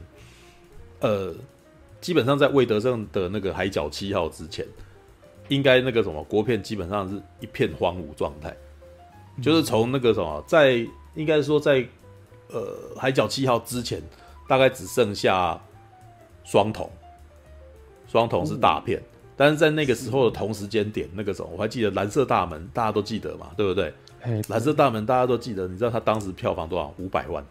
[0.99, 1.31] 呃，
[2.01, 4.65] 基本上在魏德圣的那个《海角七号》之前，
[5.49, 8.51] 应该那个什么国片基本上是一片荒芜状态，
[9.43, 11.87] 就是从那个什么在应该说在
[12.47, 14.01] 呃《海角七号》之前，
[14.47, 15.61] 大概只剩下
[16.43, 16.89] 双瞳。
[18.11, 19.01] 双瞳是大片，
[19.37, 23.93] 但是在那个时候的同时间点，那个时候我还记得《蓝色大门》，大家都记得嘛，对不对？
[24.49, 26.93] 蓝色大门大家都记得，你知道他当时票房多少？
[26.97, 27.41] 五百万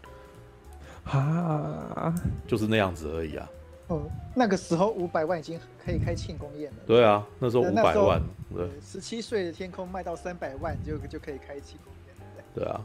[1.05, 2.13] 啊，
[2.45, 3.49] 就是那样子而已啊。
[3.87, 4.03] 哦，
[4.35, 6.77] 那个时候五百万已经可以开庆功宴了。
[6.85, 8.21] 对啊，那时候五百万，
[8.55, 12.43] 对，十七岁的天空卖到三百万就就可以开庆功宴了。
[12.53, 12.79] 对啊，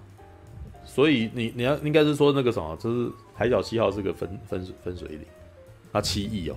[0.83, 5.27] 所以你你要应该是说那个什么，就是《海角七号》是个分分分水岭，
[5.93, 6.57] 他七亿哦。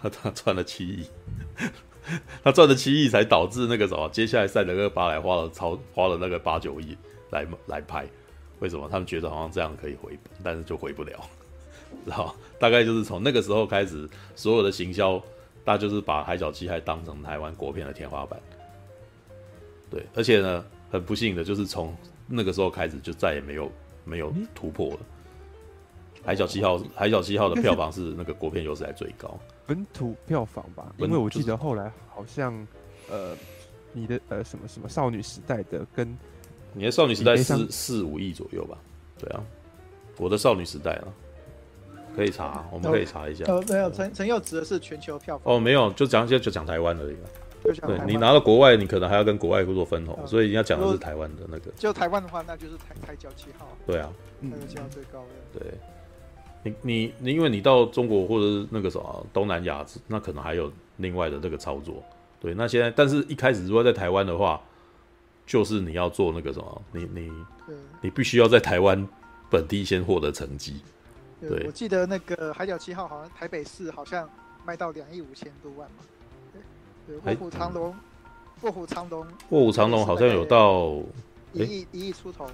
[0.00, 1.06] 他他赚了七亿，
[2.42, 6.96] 他赚了七亿才导致那个什么，接下来赛德克巴莱花了超花了那个八九亿
[7.30, 8.06] 来来拍，
[8.60, 8.88] 为什么？
[8.88, 11.20] 他们觉得好像这样可以回本，但是就回不了，
[12.04, 12.34] 知道？
[12.58, 15.22] 大概就是从那个时候开始，所有的行销，
[15.64, 18.40] 大家就是把《海角七号》当成台湾国片的天花板。
[19.90, 21.96] 对，而且呢，很不幸的就是从
[22.26, 23.70] 那个时候开始，就再也没有
[24.04, 25.00] 没有突破了。
[26.24, 29.38] 海角七号，海角七号的票房是那个国片有史以来最高。
[29.68, 32.66] 本土票房吧，因为我记得后来好像，
[33.10, 33.36] 呃，
[33.92, 36.16] 你的呃什么什么少女时代的跟
[36.72, 38.78] 你的少女时代四四五亿左右吧？
[39.18, 39.44] 对啊，
[40.16, 41.04] 我的少女时代啊，
[42.16, 43.44] 可以查，我们可以查一下。
[43.44, 45.54] 呃，没有，陈陈佑指的是全球票房。
[45.54, 47.28] 哦，没有，就讲就就讲台湾而已嘛。
[47.62, 51.70] 对，你拿到国外，你可能还要跟国外做分红，所以你要讲的是台湾的那个。
[51.76, 53.68] 就台湾的话，那就是台台角七号。
[53.86, 54.10] 对啊，
[54.40, 55.60] 海角七号最高的。
[55.60, 55.74] 对。
[56.62, 62.02] 你你你，因为你到中国或者是那个什么东南亚，那可能还有另外的这个操作。
[62.40, 64.60] 对，那现在，但是一开始如果在台湾的话，
[65.46, 67.32] 就是你要做那个什么，你你
[68.00, 69.06] 你必须要在台湾
[69.50, 70.80] 本地先获得成绩。
[71.40, 74.28] 对，我记得那个海角七号好像台北市好像
[74.64, 76.04] 卖到两亿五千多万嘛。
[77.06, 77.94] 对，卧虎藏龙，
[78.62, 80.96] 卧虎藏龙，卧虎藏龙好像有到
[81.52, 82.46] 一亿一亿出头，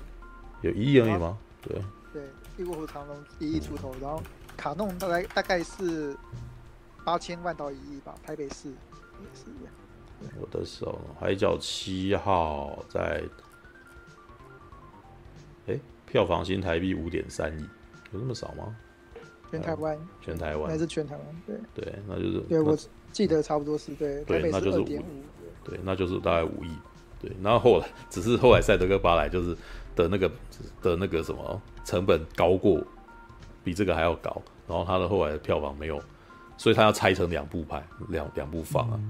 [0.60, 1.36] 有一亿而已吗？
[1.62, 1.81] 对。
[2.14, 2.22] 对。
[2.70, 4.22] 《卧虎藏龙》一亿出头，然后
[4.56, 6.16] 卡弄大概大概是
[7.04, 9.74] 八千万到一亿吧，台北市也是一样。
[10.40, 13.24] 我的手，海角七号在，
[15.66, 15.76] 哎，
[16.06, 17.62] 票房新台币五点三亿，
[18.12, 18.76] 有那么少吗？
[19.50, 21.26] 全台湾，全台湾还是全台湾？
[21.44, 22.78] 对对，那就是对，我
[23.10, 24.84] 记得差不多是对，对，那就是五，
[25.64, 26.70] 对，那就是大概五亿，
[27.20, 29.56] 对，然后后来只是后来赛德克巴莱就是。
[29.94, 30.30] 的那个
[30.82, 32.82] 的那个什么成本高过，
[33.62, 36.02] 比这个还要高，然后他的后来的票房没有，
[36.56, 39.00] 所以他要拆成两部拍，两两部放啊，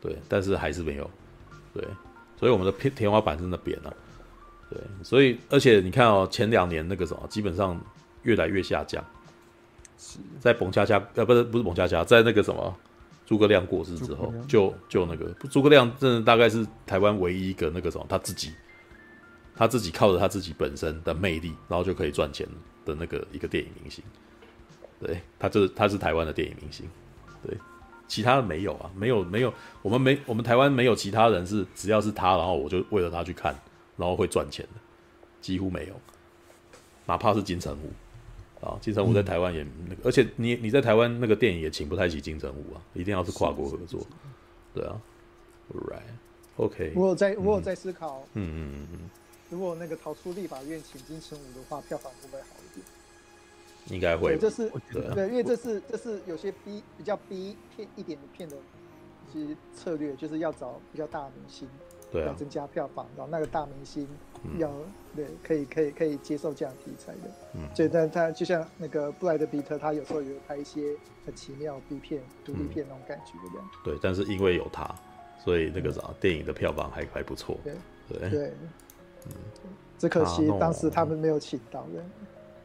[0.00, 1.10] 对，但是还是没有，
[1.74, 1.86] 对，
[2.38, 3.92] 所以我们的天天花板是那边啊，
[4.70, 7.80] 对，所以而且你看哦，前两年那个什么，基本上
[8.22, 9.04] 越来越下降。
[9.98, 10.18] 是。
[10.40, 12.74] 在澎恰恰呃，不是不是澎恰恰，在那个什么
[13.24, 18.50] 诸葛亮过世之后，就就那个诸葛亮，真的大概是台湾唯一一个那个什么，他自己
[19.54, 22.46] 他自己靠着他自己本身的魅力，然后就可以赚钱
[22.84, 24.02] 的那个一个电影明星。
[25.00, 26.88] 对，他就是他是台湾的电影明星。
[27.46, 27.56] 对，
[28.06, 29.52] 其他的没有啊，没有没有，
[29.82, 33.54] 我们没我们台湾没有其他人是只要是他，然后我就为了他去看，
[33.96, 34.80] 然后会赚钱的，
[35.40, 35.94] 几乎没有，
[37.06, 37.92] 哪怕是金城武。
[38.64, 44.06] 啊，金城武在台湾也那个，而且你你在台湾那个电影也请不太起金城武啊，一定要是跨国合作，
[44.72, 44.94] 对啊
[45.74, 46.92] ，Right，OK。
[46.94, 49.10] 我有在，我有在思考，嗯嗯嗯嗯，
[49.52, 52.86] 如果那个逃出立法院请金城武的话，票房会不会好一点？
[53.94, 54.70] 应该会，这是
[55.14, 58.56] 对，因为这是这是有些 B 比较 B 片一点的片的，
[59.30, 61.68] 其实策略就是要找比较大明星，
[62.10, 64.08] 对啊，要增加票房，然后那个大明星。
[64.58, 64.68] 要
[65.14, 73.50] 对，可以可以可以接受这样题材的，嗯，所以但他就像那个布莱德比特，他有时候也会拍一些很奇妙 B 片、独立片那种感觉的。
[73.52, 73.70] 这样。
[73.84, 74.92] 对，但是因为有他，
[75.44, 77.56] 所以那个啥，电影的票房还还不错。
[77.62, 77.74] 对。
[78.08, 78.30] 对。
[78.30, 78.52] 对，
[79.26, 79.32] 嗯，
[79.98, 82.04] 只可惜当时他们没有请到人。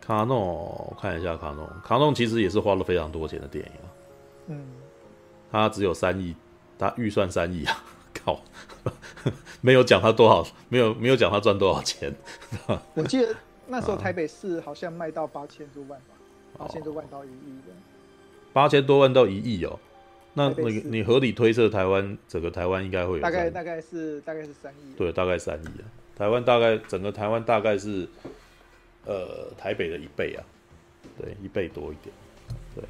[0.02, 3.88] 卡诺，我看一下卡诺，卡诺其实也是花了非常多钱的电影啊。
[4.48, 4.66] 嗯，
[5.52, 6.36] 他只有三亿，
[6.80, 7.84] 他预算三亿啊。
[8.26, 8.42] 靠，
[9.62, 12.12] 没有讲他多少，没有没有讲他赚多少钱。
[12.96, 13.36] 我记得
[13.68, 16.16] 那时候台北市好像卖到八千多万吧，
[16.58, 17.74] 八千多万到一亿的。
[18.54, 19.78] 八千多万到一亿哦，
[20.34, 25.86] 那那个你合理推测台湾整个台湾应该会有大概大概是大概是三亿，对，大概三亿啊。
[26.18, 28.08] 台湾大概整个台湾大概是
[29.06, 30.44] 呃台北的一倍啊，
[31.22, 32.14] 对，一倍多一点。
[32.76, 32.84] 对，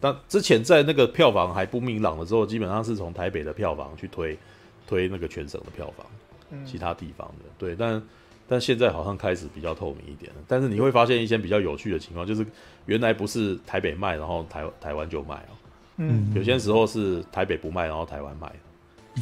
[0.00, 4.38] 但之前在那个票房还不明朗的时候，基本上是从台北的票房去推。
[4.86, 6.06] 推那个全省的票房，
[6.64, 8.02] 其他地方的、嗯、对，但
[8.48, 10.38] 但现在好像开始比较透明一点了。
[10.48, 12.42] 但是你会发现一些比较有趣的情况，就是
[12.86, 15.52] 原来不是台北卖，然后台台湾就卖哦。
[15.98, 18.50] 嗯，有些时候是台北不卖，然后台湾卖。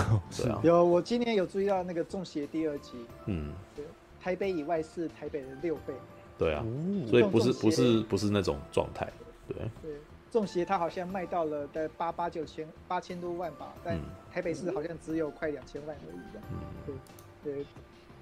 [0.01, 0.61] 嗯、 对啊。
[0.63, 2.93] 有，我今年有注意到那个《中邪》第二集。
[3.27, 3.53] 嗯。
[3.75, 3.85] 对，
[4.21, 5.95] 台北以外是台北的六倍。
[6.39, 6.65] 对啊。
[7.09, 9.09] 所以不是不是不是那种状态。
[9.49, 9.57] 对。
[9.83, 9.93] 对。
[10.31, 13.99] 中邪它好像卖到了在八八九千八千多万吧，但
[14.31, 16.41] 台北市好像只有快两千万而已的。
[16.53, 16.99] 嗯，
[17.43, 17.67] 对对，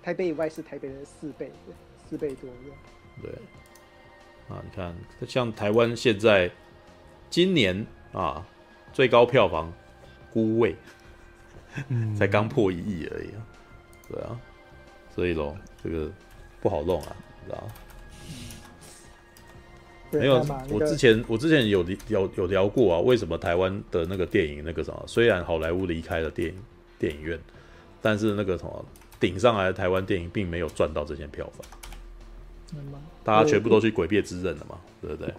[0.02, 1.50] 台北以外是台北的四倍，
[2.08, 3.22] 四倍多的。
[3.22, 3.32] 对。
[4.48, 4.94] 啊，你看，
[5.26, 6.50] 像台湾现在
[7.30, 8.46] 今年啊
[8.92, 9.68] 最高票房
[10.32, 10.72] 《孤味》
[12.16, 13.46] 才刚破一亿而已啊。
[14.08, 14.38] 对啊，
[15.14, 16.10] 所以喽，这个
[16.60, 17.68] 不好弄啊，知道
[20.10, 26.54] 没有，我之前我之前有有有聊过啊，为什么台湾的那个电影那个什么，虽然好莱坞离开了电影
[26.98, 27.38] 电影院，
[28.00, 28.84] 但是那个什么
[29.18, 32.82] 顶上来的台湾电影并没有赚到这些票房，
[33.24, 35.34] 大家全部都去《鬼灭之刃》了嘛，对不对？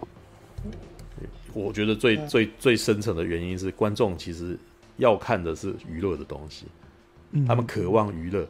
[1.54, 4.58] 我觉得最最最深层的原因是观众其实
[4.96, 6.66] 要看的是娱乐的东西，
[7.46, 8.46] 他们渴望娱乐，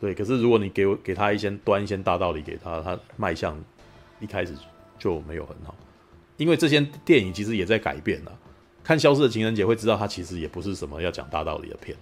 [0.00, 0.14] 对。
[0.14, 3.58] 可是如果你给我给他一些端一些大道理给他，他卖相
[4.20, 4.54] 一开始。
[4.98, 5.74] 就没有很好，
[6.36, 8.38] 因为这些电影其实也在改变了。
[8.84, 11.96] 看《消失的情人节》会知道，他其实也不是什么要讲大道理的片，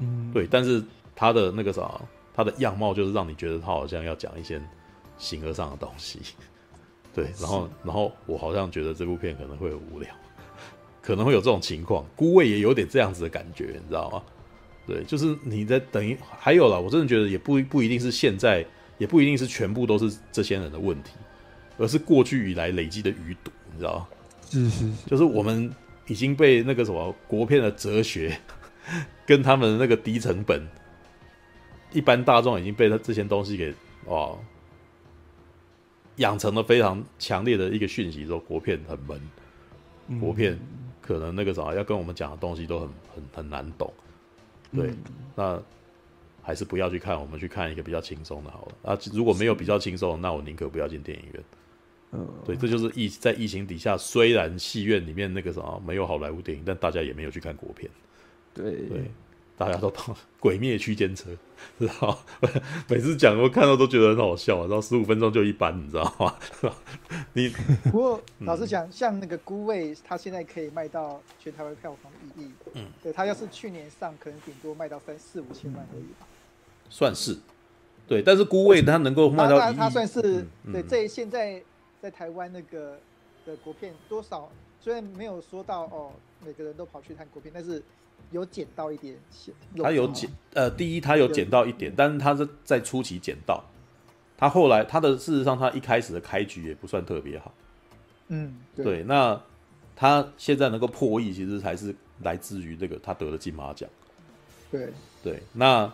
[0.00, 0.46] 嗯，对。
[0.46, 0.84] 但是
[1.16, 1.98] 他的那个啥，
[2.34, 4.60] 他的样貌就是让你觉得他好像要讲一些
[5.16, 6.20] 形而上的东西，
[7.16, 7.32] 对。
[7.40, 10.10] 然后，然后我好像觉得这部片可能会很无聊，
[11.02, 12.04] 可能会有这种情况。
[12.14, 14.22] 孤位也有点这样子的感觉，你知道吗？
[14.86, 18.64] 对，就是你在等于还有了，我真的觉得也不不一定是现在，
[18.98, 21.12] 也不一定是全部都是这些人的问题。
[21.80, 24.08] 而是过去以来累积的余毒，你知道吗？
[24.50, 25.72] 是是是，就是我们
[26.08, 28.36] 已经被那个什么国片的哲学，
[29.24, 30.66] 跟他们的那个低成本，
[31.92, 33.72] 一般大众已经被他这些东西给
[34.06, 34.36] 哦
[36.16, 40.58] 养成了非常强烈的一个讯息，说国片很闷，国片
[41.08, 43.90] 可能那个啥要跟我们讲的东西都很很很难懂，
[44.70, 44.92] 对，
[45.34, 45.58] 那
[46.42, 48.98] 还是不要去看，我们去看一个比较轻松的好了啊。
[49.14, 51.44] 如果没有比较轻松，那我宁可不要进电影院。
[52.12, 57.90] 嗯，对，这就是疫在疫情底下，虽然戏院里面那个什么没有好莱坞电影，但大家也没有去看国片。
[58.52, 59.10] 对对，
[59.58, 61.28] 大家都跑鬼灭区间车，
[61.78, 62.18] 知道？
[62.88, 66.34] 每次讲我看到都觉得很好笑，然后十五分钟就一般，你知道吗？
[67.34, 67.48] 你
[67.84, 72.50] 不过老实讲，像那个孤味，它现在可以卖到全台湾票房一亿。
[72.74, 76.26] 嗯，对，它要是去年上，可能顶多卖到三四五千万而已吧。
[76.88, 77.36] 算是，
[78.06, 81.62] 对，但是孤味它能够卖到一亿，它算是对这现在。
[82.00, 82.96] 在台湾那个
[83.44, 84.48] 的国片多少，
[84.80, 86.12] 虽然没有说到哦，
[86.46, 87.82] 每个人都跑去看国片，但是
[88.30, 89.16] 有捡到，一点。
[89.82, 93.64] 他有捡，呃，第一他有捡到一点，但是他是在初期捡到，
[94.36, 97.54] 他后来他的事实上他一开始的开局也不算特别好。
[98.28, 99.40] 嗯，对，对，那
[99.96, 103.88] 他现在能够破亿，其实还是来自于这个他得了金马奖。
[104.70, 104.92] 对。
[105.20, 105.92] 对，那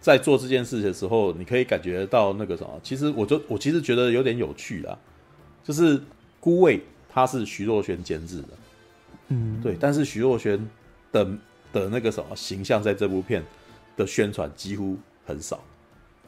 [0.00, 4.96] 在做这件事的时候，你可以感觉到那个什么，其实我就我其实觉得有点有趣啦，
[5.64, 6.00] 就是
[6.38, 8.48] 孤味他是徐若瑄监制的，
[9.30, 10.60] 嗯，对，但是徐若瑄
[11.12, 11.24] 的
[11.72, 13.44] 的那个什么形象在这部片
[13.96, 15.60] 的宣传几乎很少，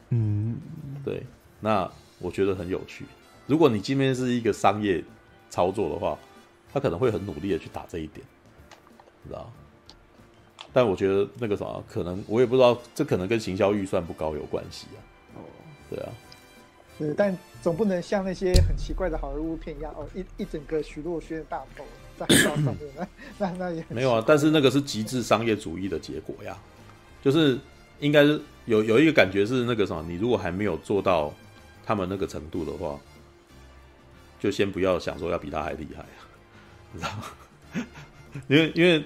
[0.09, 0.57] 嗯，
[1.03, 1.23] 对，
[1.59, 1.89] 那
[2.19, 3.05] 我觉得很有趣。
[3.47, 5.03] 如果你今天是一个商业
[5.49, 6.17] 操作的话，
[6.71, 8.25] 他可能会很努力的去打这一点，
[9.27, 9.51] 知道？
[10.71, 14.99] 但我觉得那个啥，可能我也不知道，这可能跟行销预算不高有关系啊。
[15.35, 15.39] 哦，
[15.89, 16.09] 对啊，
[16.97, 21.83] 对，但总不能像那些很奇怪的好莱坞片一样，哦，一一整个徐若瑄的大头
[23.37, 24.23] 那那也没有啊。
[24.25, 26.57] 但是那个是极致商业主义的结果呀，
[27.21, 27.57] 就是
[27.99, 31.33] 应该是有有一个感觉是那个什么，你如果还没有做到
[31.85, 32.99] 他们那个程度的话，
[34.39, 36.05] 就先不要想说要比他还厉害，
[36.93, 37.85] 你知道吗？
[38.47, 39.03] 因 为因为。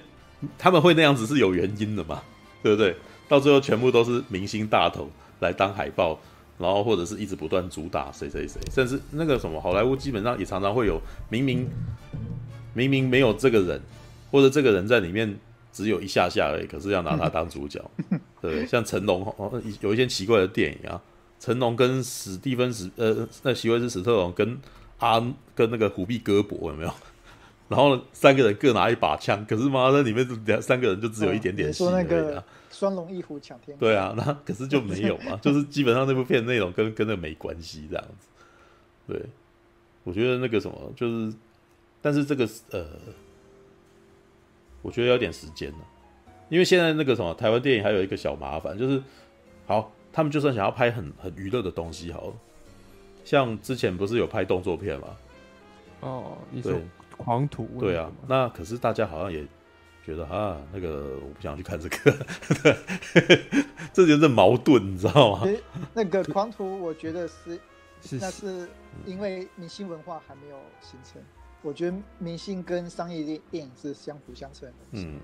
[0.58, 2.22] 他们会那样子是有原因的嘛，
[2.62, 2.94] 对不对？
[3.26, 5.08] 到最后全部都是明星大头
[5.40, 6.20] 来当海报，
[6.58, 11.66] 然后或者是一直不断主打谁谁谁，甚至那个什么好莱坞基本上也常常会有明明
[12.76, 13.80] 明明没有这个人，
[14.30, 15.36] 或者这个人在里面
[15.72, 17.82] 只有一下下而已，可是要拿他当主角，
[18.40, 18.66] 对 不对？
[18.66, 21.00] 像成龙哦，有一些奇怪的电影啊，
[21.40, 24.58] 成龙跟史蒂芬史呃，那席维斯史特龙跟
[24.98, 25.18] 阿
[25.54, 26.92] 跟那个虎臂哥博有没有？
[27.68, 31.92] 然后三个人各拿一把枪，可是妈的，里面两三个人就只有一点点戏而已啊。
[31.92, 33.76] 说那个双龙一虎抢天。
[33.76, 38.28] 对啊，那可是就没有嘛， 就是基本上那部片内容跟跟那没关系这样子。
[39.08, 39.20] 对，
[40.04, 41.32] 我觉得那个什么，就是，
[42.06, 42.86] 但是这个呃，
[44.80, 45.78] 我觉得要点时间了，
[46.48, 49.02] 因为现在那个什么台湾电影还有一个小麻烦，就是
[49.66, 52.34] 好，他们就算想要拍很很娱乐的东西，好了，
[53.24, 55.08] 像之前不是有拍动作片吗？
[56.02, 56.80] 哦，你说。
[57.16, 59.44] 狂徒对啊，那可是大家好像也
[60.04, 62.12] 觉得啊，那个我不想去看这个，
[62.62, 63.40] 对，
[63.92, 65.48] 这就是矛盾，你知道吗？
[65.92, 67.58] 那个狂徒，我觉得是，
[68.12, 68.68] 那是
[69.04, 71.20] 因为明星文化还没有形成。
[71.62, 74.74] 我觉得明星跟商业电电影是相辅相成的。
[74.92, 75.20] 嗯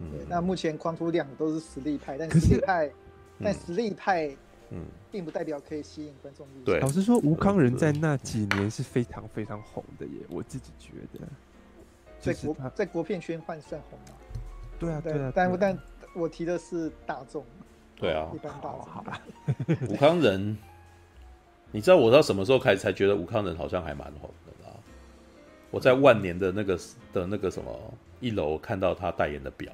[0.00, 0.10] 嗯。
[0.12, 2.90] 对，那目前框出两个都是实力派，但实力派，
[3.42, 4.36] 但实力派。
[4.70, 6.44] 嗯，并不代表可以吸引观众。
[6.64, 11.24] 对，老实说，吴康仁在那几年是非常非常红的耶，我自己觉得。
[12.18, 14.16] 在国在国片圈换算红吗？
[14.76, 15.32] 对啊，对啊。
[15.32, 15.78] 但但
[16.16, 17.44] 我提的是大众。
[17.94, 18.82] 对啊，一般大众。
[18.86, 19.22] 好吧。
[19.88, 20.58] 吴康仁，
[21.70, 24.28] 你知道我到什么时候开始才觉得吴康仁好像还蛮红？
[25.70, 26.78] 我在万年的那个
[27.12, 29.72] 的那个什么一楼看到他代言的表，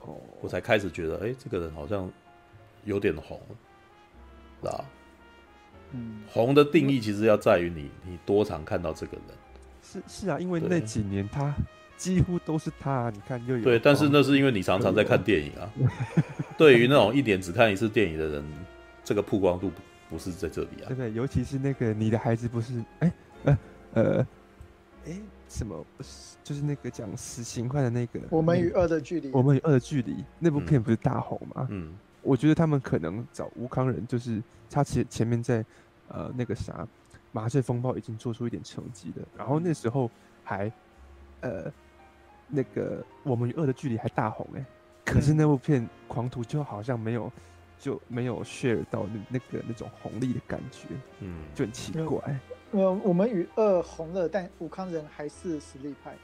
[0.00, 2.10] 哦，我才开始觉得，哎，这个人好像
[2.84, 3.40] 有点红。
[4.62, 4.84] 啊，
[5.90, 9.22] 嗯，红的定义其实要在于你，你多常看到这个人。
[9.82, 11.52] 是是啊，因为那几年他
[11.96, 15.68] 几乎都是他，你看又有对，但是那是因为你常常在看电影啊。
[16.56, 18.44] 对于那种一年只看一次电影的人，
[19.02, 19.72] 这个曝光度
[20.08, 20.86] 不是在这里啊。
[20.86, 23.58] 对对，尤其是那个你的孩子不是哎呃
[23.94, 24.26] 呃
[25.06, 31.66] 哎什么不是就是那个讲死刑犯的那个我们与恶的距离，我们与恶的距离那部片不是大红吗？
[31.70, 31.88] 嗯。
[31.88, 35.64] 嗯我觉得他们可能找吴康仁，就是他前前面在，
[36.06, 36.86] 呃，那个啥，
[37.32, 40.08] 麻醉风暴已经做出一点成绩了，然后那时候
[40.44, 40.72] 还，
[41.40, 41.68] 呃，
[42.46, 44.66] 那个我们与恶的距离还大红哎、欸，
[45.04, 47.32] 可是那部片狂徒就好像没有
[47.76, 50.86] 就没有 share 到那那个那种红利的感觉，
[51.18, 52.38] 嗯，就很奇怪。
[52.72, 56.14] 呃，我们与二红了，但武康人还是实力派。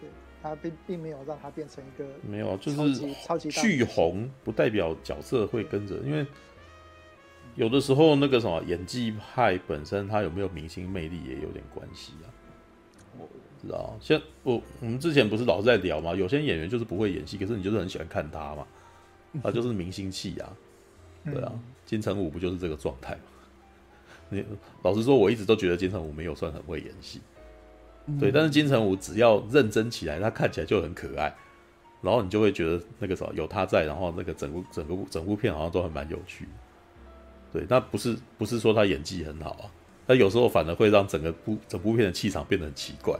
[0.00, 0.08] 对
[0.42, 6.26] 他并并没有让他变成一个没有，就是超级巨红，不代表角色会跟着，因为
[7.54, 12.26] 有的时候那个什么演技派本身他有没有明星魅力也有点关系啊。
[13.18, 13.28] 我
[13.60, 18.66] 知道，像我我们之前不是老是在聊嘛，有些演员就是不会演戏，可是你就是很喜欢看他嘛，
[19.42, 20.56] 他就是明星气啊，
[21.26, 21.52] 对啊，
[21.84, 23.20] 金城武不就是这个状态吗？
[24.32, 24.44] 你
[24.82, 27.20] 老实说，我一直都觉得金城武没有算很会演戏。
[28.18, 31.32] 对，但是金城武只要认真起来，他看起来就很可爱，
[32.00, 36.48] 然后你就会觉得那个什么有他在，然后那个整部整个整部片好像都还蛮有趣。
[37.52, 39.70] 对，那不是不是说他演技很好啊，
[40.08, 43.16] 他有时候反而会让整个部整部片的气场变得很奇怪。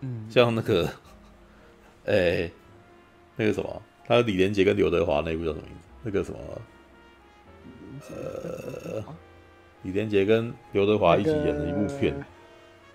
[0.00, 0.84] 嗯， 像那个，
[2.04, 2.52] 哎、欸，
[3.36, 5.88] 那个什么，他李连杰跟刘德华那部叫什么名字？
[6.02, 6.38] 那个什么，
[8.10, 9.04] 呃，
[9.82, 12.14] 李连杰跟刘德华一起演的一部片。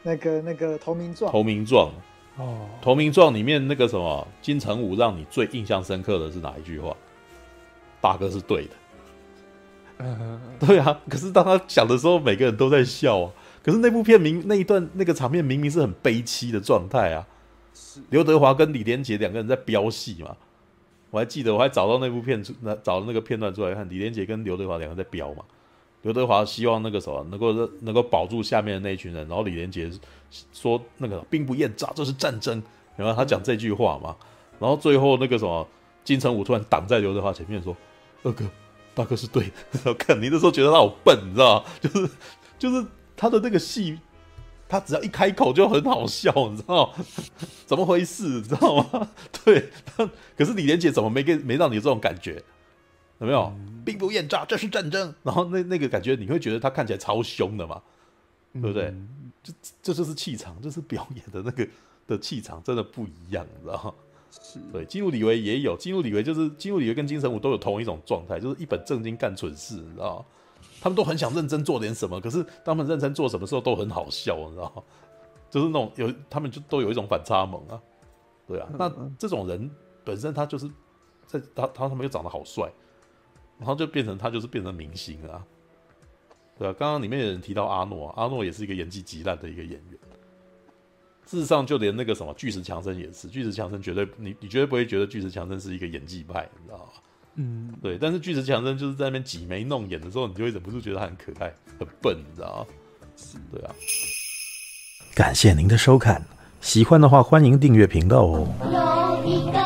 [0.03, 1.91] 那个那个投名状，投名状
[2.38, 6.95] 哦，投名状里面那个什么金城武让你最印象深刻的是哪一句话？
[7.99, 8.68] 大哥是对
[9.97, 13.31] 的，对啊，可是当他讲的时候，每个人都在笑啊。
[13.64, 17.27] 可是那部片明那一段那个场面明明是很悲凄的状态啊。
[17.73, 20.38] 是刘德华跟李连杰两个人在飙戏嘛。
[21.09, 25.43] 我还记得，我还找到那部片出，那找那个片段出来看，李连杰跟刘德华两个人在飙嘛。
[26.07, 29.91] 刘德华希望那个什么能够能够保住下面的那一群人，然后李连杰
[30.53, 32.63] 说那个兵不厌诈，这是战争。
[32.95, 34.15] 然后他讲这句话嘛，
[34.57, 35.67] 然后最后那个什么
[36.05, 37.75] 金城武突然挡在刘德华前面说
[38.23, 38.45] ：“二哥，
[38.95, 39.51] 大哥是对的。”
[39.84, 41.65] 然后看你那时候觉得他好笨，你知道吗？
[41.81, 42.09] 就是
[42.57, 43.99] 就是他的那个戏，
[44.69, 47.05] 他只要一开口就很好笑，你知道吗？
[47.65, 48.23] 怎么回事？
[48.29, 49.09] 你知道吗？
[49.43, 49.69] 对，
[50.38, 52.41] 可是李连杰怎么没给没让你这种感觉？
[53.19, 53.52] 有没有？
[53.85, 55.14] 兵不厌诈，这是战争。
[55.23, 57.81] 然后那那个感觉，你会觉得他看起来超凶的嘛？
[58.53, 58.94] 对不对？
[59.44, 61.68] 这这就是气场，这是表演的那个。
[62.07, 63.94] 的气场真的不一样，你知道吗？
[64.31, 70.26] 是对，基努李维也有，基努李维就是基努李维跟金城武都有同一种状态，就是一本正经干蠢事，你知道吗？
[70.80, 74.81] 他们都很想认真做点什么，可是当他们认真做什么时候都很好笑，你知道吗？
[75.49, 77.77] 就是那种有他们就都有一种反差萌啊，
[78.48, 78.69] 对啊。
[78.80, 78.89] 那
[79.19, 79.69] 这种人
[80.06, 80.65] 本身他就是
[81.26, 82.72] 在他他他们又长得好帅，
[83.57, 85.43] 然后就变成他就是变成明星啊，
[86.57, 86.73] 对啊。
[86.77, 89.99] 刚刚里面有人提到阿诺，阿诺也是一个演技极烂的一个演员。
[91.25, 96.85] 事实上，就连那个什么巨石强森也是，巨石强森绝对你你绝对不会觉得巨石强森是一个演技派，你知道吗？
[97.35, 97.97] 嗯，对。
[97.97, 102.67] 但是巨石强森就是在那边挤眉弄眼的时候，你就会忍不住觉得他很可爱、很笨，你知道吗？
[103.17, 103.75] 是，对啊。
[105.13, 106.23] 感谢您的收看，
[106.61, 108.47] 喜欢的话欢迎订阅频道哦。
[108.63, 109.59] 有一个